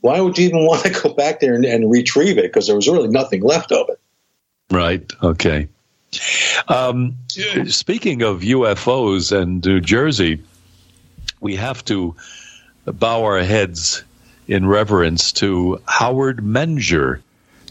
[0.00, 2.44] why would you even want to go back there and, and retrieve it?
[2.44, 4.00] Because there was really nothing left of it.
[4.70, 5.10] Right.
[5.22, 5.68] Okay.
[6.68, 7.16] Um,
[7.66, 10.42] speaking of UFOs and New Jersey,
[11.40, 12.14] we have to
[12.84, 14.04] bow our heads
[14.46, 17.22] in reverence to Howard Menger.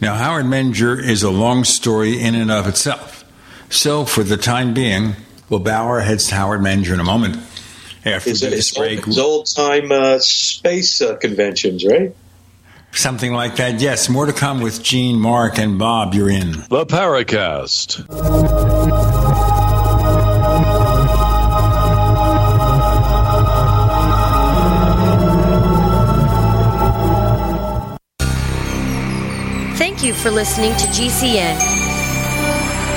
[0.02, 3.24] Now, Howard Menger is a long story in and of itself.
[3.70, 5.16] So, for the time being,
[5.52, 7.36] we'll bow our heads to Howard Menger in a moment.
[8.04, 12.16] After It's, this it's, break, it's old time uh, space uh, conventions, right?
[12.94, 13.80] something like that.
[13.80, 16.14] Yes, more to come with Gene, Mark, and Bob.
[16.14, 16.52] You're in.
[16.70, 18.06] The Paracast.
[29.78, 31.91] Thank you for listening to GCN.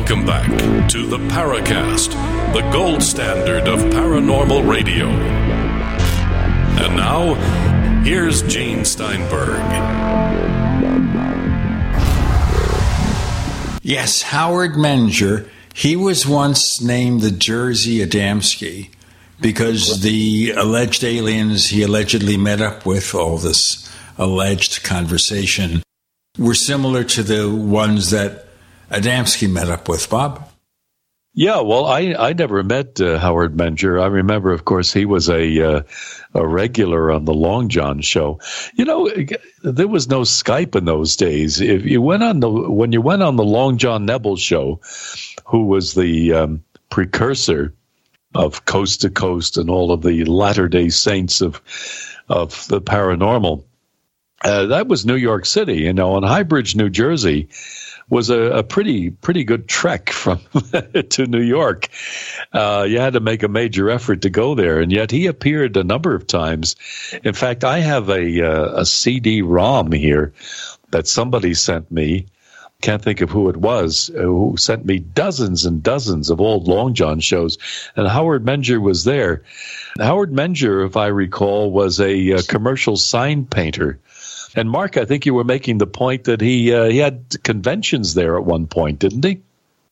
[0.00, 2.12] Welcome back to the Paracast,
[2.54, 5.08] the gold standard of paranormal radio.
[5.08, 7.34] And now,
[8.02, 9.60] here's Gene Steinberg.
[13.82, 15.46] Yes, Howard Menger.
[15.74, 18.88] He was once named the Jersey Adamski
[19.38, 23.86] because the alleged aliens he allegedly met up with, all this
[24.16, 25.82] alleged conversation,
[26.38, 28.46] were similar to the ones that
[28.90, 30.50] Adamski met up with, Bob?
[31.32, 34.02] Yeah, well, I, I never met uh, Howard Menger.
[34.02, 35.82] I remember, of course, he was a uh,
[36.34, 38.40] a regular on the Long John show.
[38.74, 39.08] You know,
[39.62, 41.60] there was no Skype in those days.
[41.60, 44.80] If you went on the when you went on the Long John Nebel show,
[45.46, 47.74] who was the um, precursor
[48.34, 51.62] of Coast to Coast and all of the Latter Day Saints of
[52.28, 53.62] of the paranormal,
[54.42, 55.82] uh, that was New York City.
[55.82, 57.48] You know, in High Bridge, New Jersey
[58.10, 60.40] was a, a, pretty pretty good trek from
[61.10, 61.88] to New York,
[62.52, 65.76] Uh, you had to make a major effort to go there, and yet he appeared
[65.76, 66.74] a number of times.
[67.22, 70.32] In fact, I have a uh, a CD-ROM here
[70.90, 72.26] that somebody sent me.
[72.82, 76.66] Can't think of who it was uh, who sent me dozens and dozens of old
[76.66, 77.58] Long John shows,
[77.94, 79.42] and Howard Menger was there.
[79.98, 84.00] Howard Menger, if I recall, was a uh, commercial sign painter.
[84.56, 88.14] And Mark, I think you were making the point that he uh, he had conventions
[88.14, 89.40] there at one point, didn't he?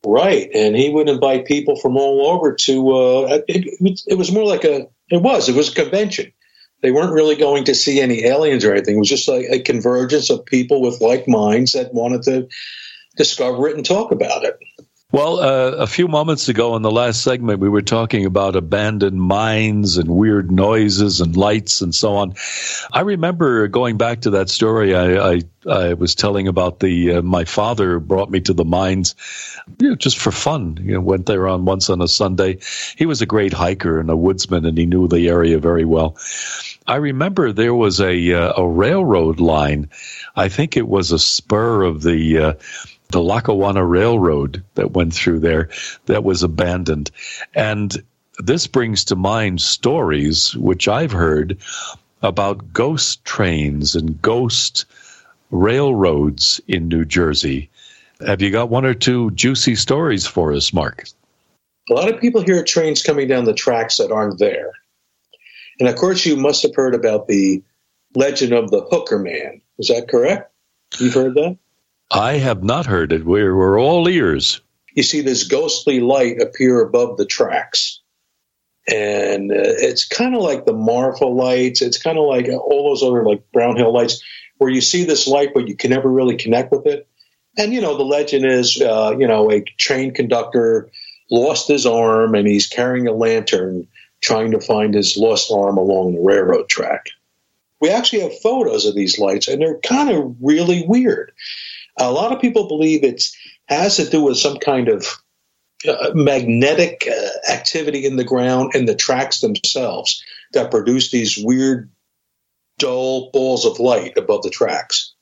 [0.05, 2.91] Right, and he would invite people from all over to.
[2.91, 4.89] Uh, it, it, was more like a.
[5.11, 5.49] It was.
[5.49, 6.33] It was a convention.
[6.81, 8.97] They weren't really going to see any aliens or anything.
[8.97, 12.49] It was just a convergence of people with like minds that wanted to
[13.17, 14.59] discover it and talk about it.
[15.19, 19.21] Well, uh, a few moments ago in the last segment, we were talking about abandoned
[19.21, 22.35] mines and weird noises and lights and so on.
[22.93, 27.23] I remember going back to that story I, I, I was telling about the uh,
[27.23, 29.17] my father brought me to the mines,
[29.81, 30.79] you know, just for fun.
[30.81, 32.61] You know, went there on once on a Sunday.
[32.97, 36.17] He was a great hiker and a woodsman, and he knew the area very well.
[36.87, 39.91] I remember there was a uh, a railroad line.
[40.37, 42.53] I think it was a spur of the uh,
[43.11, 45.71] the Lackawanna Railroad that went through there
[46.07, 47.11] that was abandoned.
[47.55, 48.03] And
[48.39, 51.59] this brings to mind stories which I've heard
[52.23, 54.85] about ghost trains and ghost
[55.51, 57.71] railroads in New Jersey.
[58.25, 61.05] Have you got one or two juicy stories for us, Mark?
[61.91, 64.73] A lot of people hear trains coming down the tracks that aren't there.
[65.81, 67.63] And of course, you must have heard about the
[68.15, 69.63] legend of the Hooker Man.
[69.79, 70.53] Is that correct?
[70.99, 71.57] You've heard that?
[72.11, 73.25] I have not heard it.
[73.25, 74.61] We're, we're all ears.
[74.95, 78.01] You see this ghostly light appear above the tracks.
[78.91, 81.83] And uh, it's kind of like the Marfa lights.
[81.83, 84.23] It's kind of like all those other like Brown Hill lights
[84.57, 87.07] where you see this light, but you can never really connect with it.
[87.59, 90.91] And, you know, the legend is, uh, you know, a train conductor
[91.31, 93.87] lost his arm and he's carrying a lantern
[94.21, 97.07] trying to find his lost arm along the railroad track.
[97.81, 101.33] We actually have photos of these lights and they're kind of really weird.
[101.99, 103.25] A lot of people believe it
[103.67, 105.07] has to do with some kind of
[105.87, 110.23] uh, magnetic uh, activity in the ground and the tracks themselves
[110.53, 111.91] that produce these weird,
[112.79, 115.15] dull balls of light above the tracks.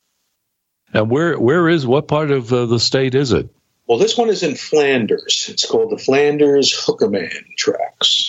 [0.93, 3.49] And where where is what part of uh, the state is it?
[3.87, 5.47] Well, this one is in Flanders.
[5.49, 8.29] It's called the Flanders Hookerman tracks.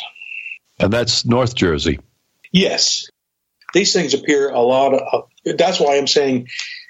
[0.80, 2.00] And that's North Jersey.
[2.52, 3.10] Yes.
[3.74, 5.30] These things appear a lot of.
[5.46, 6.48] That's why I'm saying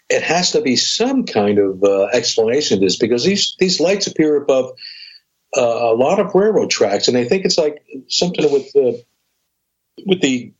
[0.09, 4.07] it has to be some kind of uh, explanation to this because these these lights
[4.07, 4.71] appear above
[5.55, 9.03] uh, a lot of railroad tracks, and I think it's like something with the
[10.05, 10.53] with the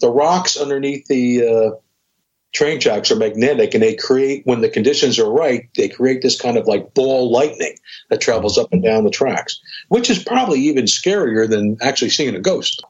[0.00, 1.70] the rocks underneath the uh,
[2.52, 6.40] train tracks are magnetic, and they create when the conditions are right, they create this
[6.40, 7.76] kind of like ball lightning
[8.10, 12.34] that travels up and down the tracks, which is probably even scarier than actually seeing
[12.34, 12.82] a ghost.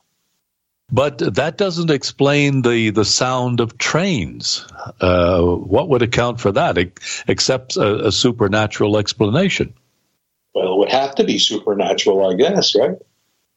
[0.92, 4.66] But that doesn't explain the, the sound of trains.
[5.00, 6.76] Uh, what would account for that,
[7.26, 9.74] except a, a, supernatural explanation?
[10.54, 12.98] Well, it would have to be supernatural, I guess, right?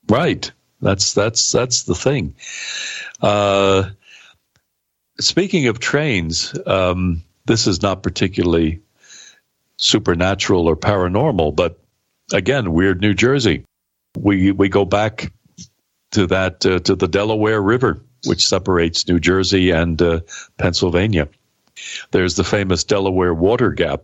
[0.08, 0.52] Right.
[0.82, 2.36] That's that's that's the thing.
[3.22, 3.90] Uh,
[5.20, 8.82] speaking of trains, um, this is not particularly
[9.78, 11.80] supernatural or paranormal, but
[12.32, 13.64] again, weird New Jersey.
[14.16, 15.32] We we go back
[16.12, 20.22] to that uh, to the Delaware River, which separates New Jersey and uh,
[20.58, 21.30] Pennsylvania.
[22.12, 24.04] There's the famous Delaware Water Gap,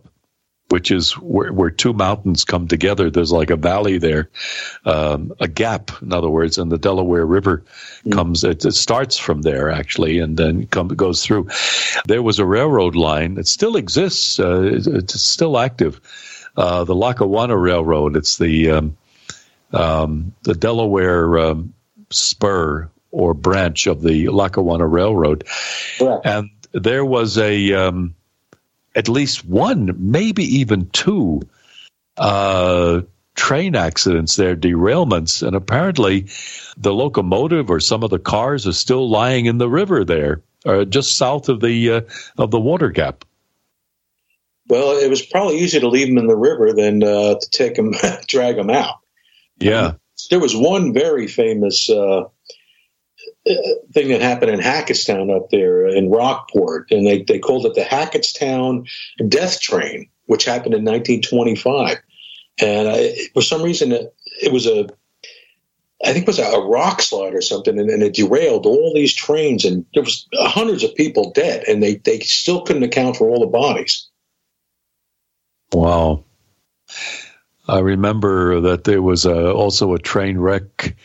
[0.68, 3.10] which is where, where two mountains come together.
[3.10, 4.30] There's like a valley there,
[4.84, 7.64] um, a gap, in other words, and the Delaware River
[8.04, 8.12] mm.
[8.12, 8.44] comes.
[8.44, 11.48] It, it, starts from there actually, and then come, goes through.
[12.06, 13.38] There was a railroad line.
[13.38, 14.38] It still exists.
[14.38, 16.00] Uh, it, it's still active.
[16.56, 18.16] Uh, the Lackawanna Railroad.
[18.16, 18.96] It's the um,
[19.72, 21.73] um, the Delaware um,
[22.14, 25.44] spur or branch of the Lackawanna Railroad.
[25.98, 26.26] Correct.
[26.26, 28.14] And there was a um,
[28.94, 31.42] at least one, maybe even two
[32.16, 33.02] uh,
[33.34, 36.26] train accidents there, derailments, and apparently
[36.76, 40.84] the locomotive or some of the cars are still lying in the river there, uh,
[40.84, 42.00] just south of the uh,
[42.36, 43.24] of the water gap.
[44.66, 47.74] Well, it was probably easier to leave them in the river than uh, to take
[47.74, 47.92] them,
[48.26, 48.96] drag them out.
[49.58, 49.94] Yeah
[50.30, 52.24] there was one very famous uh,
[53.92, 57.82] thing that happened in Hackettstown up there in Rockport, and they, they called it the
[57.82, 58.88] Hackettstown
[59.28, 61.98] Death Train, which happened in 1925.
[62.60, 64.88] And uh, for some reason, it, it, was a,
[66.04, 68.92] I think it was a, a rock slide or something, and, and, it derailed all
[68.94, 73.16] these trains, and there was hundreds of people dead, and they, they still couldn't account
[73.16, 74.08] for all the bodies.
[75.72, 76.24] Wow.
[77.66, 80.96] I remember that there was a, also a train wreck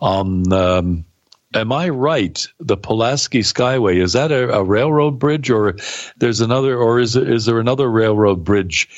[0.00, 0.52] on.
[0.52, 1.04] Um,
[1.54, 2.46] am I right?
[2.60, 5.76] The Pulaski Skyway is that a, a, railroad bridge, or
[6.16, 8.88] there's another, or is is there another railroad bridge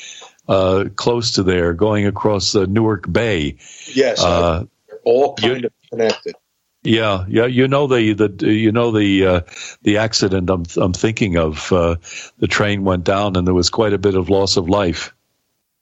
[0.47, 3.57] uh, close to there going across the Newark Bay?
[3.87, 6.35] Yes, uh, they're all kind you, of connected.
[6.83, 9.41] Yeah, yeah, you know the the you know the uh,
[9.83, 11.71] the accident I'm I'm thinking of.
[11.71, 11.95] Uh,
[12.39, 15.13] the train went down and there was quite a bit of loss of life.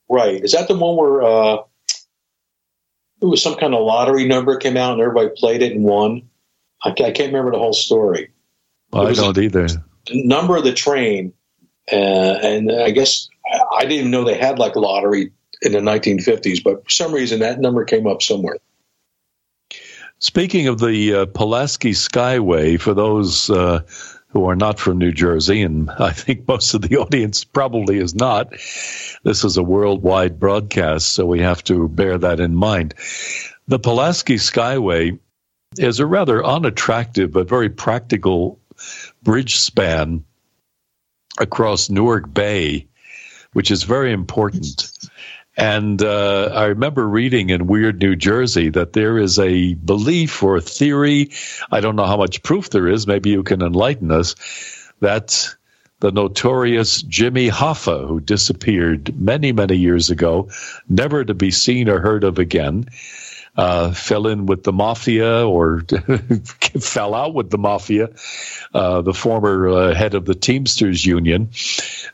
[0.09, 0.43] Right.
[0.43, 1.57] Is that the one where uh,
[3.21, 6.29] it was some kind of lottery number came out and everybody played it and won?
[6.83, 8.31] I, I can't remember the whole story.
[8.93, 9.67] I don't either.
[10.11, 11.33] Number of the train,
[11.91, 13.29] uh, and I guess
[13.75, 15.31] I didn't even know they had like a lottery
[15.61, 18.57] in the 1950s, but for some reason that number came up somewhere.
[20.19, 23.81] Speaking of the uh, Pulaski Skyway, for those uh,
[24.29, 28.15] who are not from New Jersey, and I think most of the audience probably is
[28.15, 28.51] not.
[28.51, 32.93] This is a worldwide broadcast, so we have to bear that in mind.
[33.67, 35.19] The Pulaski Skyway
[35.77, 38.59] is a rather unattractive but very practical
[39.21, 40.23] bridge span
[41.39, 42.87] across Newark Bay,
[43.53, 45.08] which is very important.
[45.59, 50.55] And uh, I remember reading in Weird New Jersey that there is a belief or
[50.55, 51.31] a theory,
[51.69, 54.35] I don't know how much proof there is, maybe you can enlighten us,
[55.01, 55.53] that
[55.99, 60.47] the notorious Jimmy Hoffa, who disappeared many, many years ago,
[60.87, 62.87] never to be seen or heard of again,
[63.59, 65.81] uh, fell in with the mafia or
[66.79, 68.07] fell out with the mafia,
[68.73, 71.49] uh, the former uh, head of the Teamsters Union,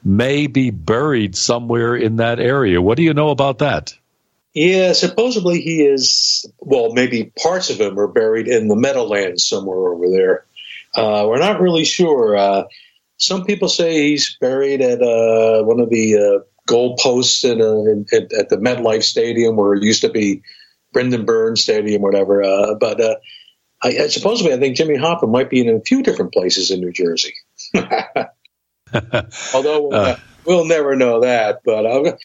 [0.03, 2.81] may be buried somewhere in that area.
[2.81, 3.93] What do you know about that?
[4.55, 9.93] Yeah, supposedly he is, well, maybe parts of him are buried in the Meadowlands somewhere
[9.93, 10.45] over there.
[10.95, 12.35] Uh, we're not really sure.
[12.35, 12.63] Uh,
[13.17, 18.49] some people say he's buried at uh, one of the goal posts in, in, at
[18.49, 20.41] the MetLife Stadium where it used to be
[20.95, 22.41] Brendan Byrne Stadium, whatever.
[22.41, 23.15] Uh, but uh,
[23.83, 26.93] I, supposedly, I think Jimmy Hoffa might be in a few different places in New
[26.93, 27.33] Jersey.
[29.53, 31.59] Although uh, we'll never know that.
[31.65, 32.15] But uh,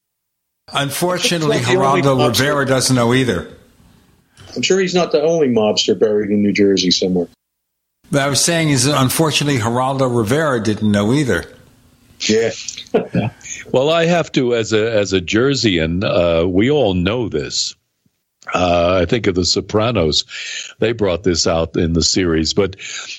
[0.72, 3.52] unfortunately, Geraldo Rivera doesn't know either.
[4.54, 7.26] I'm sure he's not the only mobster buried in New Jersey somewhere.
[8.12, 11.44] But I was saying is unfortunately Geraldo Rivera didn't know either.
[12.20, 12.50] Yeah.
[13.72, 17.74] well, I have to as a as a Jerseyan, uh, we all know this.
[18.52, 20.24] Uh, I think of The Sopranos.
[20.78, 22.54] They brought this out in the series.
[22.54, 22.76] But,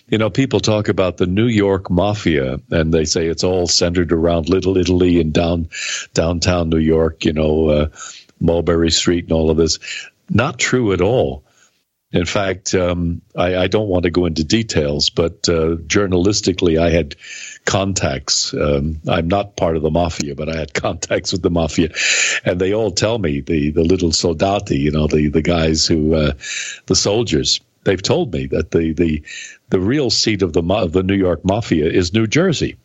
[0.08, 4.12] you know, people talk about the New York Mafia, and they say it's all centered
[4.12, 5.70] around Little Italy and down
[6.14, 7.88] downtown New York, you know, uh,
[8.40, 9.80] Mulberry Street and all of this.
[10.30, 11.44] Not true at all.
[12.14, 16.90] In fact, um, I, I, don't want to go into details, but uh, journalistically, I
[16.90, 17.16] had
[17.66, 18.54] contacts.
[18.54, 21.90] Um, I'm not part of the mafia, but I had contacts with the mafia,
[22.44, 26.16] and they all tell me the the little soldati, you know, the the guys who
[26.16, 26.34] uh,
[26.86, 27.62] the soldiers.
[27.84, 29.24] They've told me that the the
[29.70, 32.78] the real seat of the of the New York mafia is New Jersey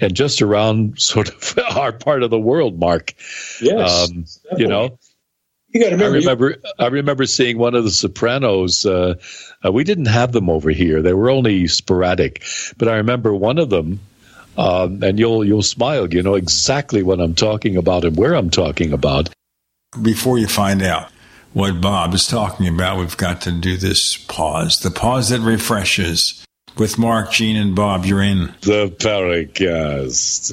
[0.00, 3.14] and just around sort of our part of the world, Mark.
[3.60, 4.24] Yes, um,
[4.56, 4.98] you know,
[5.72, 6.16] you got to remember.
[6.16, 6.56] I remember.
[6.78, 8.84] I remember seeing one of the Sopranos.
[8.86, 9.14] Uh,
[9.64, 12.42] uh, we didn't have them over here; they were only sporadic.
[12.76, 14.00] But I remember one of them,
[14.56, 16.12] um, and you'll you'll smile.
[16.12, 19.30] You know exactly what I'm talking about and where I'm talking about.
[20.00, 21.10] Before you find out
[21.52, 24.78] what Bob is talking about, we've got to do this pause.
[24.80, 26.44] The pause that refreshes.
[26.78, 30.52] With Mark, Gene, and Bob, you're in the Paracast.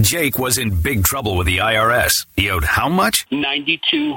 [0.00, 2.12] Jake was in big trouble with the IRS.
[2.36, 3.26] He owed how much?
[3.30, 4.16] Ninety-two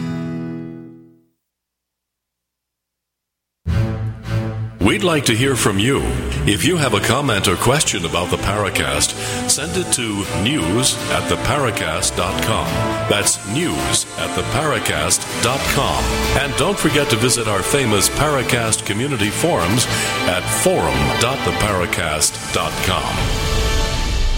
[4.91, 6.01] We'd like to hear from you.
[6.45, 9.13] If you have a comment or question about the Paracast,
[9.49, 12.65] send it to news at theparacast.com.
[13.09, 16.03] That's news at theparacast.com.
[16.41, 19.85] And don't forget to visit our famous Paracast community forums
[20.27, 23.15] at forum.theparacast.com.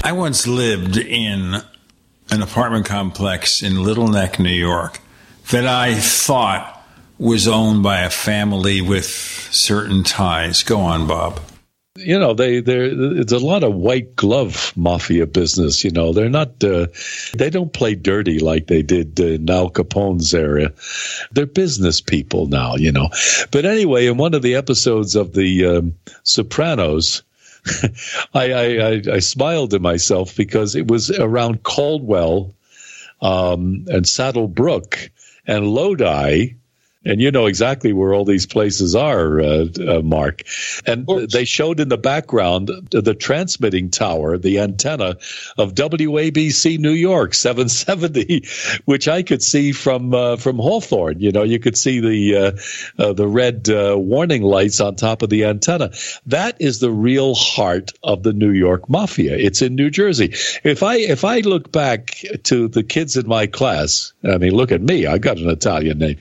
[0.03, 1.63] I once lived in
[2.29, 4.99] an apartment complex in Little Neck, New York,
[5.49, 6.72] that I thought
[7.17, 10.63] was owned by a family with certain ties.
[10.63, 11.39] Go on, Bob.
[11.95, 15.83] You know, they they it's a lot of white glove mafia business.
[15.83, 16.87] You know, they're not uh,
[17.35, 20.73] they don't play dirty like they did in Al Capone's area.
[21.31, 22.75] They're business people now.
[22.75, 23.09] You know,
[23.51, 27.23] but anyway, in one of the episodes of the um, Sopranos.
[28.33, 32.53] I, I, I, smiled to myself because it was around Caldwell
[33.21, 35.09] um, and Saddle Brook
[35.47, 36.55] and Lodi,
[37.05, 40.43] and you know exactly where all these places are, uh, uh, Mark.
[40.85, 45.17] And they showed in the background the transmitting tower, the antenna
[45.57, 48.45] of WABC New York 770,
[48.85, 51.19] which I could see from uh, from Hawthorne.
[51.19, 55.21] You know, you could see the uh, uh, the red uh, warning lights on top
[55.21, 55.91] of the antenna.
[56.25, 59.37] That is the real heart of the New York mafia.
[59.37, 60.33] It's in New Jersey.
[60.63, 64.71] If I if I look back to the kids in my class, I mean, look
[64.71, 65.05] at me.
[65.05, 66.17] I got an Italian name.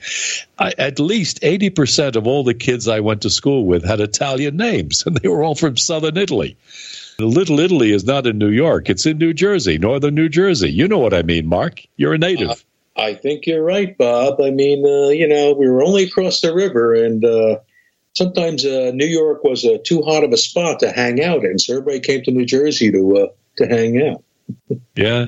[0.59, 4.57] I, at least 80% of all the kids I went to school with had Italian
[4.57, 6.57] names, and they were all from southern Italy.
[7.19, 10.71] Little Italy is not in New York, it's in New Jersey, northern New Jersey.
[10.71, 11.81] You know what I mean, Mark.
[11.95, 12.49] You're a native.
[12.49, 12.55] Uh,
[12.95, 14.39] I think you're right, Bob.
[14.41, 17.59] I mean, uh, you know, we were only across the river, and uh,
[18.13, 21.57] sometimes uh, New York was uh, too hot of a spot to hang out in,
[21.57, 23.27] so everybody came to New Jersey to uh,
[23.57, 24.23] to hang out.
[24.95, 25.25] Yeah.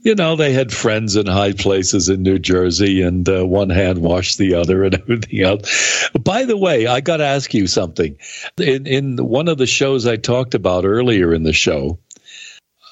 [0.00, 3.98] You know, they had friends in high places in New Jersey, and uh, one hand
[3.98, 6.08] washed the other and everything else.
[6.18, 8.16] By the way, I got to ask you something.
[8.56, 11.98] In, in one of the shows I talked about earlier in the show,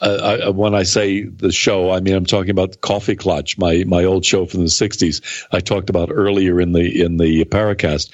[0.01, 3.85] uh, I, when I say the show, I mean I'm talking about Coffee Clutch, my
[3.87, 5.47] my old show from the '60s.
[5.53, 8.11] I talked about earlier in the in the Paracast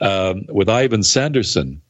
[0.00, 1.80] um, with Ivan Sanderson.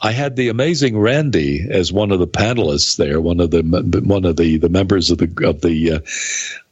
[0.00, 3.62] I had the amazing Randi as one of the panelists there, one of the
[4.04, 6.00] one of the, the members of the of the uh,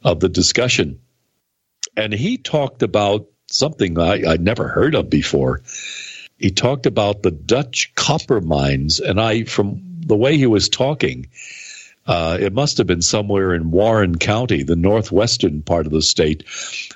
[0.03, 0.99] of the discussion,
[1.97, 5.61] and he talked about something I, I'd never heard of before.
[6.37, 11.29] He talked about the Dutch copper mines, and I, from the way he was talking,
[12.07, 16.43] uh, it must have been somewhere in Warren County, the northwestern part of the state,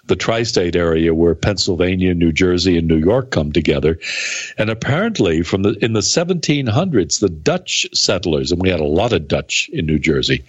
[0.06, 4.00] the tri state area where Pennsylvania, New Jersey, and New York come together.
[4.58, 9.14] And apparently, from the, in the 1700s, the Dutch settlers, and we had a lot
[9.14, 10.44] of Dutch in New Jersey,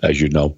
[0.00, 0.56] as you know,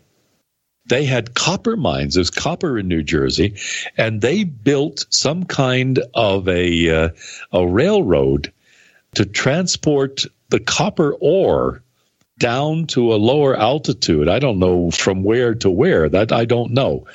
[0.88, 2.14] they had copper mines.
[2.14, 3.56] There's copper in New Jersey,
[3.96, 7.08] and they built some kind of a uh,
[7.52, 8.52] a railroad
[9.14, 11.82] to transport the copper ore
[12.38, 14.28] down to a lower altitude.
[14.28, 16.08] I don't know from where to where.
[16.08, 17.06] That I don't know.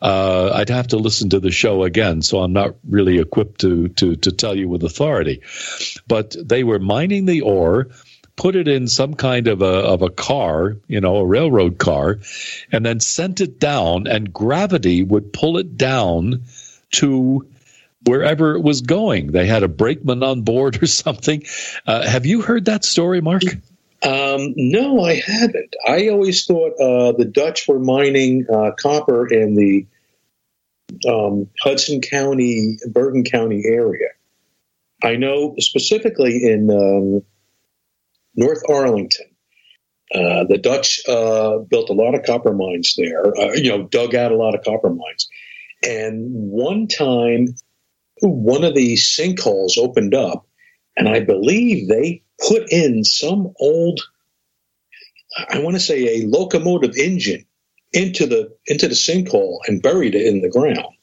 [0.00, 3.88] Uh, I'd have to listen to the show again, so I'm not really equipped to
[3.88, 5.42] to to tell you with authority.
[6.06, 7.88] But they were mining the ore,
[8.36, 12.20] put it in some kind of a of a car, you know, a railroad car,
[12.70, 16.44] and then sent it down, and gravity would pull it down
[16.92, 17.46] to
[18.04, 19.32] wherever it was going.
[19.32, 21.44] They had a brakeman on board or something.
[21.86, 23.42] Uh, have you heard that story, Mark?
[24.02, 25.74] Um, no, I haven't.
[25.86, 29.86] I always thought uh, the Dutch were mining uh, copper in the
[31.08, 34.08] um, Hudson County, Bergen County area.
[35.04, 37.22] I know specifically in um,
[38.34, 39.26] North Arlington,
[40.14, 44.14] uh, the Dutch uh, built a lot of copper mines there, uh, you know, dug
[44.14, 45.28] out a lot of copper mines.
[45.82, 47.54] And one time,
[48.20, 50.46] one of these sinkholes opened up,
[50.96, 54.00] and I believe they put in some old,
[55.48, 57.46] I want to say a locomotive engine
[57.92, 60.94] into the into the sinkhole and buried it in the ground.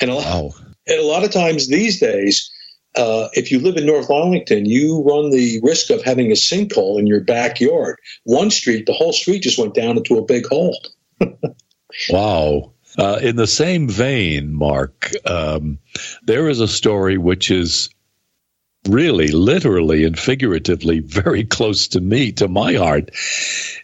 [0.00, 0.50] And a lot, wow.
[0.86, 2.50] and a lot of times these days,
[2.96, 6.98] uh, if you live in North Arlington, you run the risk of having a sinkhole
[6.98, 7.98] in your backyard.
[8.24, 10.78] One street, the whole street just went down into a big hole.
[12.10, 12.72] wow.
[12.98, 15.78] Uh, in the same vein, Mark, um,
[16.24, 17.88] there is a story which is
[18.88, 23.10] really literally and figuratively very close to me, to my heart.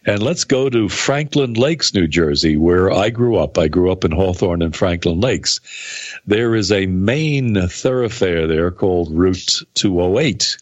[0.06, 3.58] And let's go to Franklin Lakes, New Jersey, where I grew up.
[3.58, 5.60] I grew up in Hawthorne and Franklin Lakes.
[6.26, 10.58] There is a main thoroughfare there called Route 208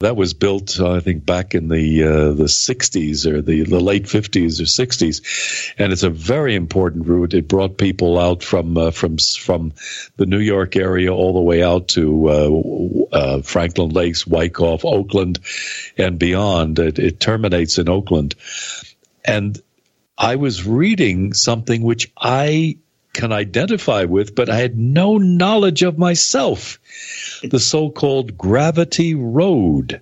[0.00, 3.80] that was built, uh, I think, back in the uh, the 60s or the, the
[3.80, 7.34] late 50s or 60s, and it's a very important route.
[7.34, 9.72] It brought people out from uh, from from
[10.16, 15.40] the New York area all the way out to uh, uh, Franklin Lakes, Wyckoff, Oakland,
[15.96, 16.78] and beyond.
[16.78, 18.36] It, it terminates in Oakland,
[19.24, 19.60] and
[20.16, 22.78] I was reading something which I
[23.12, 26.78] can identify with, but I had no knowledge of myself
[27.42, 30.00] the so called gravity road.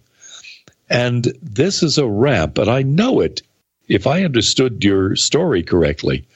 [0.89, 3.43] And this is a ramp, and I know it.
[3.89, 6.27] If I understood your story correctly,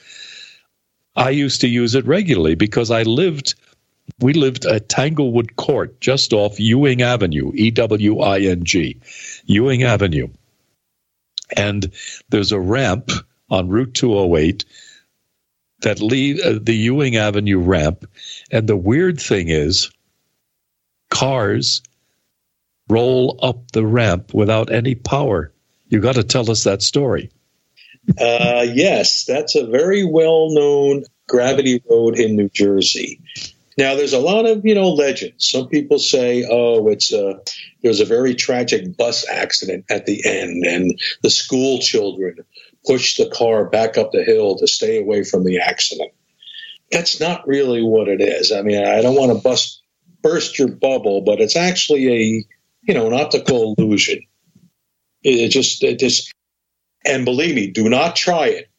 [1.15, 3.55] I used to use it regularly because I lived,
[4.19, 8.97] we lived at Tanglewood Court just off Ewing Avenue, E W I N G,
[9.45, 10.29] Ewing Avenue.
[11.55, 11.91] And
[12.29, 13.11] there's a ramp
[13.49, 14.63] on Route 208
[15.81, 18.05] that lead uh, the Ewing Avenue ramp.
[18.51, 19.91] And the weird thing is,
[21.09, 21.81] cars
[22.87, 25.51] roll up the ramp without any power.
[25.89, 27.29] You got to tell us that story.
[28.19, 33.21] Uh, yes, that's a very well known gravity road in New Jersey.
[33.77, 35.49] Now, there's a lot of you know legends.
[35.49, 37.39] Some people say, "Oh, it's a
[37.81, 42.37] there's a very tragic bus accident at the end, and the school children
[42.85, 46.11] pushed the car back up the hill to stay away from the accident."
[46.91, 48.51] That's not really what it is.
[48.51, 49.81] I mean, I don't want to bust
[50.21, 52.45] burst your bubble, but it's actually a
[52.83, 54.21] you know an optical illusion.
[55.23, 56.31] It just it just
[57.05, 58.69] and believe me, do not try it,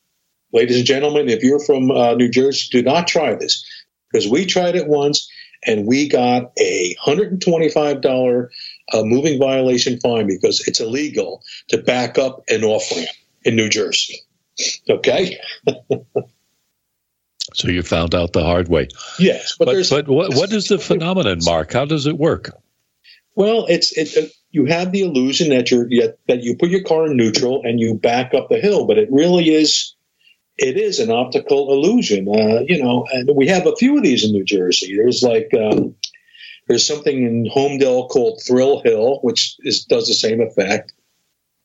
[0.52, 1.28] ladies and gentlemen.
[1.28, 3.64] If you're from uh, New Jersey, do not try this
[4.10, 5.30] because we tried it once
[5.64, 8.50] and we got a hundred and twenty-five dollar
[8.92, 13.08] uh, moving violation fine because it's illegal to back up an off ramp
[13.44, 14.20] in New Jersey.
[14.88, 15.38] Okay.
[17.54, 18.88] So you found out the hard way.
[19.18, 21.72] Yes, but, but, but what, what is the phenomenon, Mark?
[21.72, 22.50] How does it work?
[23.34, 26.82] Well, it's it, uh, you have the illusion that you're yet that you put your
[26.82, 29.94] car in neutral and you back up the hill, but it really is
[30.58, 32.28] it is an optical illusion.
[32.28, 34.94] Uh, you know, and we have a few of these in New Jersey.
[34.96, 35.94] There's like um,
[36.68, 40.92] there's something in Holmdel called Thrill Hill, which is does the same effect.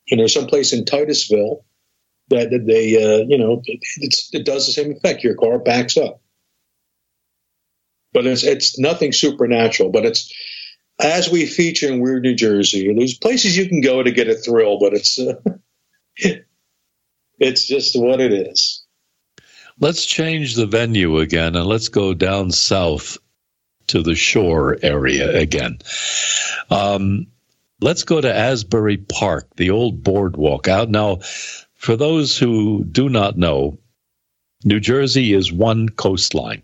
[0.06, 1.64] You know, someplace in Titusville
[2.30, 5.24] that they, uh, you know, it does the same effect.
[5.24, 6.20] Your car backs up,
[8.12, 9.90] but it's it's nothing supernatural.
[9.90, 10.32] But it's
[10.98, 12.92] as we feature in Weird New Jersey.
[12.92, 15.34] There's places you can go to get a thrill, but it's uh,
[17.38, 18.84] it's just what it is.
[19.80, 23.18] Let's change the venue again and let's go down south
[23.88, 25.78] to the shore area again.
[26.68, 27.28] Um,
[27.80, 31.20] let's go to Asbury Park, the old boardwalk out now.
[31.78, 33.78] For those who do not know,
[34.64, 36.62] New Jersey is one coastline.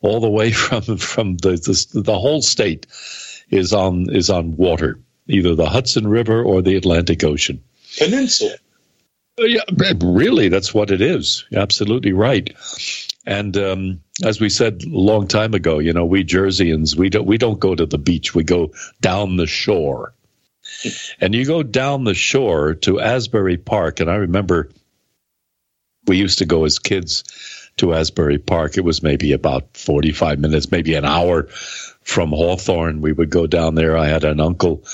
[0.00, 2.86] All the way from from the the, the whole state
[3.50, 7.62] is on is on water, either the Hudson River or the Atlantic Ocean.
[7.98, 8.54] Peninsula.
[9.38, 9.62] Uh, yeah,
[10.00, 11.44] really, that's what it is.
[11.54, 12.54] absolutely right.
[13.26, 17.26] And um, as we said a long time ago, you know, we Jerseyans, we don't
[17.26, 18.34] we don't go to the beach.
[18.34, 20.14] We go down the shore.
[21.20, 24.70] And you go down the shore to Asbury Park, and I remember
[26.06, 27.24] we used to go as kids
[27.76, 28.78] to Asbury Park.
[28.78, 31.44] It was maybe about 45 minutes, maybe an hour
[32.02, 33.00] from Hawthorne.
[33.00, 33.96] We would go down there.
[33.96, 34.84] I had an uncle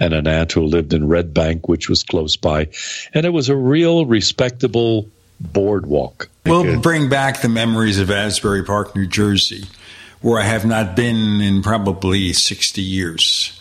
[0.00, 2.68] and an aunt who lived in Red Bank, which was close by.
[3.12, 5.08] And it was a real respectable
[5.40, 6.28] boardwalk.
[6.46, 9.64] We'll bring back the memories of Asbury Park, New Jersey,
[10.20, 13.58] where I have not been in probably 60 years.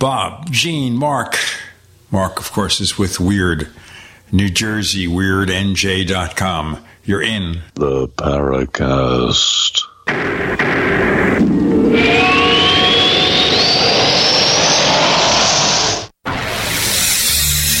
[0.00, 1.36] Bob, Gene, Mark.
[2.10, 3.68] Mark, of course, is with Weird,
[4.32, 6.82] New Jersey, weirdnj.com.
[7.04, 9.82] You're in the Paracast.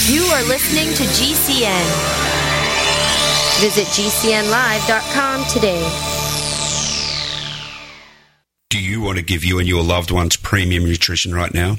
[0.06, 1.86] You are listening to GCN.
[3.62, 5.88] Visit GCNlive.com today.
[8.68, 11.78] Do you want to give you and your loved ones premium nutrition right now?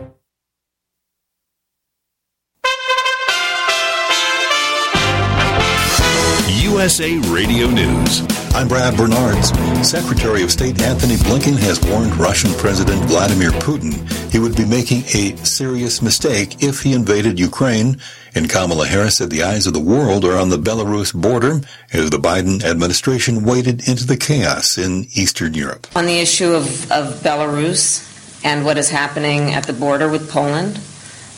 [6.81, 8.23] USA Radio News.
[8.55, 9.49] I'm Brad Bernards.
[9.87, 13.93] Secretary of State Antony Blinken has warned Russian President Vladimir Putin
[14.31, 18.01] he would be making a serious mistake if he invaded Ukraine.
[18.33, 21.61] And Kamala Harris said the eyes of the world are on the Belarus border
[21.93, 25.85] as the Biden administration waded into the chaos in Eastern Europe.
[25.95, 30.79] On the issue of, of Belarus and what is happening at the border with Poland,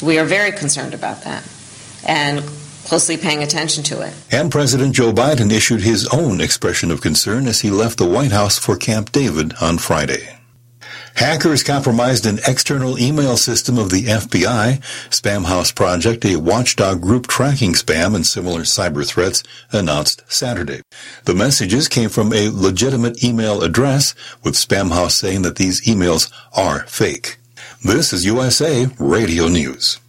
[0.01, 1.45] we are very concerned about that.
[2.07, 2.45] And
[2.85, 4.13] closely paying attention to it.
[4.31, 8.31] And President Joe Biden issued his own expression of concern as he left the White
[8.31, 10.37] House for Camp David on Friday.
[11.15, 14.79] Hackers compromised an external email system of the FBI.
[15.09, 20.81] Spamhaus Project, a watchdog group tracking spam and similar cyber threats, announced Saturday.
[21.25, 26.79] The messages came from a legitimate email address, with Spamhaus saying that these emails are
[26.87, 27.37] fake.
[27.83, 29.99] This is USA Radio News.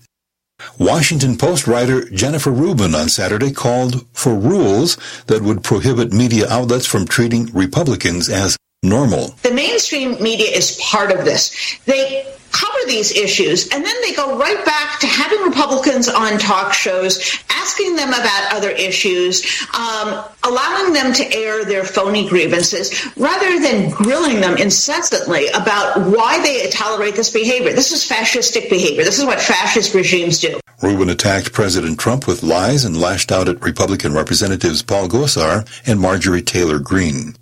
[0.79, 4.97] Washington Post writer Jennifer Rubin on Saturday called for rules
[5.27, 9.35] that would prohibit media outlets from treating Republicans as normal.
[9.43, 11.79] The mainstream media is part of this.
[11.87, 16.73] They cover these issues and then they go right back to having Republicans on talk
[16.73, 19.45] shows, asking them about other issues,
[19.75, 26.41] um, allowing them to air their phony grievances, rather than grilling them incessantly about why
[26.43, 27.73] they tolerate this behavior.
[27.73, 29.05] This is fascistic behavior.
[29.05, 30.61] This is what fascist regimes do.
[30.81, 35.99] Rubin attacked President Trump with lies and lashed out at Republican Representatives Paul Gosar and
[35.99, 37.35] Marjorie Taylor Greene.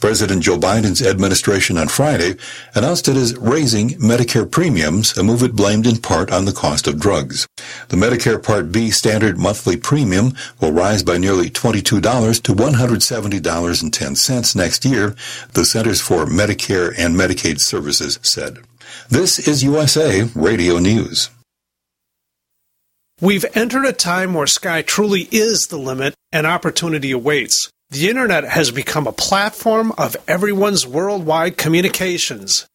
[0.00, 2.36] President Joe Biden's administration on Friday
[2.74, 6.86] announced it is raising Medicare premiums, a move it blamed in part on the cost
[6.86, 7.46] of drugs.
[7.88, 14.84] The Medicare Part B standard monthly premium will rise by nearly $22 to $170.10 next
[14.84, 15.14] year,
[15.52, 18.58] the Centers for Medicare and Medicaid Services said.
[19.08, 21.30] This is USA Radio News.
[23.20, 27.70] We've entered a time where sky truly is the limit and opportunity awaits.
[27.90, 32.66] The internet has become a platform of everyone's worldwide communications.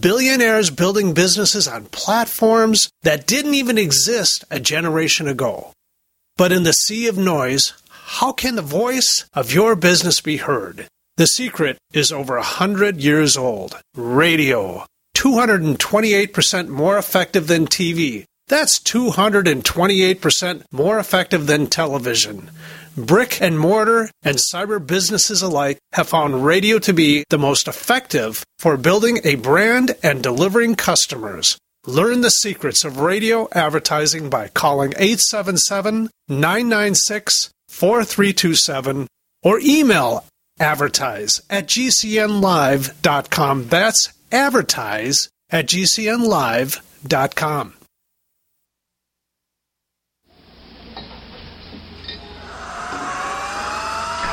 [0.00, 5.72] Billionaires building businesses on platforms that didn't even exist a generation ago.
[6.36, 10.88] But in the sea of noise, how can the voice of your business be heard?
[11.16, 13.80] The secret is over a hundred years old.
[13.94, 14.84] Radio.
[15.16, 18.24] 228% more effective than TV.
[18.48, 22.50] That's 228% more effective than television.
[22.96, 28.42] Brick and mortar and cyber businesses alike have found radio to be the most effective
[28.58, 31.58] for building a brand and delivering customers.
[31.86, 39.06] Learn the secrets of radio advertising by calling 877 996 4327
[39.42, 40.24] or email
[40.58, 43.68] advertise at gcnlive.com.
[43.68, 47.75] That's advertise at gcnlive.com.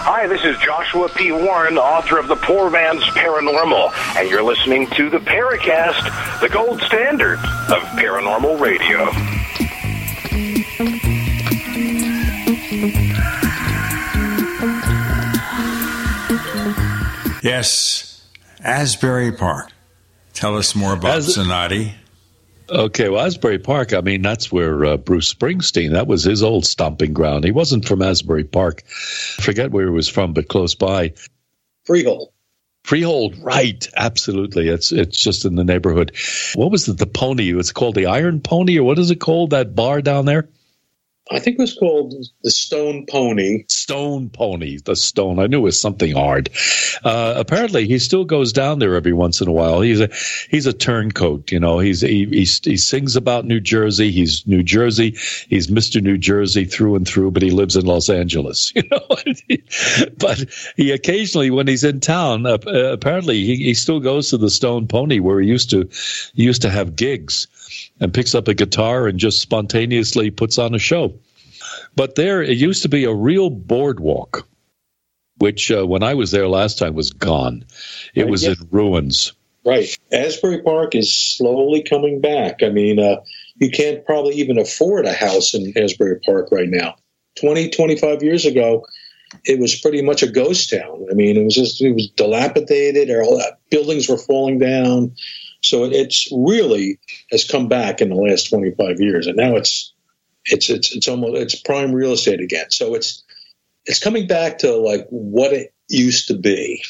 [0.06, 1.32] Hi, this is Joshua P.
[1.32, 6.82] Warren, author of The Poor Man's Paranormal, and you're listening to the Paracast, the gold
[6.82, 9.10] standard of paranormal radio.
[17.44, 18.26] Yes,
[18.64, 19.70] Asbury Park.
[20.34, 21.94] Tell us more about As- Zanotti.
[22.74, 26.66] Okay, well, Asbury Park, I mean, that's where uh, Bruce Springsteen, that was his old
[26.66, 27.44] stomping ground.
[27.46, 28.82] He wasn't from Asbury Park.
[29.38, 31.14] I forget where he was from, but close by.
[31.86, 32.32] Freehold.
[32.84, 33.88] Freehold, right.
[33.96, 34.70] Absolutely.
[34.70, 36.14] It's it's just in the neighborhood.
[36.56, 37.58] What was it, the pony?
[37.58, 40.50] It's called the Iron Pony, or what is it called, that bar down there?
[41.32, 42.14] I think it was called
[42.44, 43.64] the Stone Pony.
[43.70, 45.40] Stone Pony, the Stone.
[45.40, 46.50] I knew it was something hard.
[47.04, 49.80] Uh, apparently, he still goes down there every once in a while.
[49.80, 50.10] He's a
[50.50, 51.50] he's a turncoat.
[51.50, 54.12] You know, he's he, he he sings about New Jersey.
[54.12, 55.16] He's New Jersey.
[55.48, 57.32] He's Mister New Jersey through and through.
[57.32, 58.74] But he lives in Los Angeles.
[58.84, 59.06] You know,
[60.18, 60.46] but
[60.76, 64.50] he occasionally, when he's in town, uh, uh, apparently he, he still goes to the
[64.50, 65.88] Stone Pony where he used to
[66.34, 67.48] he used to have gigs
[68.00, 71.14] and picks up a guitar and just spontaneously puts on a show.
[71.96, 74.48] But there, it used to be a real boardwalk,
[75.38, 77.66] which uh, when I was there last time was gone.
[78.16, 79.34] It was in ruins.
[79.66, 79.98] Right.
[80.12, 82.64] Asbury Park is slowly coming back.
[82.64, 83.22] I mean, uh,
[83.56, 86.96] you can't probably even afford a house in Asbury Park right now.
[87.40, 88.86] 20, 25 years ago,
[89.46, 91.08] it was pretty much a ghost town.
[91.10, 95.16] I mean, it was just, it was dilapidated, or all that, buildings were falling down.
[95.66, 97.00] So it's really
[97.32, 99.28] has come back in the last 25 years.
[99.28, 99.94] And now it's,
[100.46, 102.70] it's, it's, it's almost, it's prime real estate again.
[102.70, 103.24] So it's,
[103.86, 106.84] it's coming back to like what it used to be.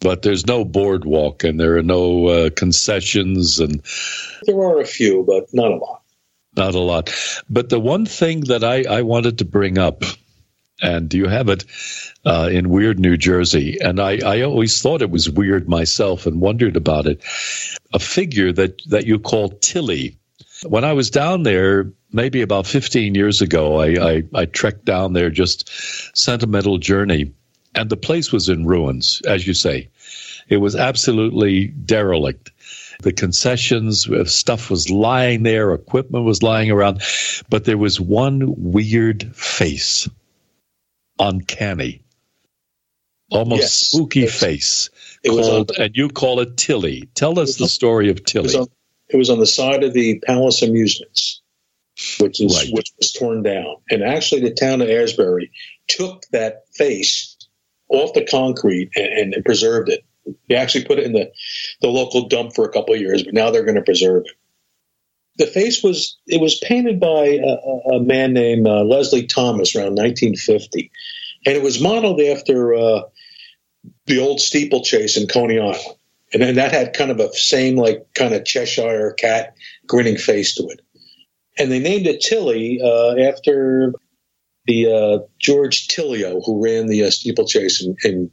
[0.00, 3.82] But there's no boardwalk and there are no uh, concessions and
[4.44, 6.02] There are a few, but not a lot.
[6.56, 7.10] not a lot.
[7.48, 10.02] But the one thing that I, I wanted to bring up,
[10.82, 11.64] and you have it
[12.24, 16.40] uh, in Weird New Jersey, and I, I always thought it was weird myself and
[16.40, 17.22] wondered about it.
[17.92, 20.18] A figure that, that you call Tilly.
[20.66, 25.12] When I was down there, maybe about 15 years ago, I, I, I trekked down
[25.12, 25.70] there just
[26.16, 27.32] sentimental journey,
[27.74, 29.88] and the place was in ruins, as you say.
[30.48, 32.52] It was absolutely derelict.
[33.02, 37.02] The concessions, uh, stuff was lying there, equipment was lying around,
[37.50, 40.08] but there was one weird face,
[41.18, 42.02] uncanny,
[43.30, 43.72] almost Yes.
[43.74, 44.90] spooky face,
[45.22, 47.08] it was called, and you call it Tilly.
[47.14, 48.54] Tell us the story of It was, Tilly.
[48.56, 48.66] on,
[49.08, 51.40] it was on the side of the Palace Amusements,
[52.18, 52.72] which is Right.
[52.72, 53.76] which was torn down.
[53.90, 55.50] And actually, the town of Asbury
[55.88, 57.36] took that face
[57.88, 60.04] off the concrete and, and preserved it.
[60.48, 61.30] They actually put it in the,
[61.80, 64.32] the local dump for a couple of years, but now they're going to preserve it.
[65.38, 69.96] The face was it was painted by a, a- man named uh, Leslie Thomas around
[69.96, 70.90] 1950,
[71.44, 73.02] and it was modeled after uh,
[74.06, 75.96] the old steeplechase in Coney Island.
[76.32, 79.54] And then that had kind of a same like kind of Cheshire cat
[79.86, 80.80] grinning face to it.
[81.58, 83.92] And they named it Tilly uh, after
[84.66, 88.30] the uh, George Tilyou who ran the uh, steeplechase in, in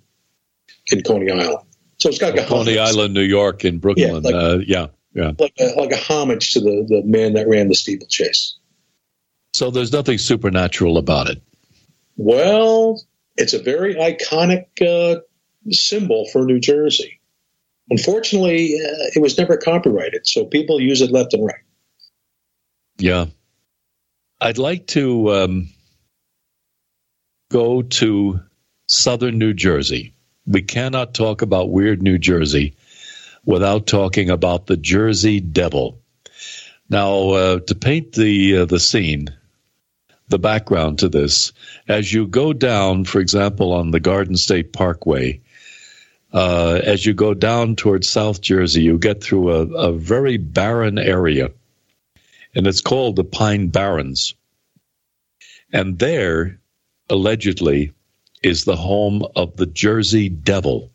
[0.91, 1.65] in Coney Island.
[1.97, 4.23] So it's got like Coney Island, New York, in Brooklyn.
[4.23, 5.31] like- uh, yeah, yeah.
[5.39, 8.57] like a, like a homage to the, the man that ran the steeplechase.
[9.53, 11.41] So there's nothing supernatural about it.
[12.17, 13.01] Well,
[13.37, 15.21] it's a very iconic uh,
[15.71, 17.19] symbol for New Jersey.
[17.89, 21.55] Unfortunately, uh, it was never copyrighted, so people use it left and right.
[22.97, 23.25] Yeah.
[24.39, 25.69] I'd like to um,
[27.51, 28.39] go to
[28.87, 30.13] southern New Jersey.
[30.45, 32.75] We cannot talk about weird New Jersey
[33.45, 35.99] without talking about the Jersey Devil.
[36.89, 39.29] Now, uh, to paint the uh, the scene,
[40.27, 41.53] the background to this.
[41.87, 45.41] As you go down, for example, on the Garden State Parkway,
[46.33, 50.97] uh, as you go down towards South Jersey, you get through a, a very barren
[50.97, 51.51] area,
[52.55, 54.35] and it's called the Pine Barrens.
[55.71, 56.59] And there,
[57.09, 57.93] allegedly,
[58.41, 60.91] is the home of the Jersey Devil.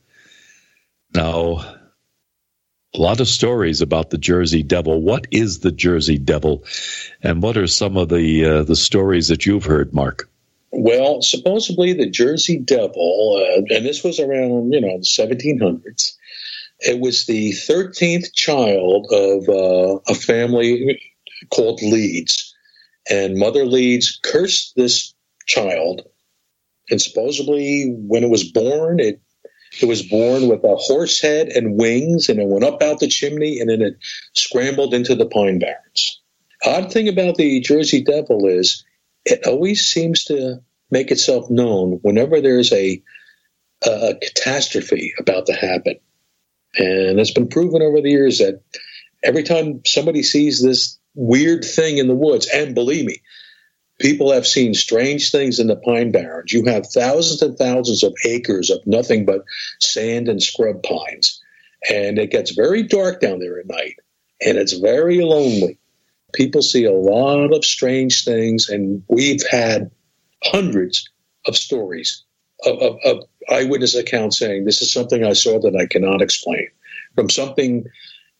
[1.15, 1.78] Now,
[2.99, 5.01] a lot of stories about the Jersey Devil.
[5.01, 6.65] What is the Jersey Devil,
[7.23, 10.29] and what are some of the uh, the stories that you've heard, Mark?
[10.73, 16.15] Well, supposedly the Jersey Devil, uh, and this was around you know the 1700s.
[16.81, 21.01] It was the 13th child of uh, a family
[21.51, 22.55] called Leeds,
[23.09, 25.15] and Mother Leeds cursed this
[25.47, 26.03] child,
[26.91, 29.21] and supposedly when it was born, it
[29.81, 33.09] it was born with a horse head and wings, and it went up out the
[33.09, 33.97] chimney, and then it
[34.35, 36.21] scrambled into the pine barrens.
[36.65, 38.85] Odd thing about the Jersey Devil is
[39.25, 43.03] it always seems to make itself known whenever there's a,
[43.85, 45.97] a catastrophe about to happen.
[46.77, 48.63] And it's been proven over the years that
[49.23, 53.21] every time somebody sees this weird thing in the woods, and believe me,
[53.99, 56.53] people have seen strange things in the pine barrens.
[56.53, 59.45] You have thousands and thousands of acres of nothing but
[59.81, 61.41] sand and scrub pines.
[61.91, 63.95] And it gets very dark down there at night,
[64.45, 65.79] and it's very lonely.
[66.35, 69.91] People see a lot of strange things, and we've had
[70.45, 71.09] hundreds
[71.47, 72.25] of stories
[72.65, 76.69] of, of, of eyewitness accounts saying this is something I saw that I cannot explain.
[77.15, 77.85] From something,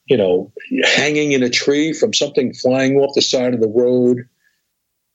[0.07, 0.53] you know,
[0.85, 4.29] hanging in a tree, from something flying off the side of the road,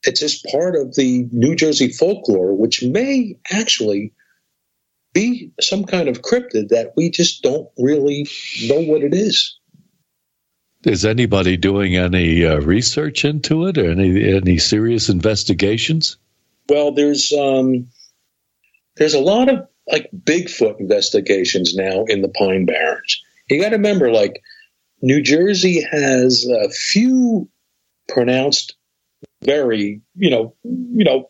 [0.04, 4.14] it's just part of the New Jersey folklore, which may actually
[5.14, 8.28] be some kind of cryptid that we just don't really
[8.64, 9.58] know what it is.
[10.84, 16.18] Is anybody doing any uh, research into it or any any serious investigations?
[16.68, 17.88] Well, there's um,
[18.98, 23.22] there's a lot of like Bigfoot investigations now in the Pine Barrens.
[23.50, 24.42] You got to remember, like
[25.02, 27.50] New Jersey has a few
[28.10, 28.76] pronounced
[29.44, 31.30] very, you know, you know,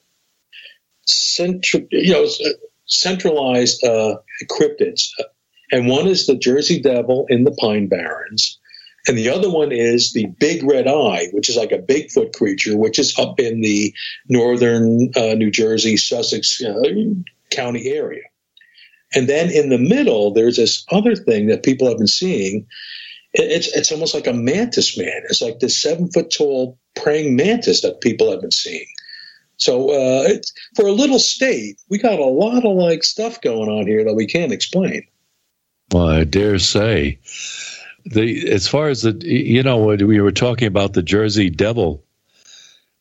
[1.06, 2.28] central, you know,
[2.86, 4.18] centralized uh,
[4.50, 5.10] cryptids,
[5.72, 8.60] and one is the Jersey Devil in the Pine Barrens,
[9.08, 12.78] and the other one is the Big Red Eye, which is like a Bigfoot creature,
[12.78, 13.94] which is up in the
[14.30, 16.82] northern uh, New Jersey, Sussex uh,
[17.50, 18.24] County area.
[19.14, 22.66] And then in the middle, there's this other thing that people have been seeing.
[23.34, 25.22] It's it's almost like a mantis man.
[25.30, 28.86] It's like this seven foot tall praying mantis that people have been seeing.
[29.58, 30.30] So uh,
[30.76, 34.14] for a little state, we got a lot of like stuff going on here that
[34.14, 35.08] we can't explain.
[35.92, 37.20] Well, I dare say,
[38.06, 42.04] the as far as the you know we were talking about the Jersey Devil.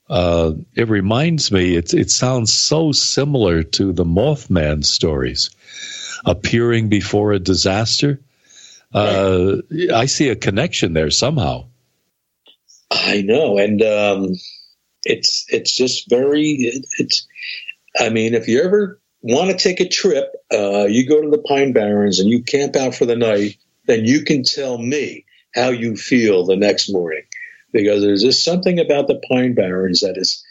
[0.09, 1.77] Uh, it reminds me.
[1.77, 5.51] It it sounds so similar to the Mothman stories,
[6.25, 8.21] appearing before a disaster.
[8.95, 9.57] Uh,
[9.95, 11.67] I see a connection there somehow.
[12.91, 14.35] I know, and um,
[15.05, 17.27] it's it's just very it's.
[17.99, 21.39] I mean, if you ever want to take a trip, uh, you go to the
[21.39, 23.57] Pine Barrens and you camp out for the night.
[23.87, 27.25] Then you can tell me how you feel the next morning,
[27.73, 30.45] because there's just something about the Pine Barrens that is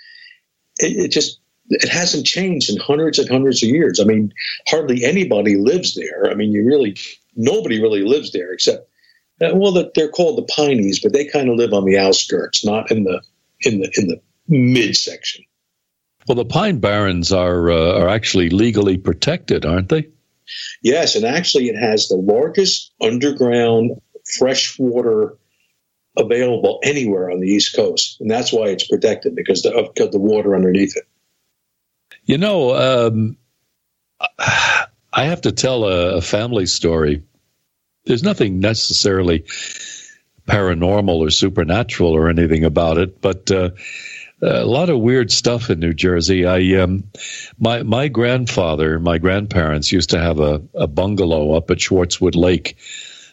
[0.80, 1.40] it, it just
[1.70, 4.00] it hasn't changed in hundreds and hundreds of years.
[4.00, 4.34] I mean,
[4.68, 6.30] hardly anybody lives there.
[6.30, 6.98] I mean, you really
[7.36, 8.88] nobody really lives there except
[9.42, 12.92] uh, well, they're called the Pineys, but they kind of live on the outskirts, not
[12.92, 13.22] in the
[13.62, 15.44] in the in the midsection.
[16.28, 20.10] Well, the Pine Barrens are uh, are actually legally protected, aren't they?
[20.84, 24.02] Yes, and actually, it has the largest underground
[24.38, 25.38] freshwater
[26.18, 30.20] available anywhere on the East Coast, and that's why it's protected because of, of the
[30.20, 31.08] water underneath it.
[32.26, 32.76] You know,
[33.08, 33.38] um,
[35.14, 37.24] I have to tell a, a family story
[38.06, 39.46] there's nothing necessarily
[40.48, 43.70] paranormal or supernatural or anything about it, but uh,
[44.42, 46.46] a lot of weird stuff in New Jersey.
[46.46, 47.04] I um,
[47.60, 52.78] my my grandfather, my grandparents used to have a, a bungalow up at Swartswood Lake,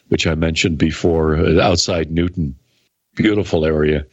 [0.09, 2.55] which I mentioned before, outside Newton.
[3.15, 4.05] Beautiful area.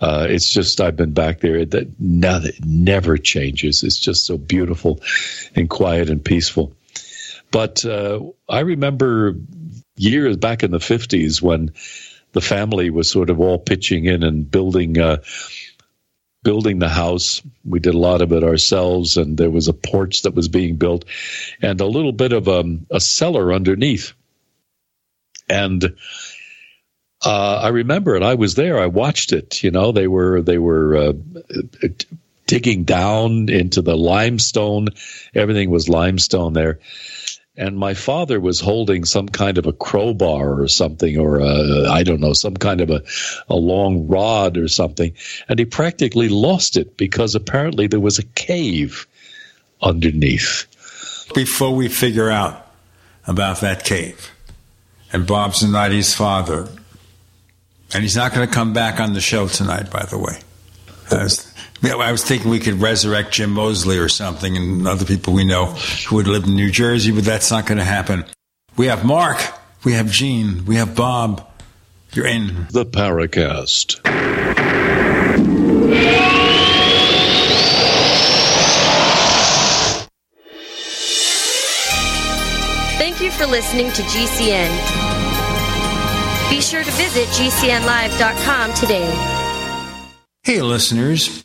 [0.00, 1.64] Uh, it's just I've been back there.
[1.64, 3.84] That never changes.
[3.84, 5.00] It's just so beautiful
[5.54, 6.74] and quiet and peaceful.
[7.54, 8.18] But uh,
[8.48, 9.36] I remember
[9.94, 11.72] years back in the 50s when
[12.32, 15.18] the family was sort of all pitching in and building uh,
[16.42, 17.42] building the house.
[17.64, 20.78] We did a lot of it ourselves, and there was a porch that was being
[20.78, 21.04] built,
[21.62, 24.14] and a little bit of um, a cellar underneath.
[25.48, 25.96] And
[27.24, 28.24] uh, I remember it.
[28.24, 28.80] I was there.
[28.80, 29.62] I watched it.
[29.62, 31.12] You know, they were they were uh,
[32.48, 34.88] digging down into the limestone.
[35.36, 36.80] Everything was limestone there.
[37.56, 42.20] And my father was holding some kind of a crowbar or something, or I don't
[42.20, 43.02] know, some kind of a,
[43.48, 45.14] a long rod or something.
[45.48, 49.06] And he practically lost it because apparently there was a cave
[49.80, 50.66] underneath.
[51.32, 52.72] Before we figure out
[53.26, 54.32] about that cave
[55.12, 56.68] and bob's Bob Zanotti's father,
[57.94, 60.40] and he's not going to come back on the show tonight, by the way.
[61.10, 61.28] I
[61.84, 65.44] was, I was thinking we could resurrect Jim Moseley or something and other people we
[65.44, 65.66] know
[66.08, 68.24] who would live in New Jersey, but that's not going to happen.
[68.76, 69.38] We have Mark,
[69.84, 71.46] we have Gene, we have Bob.
[72.12, 74.00] You're in the Paracast.
[82.96, 84.70] Thank you for listening to GCN.
[86.50, 89.10] Be sure to visit GCNlive.com today.
[90.44, 91.44] Hey, listeners.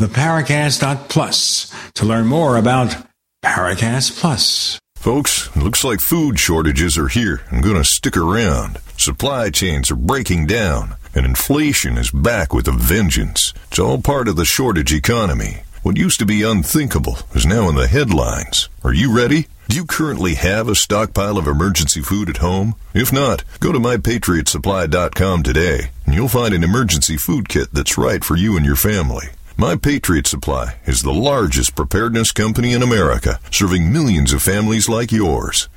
[0.00, 2.96] theparacast.plus to learn more about
[3.44, 4.78] Paracast Plus.
[4.96, 8.78] Folks, it looks like food shortages are here and going to stick around.
[8.96, 13.52] Supply chains are breaking down, and inflation is back with a vengeance.
[13.68, 15.62] It's all part of the shortage economy.
[15.82, 18.70] What used to be unthinkable is now in the headlines.
[18.82, 19.48] Are you ready?
[19.68, 22.74] Do you currently have a stockpile of emergency food at home?
[22.94, 28.24] If not, go to mypatriotsupply.com today and you'll find an emergency food kit that's right
[28.24, 29.28] for you and your family.
[29.56, 35.12] My Patriot Supply is the largest preparedness company in America, serving millions of families like
[35.12, 35.68] yours.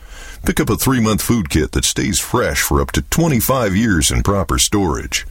[0.43, 4.09] Pick up a three month food kit that stays fresh for up to 25 years
[4.09, 5.27] in proper storage.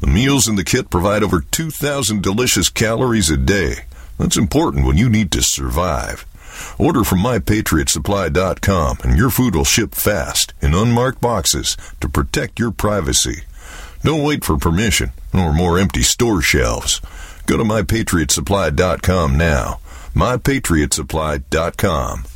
[0.00, 3.86] The meals in the kit provide over 2,000 delicious calories a day.
[4.18, 6.26] That's important when you need to survive.
[6.78, 12.72] Order from mypatriotsupply.com and your food will ship fast in unmarked boxes to protect your
[12.72, 13.44] privacy.
[14.02, 17.00] Don't wait for permission or more empty store shelves.
[17.46, 19.80] Go to mypatriotsupply.com now.
[20.14, 22.35] mypatriotsupply.com.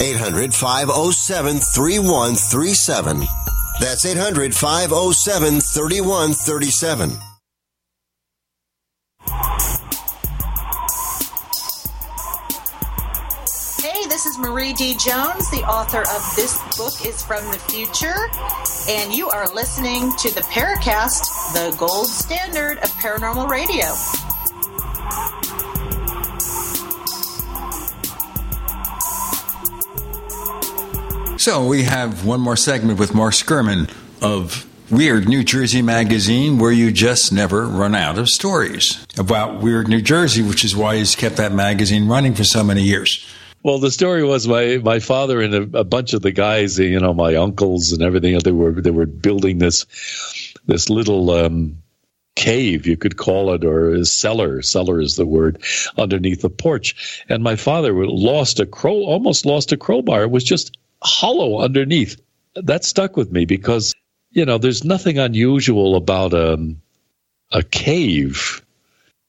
[0.00, 3.26] 800 507 3137.
[3.80, 7.10] That's 800 507 3137.
[13.82, 14.94] Hey, this is Marie D.
[14.94, 18.14] Jones, the author of This Book is from the Future,
[18.88, 23.86] and you are listening to the Paracast, the gold standard of paranormal radio.
[31.38, 33.88] So we have one more segment with Mark Sceurman
[34.22, 39.86] of Weird New Jersey Magazine, where you just never run out of stories about Weird
[39.86, 43.26] New Jersey, which is why he's kept that magazine running for so many years.
[43.62, 47.00] Well, the story was my my father and a, a bunch of the guys, you
[47.00, 48.38] know, my uncles and everything.
[48.38, 49.84] They were they were building this
[50.66, 51.82] this little um,
[52.34, 54.62] cave, you could call it, or a cellar.
[54.62, 55.62] Cellar is the word
[55.98, 57.24] underneath the porch.
[57.28, 60.22] And my father lost a crow, almost lost a crowbar.
[60.22, 62.20] It was just hollow underneath.
[62.54, 63.94] That stuck with me because
[64.36, 66.82] you know, there's nothing unusual about a, um,
[67.52, 68.62] a cave,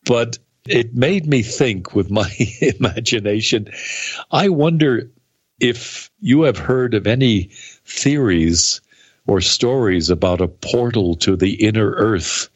[0.03, 0.37] but
[0.67, 2.29] it made me think with my
[2.61, 3.69] imagination.
[4.29, 5.09] I wonder
[5.61, 7.51] if you have heard of any
[7.85, 8.81] theories
[9.25, 12.49] or stories about a portal to the inner earth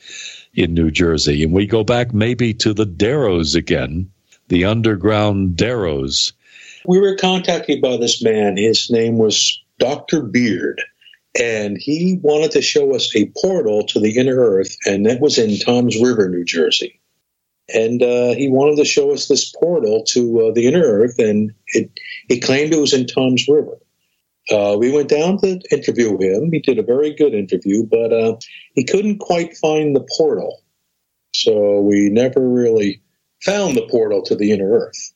[0.53, 1.43] in New Jersey.
[1.43, 4.11] And we go back maybe to the Deros again,
[4.49, 6.33] the underground Deros.
[6.85, 8.57] We were contacted by this man.
[8.57, 10.21] His name was Dr.
[10.23, 10.81] Beard
[11.39, 15.37] and he wanted to show us a portal to the inner earth, and that was
[15.37, 16.99] in Toms River, New Jersey.
[17.73, 21.53] And uh, he wanted to show us this portal to uh, the inner earth, and
[21.67, 21.91] it,
[22.27, 23.77] he claimed it was in Toms River.
[24.49, 26.51] Uh, we went down to interview him.
[26.51, 28.35] He did a very good interview, but uh,
[28.73, 30.61] he couldn't quite find the portal.
[31.33, 33.01] So we never really
[33.41, 35.13] found the portal to the inner earth.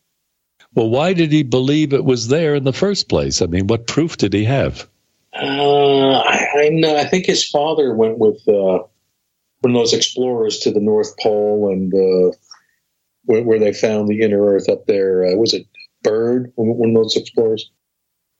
[0.76, 3.42] Well, why did he believe it was there in the first place?
[3.42, 4.88] I mean, what proof did he have?
[5.34, 6.96] Uh, I, I, know.
[6.96, 8.84] I think his father went with uh,
[9.62, 12.36] one of those explorers to the North Pole and uh,
[13.24, 15.26] where, where, they found the inner Earth up there.
[15.26, 15.66] Uh, was it
[16.04, 16.52] Byrd?
[16.56, 17.72] One of those explorers.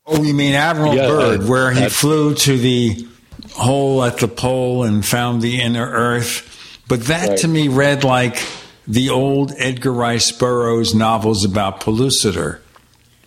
[0.06, 3.08] Oh, you mean Admiral yeah, Byrd, where he flew to the
[3.54, 6.82] hole at the pole and found the inner Earth?
[6.88, 7.38] But that right.
[7.40, 8.46] to me read like
[8.88, 12.60] the old Edgar Rice Burroughs novels about Pellucidar,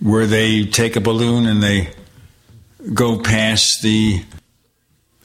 [0.00, 1.92] where they take a balloon and they
[2.94, 4.24] go past the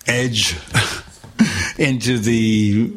[0.08, 0.58] edge
[1.78, 2.94] into the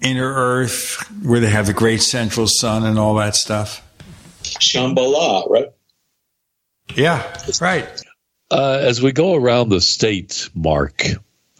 [0.00, 3.86] inner earth where they have the great central sun and all that stuff.
[4.42, 5.68] Shambhala, right?
[6.94, 7.22] Yeah,
[7.60, 7.88] right.
[8.50, 11.04] Uh, as we go around the state, Mark,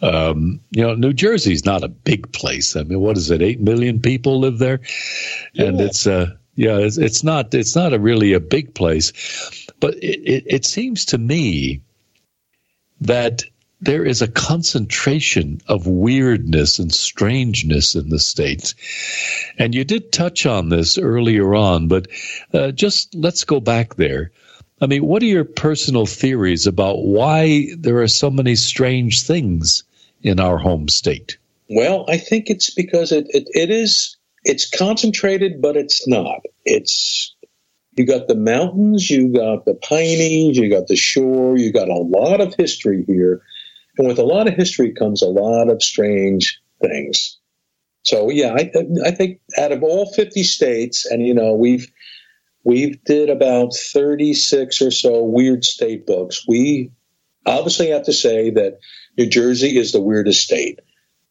[0.01, 2.75] um, you know, New Jersey's not a big place.
[2.75, 3.41] I mean, what is it?
[3.41, 4.81] Eight million people live there,
[5.55, 5.85] and yeah.
[5.85, 9.13] it's uh, yeah, it's, it's not it's not a really a big place,
[9.79, 11.81] but it, it, it seems to me
[13.01, 13.43] that
[13.79, 18.75] there is a concentration of weirdness and strangeness in the states.
[19.57, 22.07] And you did touch on this earlier on, but
[22.53, 24.31] uh, just let's go back there.
[24.79, 29.83] I mean, what are your personal theories about why there are so many strange things
[30.23, 31.37] in our home state?
[31.69, 36.41] Well, I think it's because it, it, it is it's concentrated, but it's not.
[36.65, 37.35] It's
[37.97, 41.95] you got the mountains, you got the pineys, you got the shore, you got a
[41.95, 43.41] lot of history here.
[43.97, 47.37] And with a lot of history comes a lot of strange things.
[48.03, 48.71] So yeah, I,
[49.05, 51.91] I think out of all 50 states, and you know, we've
[52.63, 56.45] we've did about 36 or so weird state books.
[56.47, 56.91] We
[57.45, 58.79] obviously have to say that
[59.21, 60.79] New Jersey is the weirdest state.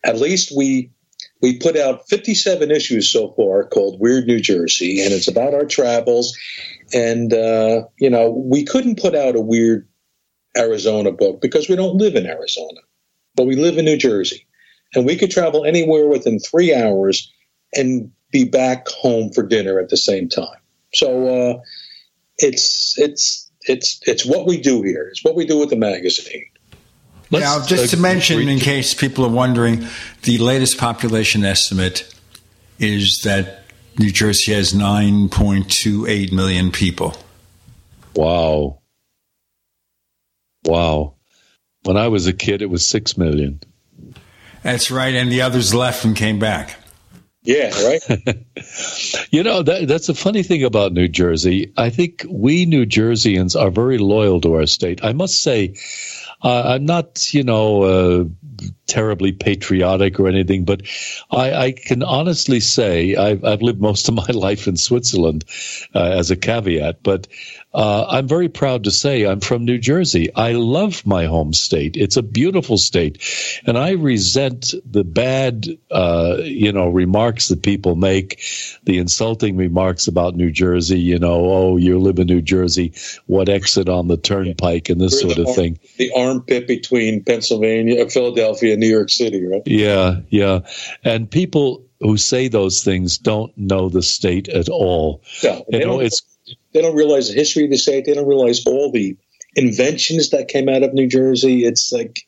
[0.05, 0.91] At least we
[1.43, 5.65] we put out 57 issues so far called Weird New Jersey, and it's about our
[5.65, 6.39] travels.
[6.93, 9.89] And, uh, you know, we couldn't put out a weird
[10.57, 12.81] Arizona book because we don't live in Arizona,
[13.35, 14.47] but we live in New Jersey.
[14.95, 17.33] And we could travel anywhere within three hours
[17.75, 20.61] and be back home for dinner at the same time.
[20.95, 21.61] So uh,
[22.39, 25.09] it's it's it's it's what we do here.
[25.11, 26.51] It's what we do with the magazine.
[27.31, 29.87] Let's, now, just uh, to mention, in case people are wondering,
[30.23, 32.13] the latest population estimate
[32.79, 33.65] is that
[33.99, 37.17] New Jersey has 9.28 million people.
[38.15, 38.81] Wow.
[40.65, 41.15] Wow.
[41.85, 43.61] When I was a kid, it was 6 million.
[44.63, 45.15] That's right.
[45.15, 46.77] And the others left and came back.
[47.43, 48.03] Yeah, right.
[49.31, 51.73] you know, that, that's a funny thing about New Jersey.
[51.77, 55.03] I think we New Jerseyans are very loyal to our state.
[55.03, 55.75] I must say,
[56.43, 58.25] uh, I'm not, you know, uh,
[58.87, 60.83] terribly patriotic or anything, but
[61.31, 65.45] I, I can honestly say I've, I've, lived most of my life in Switzerland
[65.95, 67.29] uh, as a caveat, but
[67.73, 70.35] uh, I'm very proud to say I'm from New Jersey.
[70.35, 71.97] I love my home state.
[71.97, 73.23] It's a beautiful state,
[73.65, 78.43] and I resent the bad, uh, you know, remarks that people make,
[78.85, 80.99] the insulting remarks about New Jersey.
[80.99, 82.93] You know, oh, you live in New Jersey.
[83.27, 85.79] What exit on the turnpike and this We're sort of arm, thing.
[85.97, 89.63] The armpit between Pennsylvania, Philadelphia, and New York City, right?
[89.67, 90.61] Yeah, yeah,
[91.05, 95.23] and people who say those things don't know the state at all.
[95.43, 96.23] No, you know, it's
[96.73, 98.05] they don't realize the history of the state.
[98.05, 99.17] They don't realize all the
[99.57, 101.65] inventions that came out of New Jersey.
[101.65, 102.21] It's like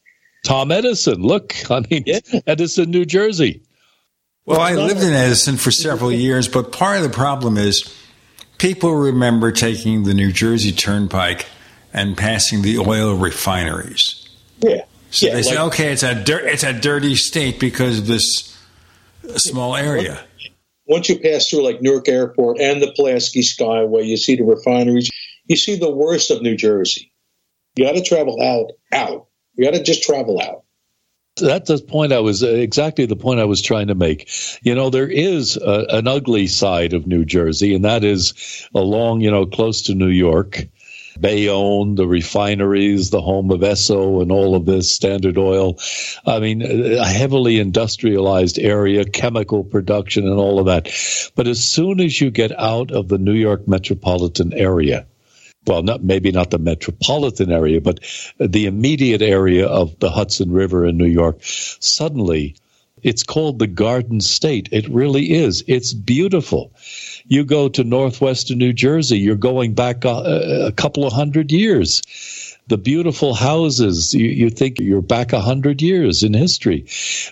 [0.45, 1.23] Tom Edison.
[1.23, 2.21] Look, I mean, yeah.
[2.47, 3.63] Edison, New Jersey.
[4.45, 7.95] Well, I lived in Edison for several years, but part of the problem is
[8.59, 11.47] people remember taking the New Jersey Turnpike
[11.93, 14.29] and passing the oil refineries.
[14.59, 14.85] Yeah.
[15.13, 18.07] So yeah, they like, say, okay, it's a dir- it's a dirty state because of
[18.07, 18.59] this
[19.37, 20.25] small area
[20.87, 25.11] once you pass through like Newark Airport and the Pulaski Skyway, you see the refineries.
[25.47, 27.13] You see the worst of New Jersey.
[27.77, 29.29] You got to travel out, out.
[29.55, 30.65] You got to just travel out.
[31.37, 34.29] That's the point I was exactly the point I was trying to make.
[34.63, 39.23] You know, there is a, an ugly side of New Jersey, and that is along,
[39.23, 40.65] you know, close to New York.
[41.21, 45.79] Bayonne, the refineries, the home of Esso, and all of this, Standard Oil.
[46.27, 50.89] I mean, a heavily industrialized area, chemical production, and all of that.
[51.35, 55.07] But as soon as you get out of the New York metropolitan area,
[55.67, 58.01] well, not maybe not the metropolitan area, but
[58.39, 62.57] the immediate area of the Hudson River in New York, suddenly
[63.03, 64.69] it's called the Garden State.
[64.73, 65.65] It really is.
[65.67, 66.73] It's beautiful.
[67.27, 72.03] You go to northwestern New Jersey, you're going back a, a couple of hundred years.
[72.69, 76.87] The beautiful houses, you, you think you're back a hundred years in history.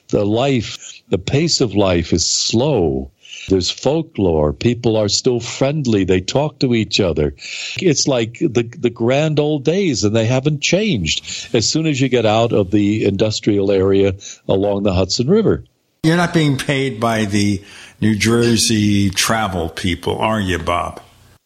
[0.09, 3.10] The life, the pace of life is slow.
[3.49, 4.52] There's folklore.
[4.52, 6.05] People are still friendly.
[6.05, 7.35] They talk to each other.
[7.78, 11.55] It's like the the grand old days, and they haven't changed.
[11.55, 14.15] As soon as you get out of the industrial area
[14.47, 15.65] along the Hudson River,
[16.02, 17.62] you're not being paid by the
[18.01, 21.03] New Jersey travel people, are you, Bob?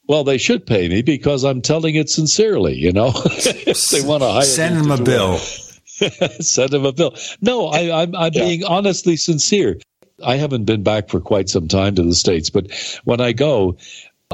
[0.06, 2.76] Well, they should pay me because I'm telling it sincerely.
[2.76, 5.38] You know, if they want to hire, send them a bill.
[6.40, 7.16] send them a bill.
[7.40, 8.44] No, I, am I'm, I'm yeah.
[8.44, 9.80] being honestly sincere.
[10.24, 12.70] I haven't been back for quite some time to the States, but
[13.02, 13.76] when I go,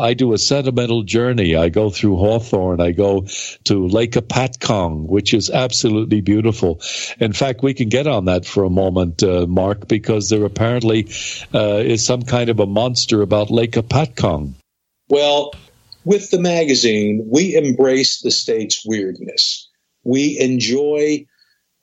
[0.01, 1.55] I do a sentimental journey.
[1.55, 2.81] I go through Hawthorne.
[2.81, 3.27] I go
[3.65, 6.81] to Lake Hopatcong, which is absolutely beautiful.
[7.19, 11.09] In fact, we can get on that for a moment, uh, Mark, because there apparently
[11.55, 14.55] uh, is some kind of a monster about Lake Hopatcong.
[15.09, 15.53] Well,
[16.05, 19.69] with the magazine, we embrace the state's weirdness.
[20.03, 21.27] We enjoy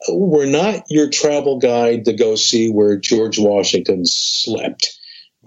[0.09, 4.96] we're not your travel guide to go see where George Washington slept.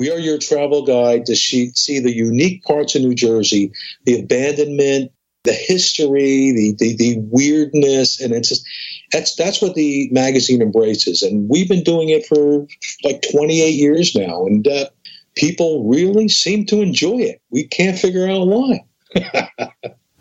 [0.01, 3.71] We are your travel guide to see, see the unique parts of New Jersey,
[4.07, 5.13] the abandonment,
[5.45, 8.67] the history, the, the, the weirdness, and it's just,
[9.13, 11.23] that's that's what the magazine embraces.
[11.23, 12.67] And we've been doing it for
[13.05, 14.87] like 28 years now, and uh,
[15.35, 17.43] people really seem to enjoy it.
[17.51, 18.85] We can't figure out why.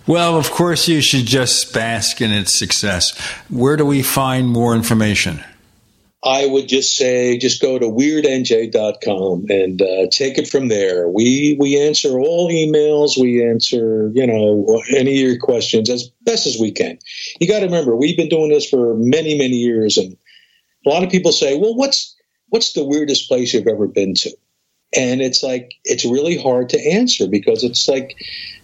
[0.08, 3.16] Well, of course, you should just bask in its success.
[3.48, 5.44] Where do we find more information?
[6.24, 11.08] I would just say just go to weirdnj.com and uh, take it from there.
[11.08, 13.18] We we answer all emails.
[13.18, 17.00] We answer you know any of your questions as best as we can.
[17.40, 20.18] You got to remember we've been doing this for many many years, and
[20.86, 22.16] a lot of people say, "Well, what's
[22.50, 24.32] what's the weirdest place you've ever been to?"
[24.94, 28.18] And it's like it's really hard to answer because it's like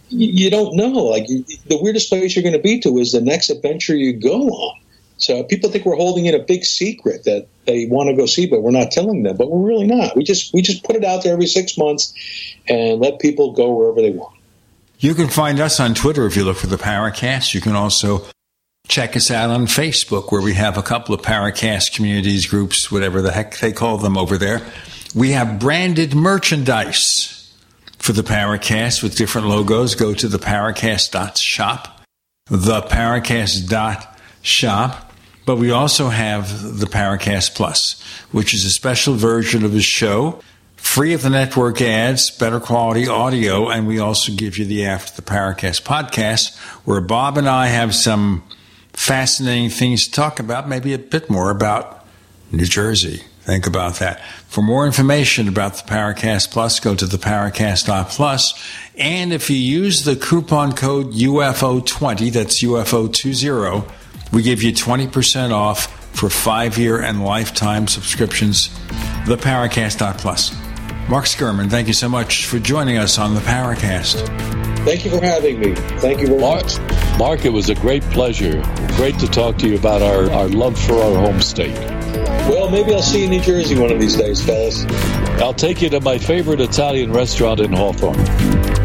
[0.09, 0.92] you don't know.
[0.92, 4.50] Like the weirdest place you're going to be to is the next adventure you go
[4.50, 4.82] on.
[5.18, 8.45] So people think we're holding in a big secret that they want to go see,
[8.48, 9.38] but we're not telling them.
[9.38, 10.16] But we're really not.
[10.16, 12.14] We just we just put it out there every six months
[12.68, 14.35] and let people go wherever they want.
[15.00, 17.53] You can find us on Twitter if you look for the Paracast.
[17.53, 18.26] You can also
[18.88, 23.22] check us out on Facebook, where we have a couple of Paracast communities groups, whatever
[23.22, 24.61] the heck they call them over there.
[25.14, 27.53] We have branded merchandise
[27.98, 32.02] for the Paracast with different logos, go to the Paracast.shop,
[32.50, 34.11] the Paracast.shop.
[35.45, 38.01] But we also have the Paracast Plus,
[38.32, 40.41] which is a special version of the show,
[40.75, 45.22] free of the network ads, better quality audio, and we also give you the After
[45.22, 48.43] the Paracast podcast, where Bob and I have some
[48.93, 52.06] fascinating things to talk about, maybe a bit more about
[52.51, 53.24] New Jersey.
[53.41, 54.25] Think about that.
[54.48, 58.53] For more information about the Paracast Plus, go to the Paracast.plus.
[58.98, 63.91] And if you use the coupon code UFO20, that's UFO20,
[64.32, 68.70] we give you 20% off for five year and lifetime subscriptions.
[69.28, 70.56] The Paracast Plus.
[71.10, 74.26] Mark Sceurman, thank you so much for joining us on the Paracast.
[74.86, 75.76] Thank you for having me.
[76.00, 77.20] Thank you very Mark, much.
[77.20, 78.62] Mark, it was a great pleasure.
[78.95, 81.76] Great to talk to you about our, our love for our home state.
[82.48, 84.86] Well, maybe I'll see you in New Jersey one of these days, fellas.
[85.42, 88.84] I'll take you to my favorite Italian restaurant in Hawthorne.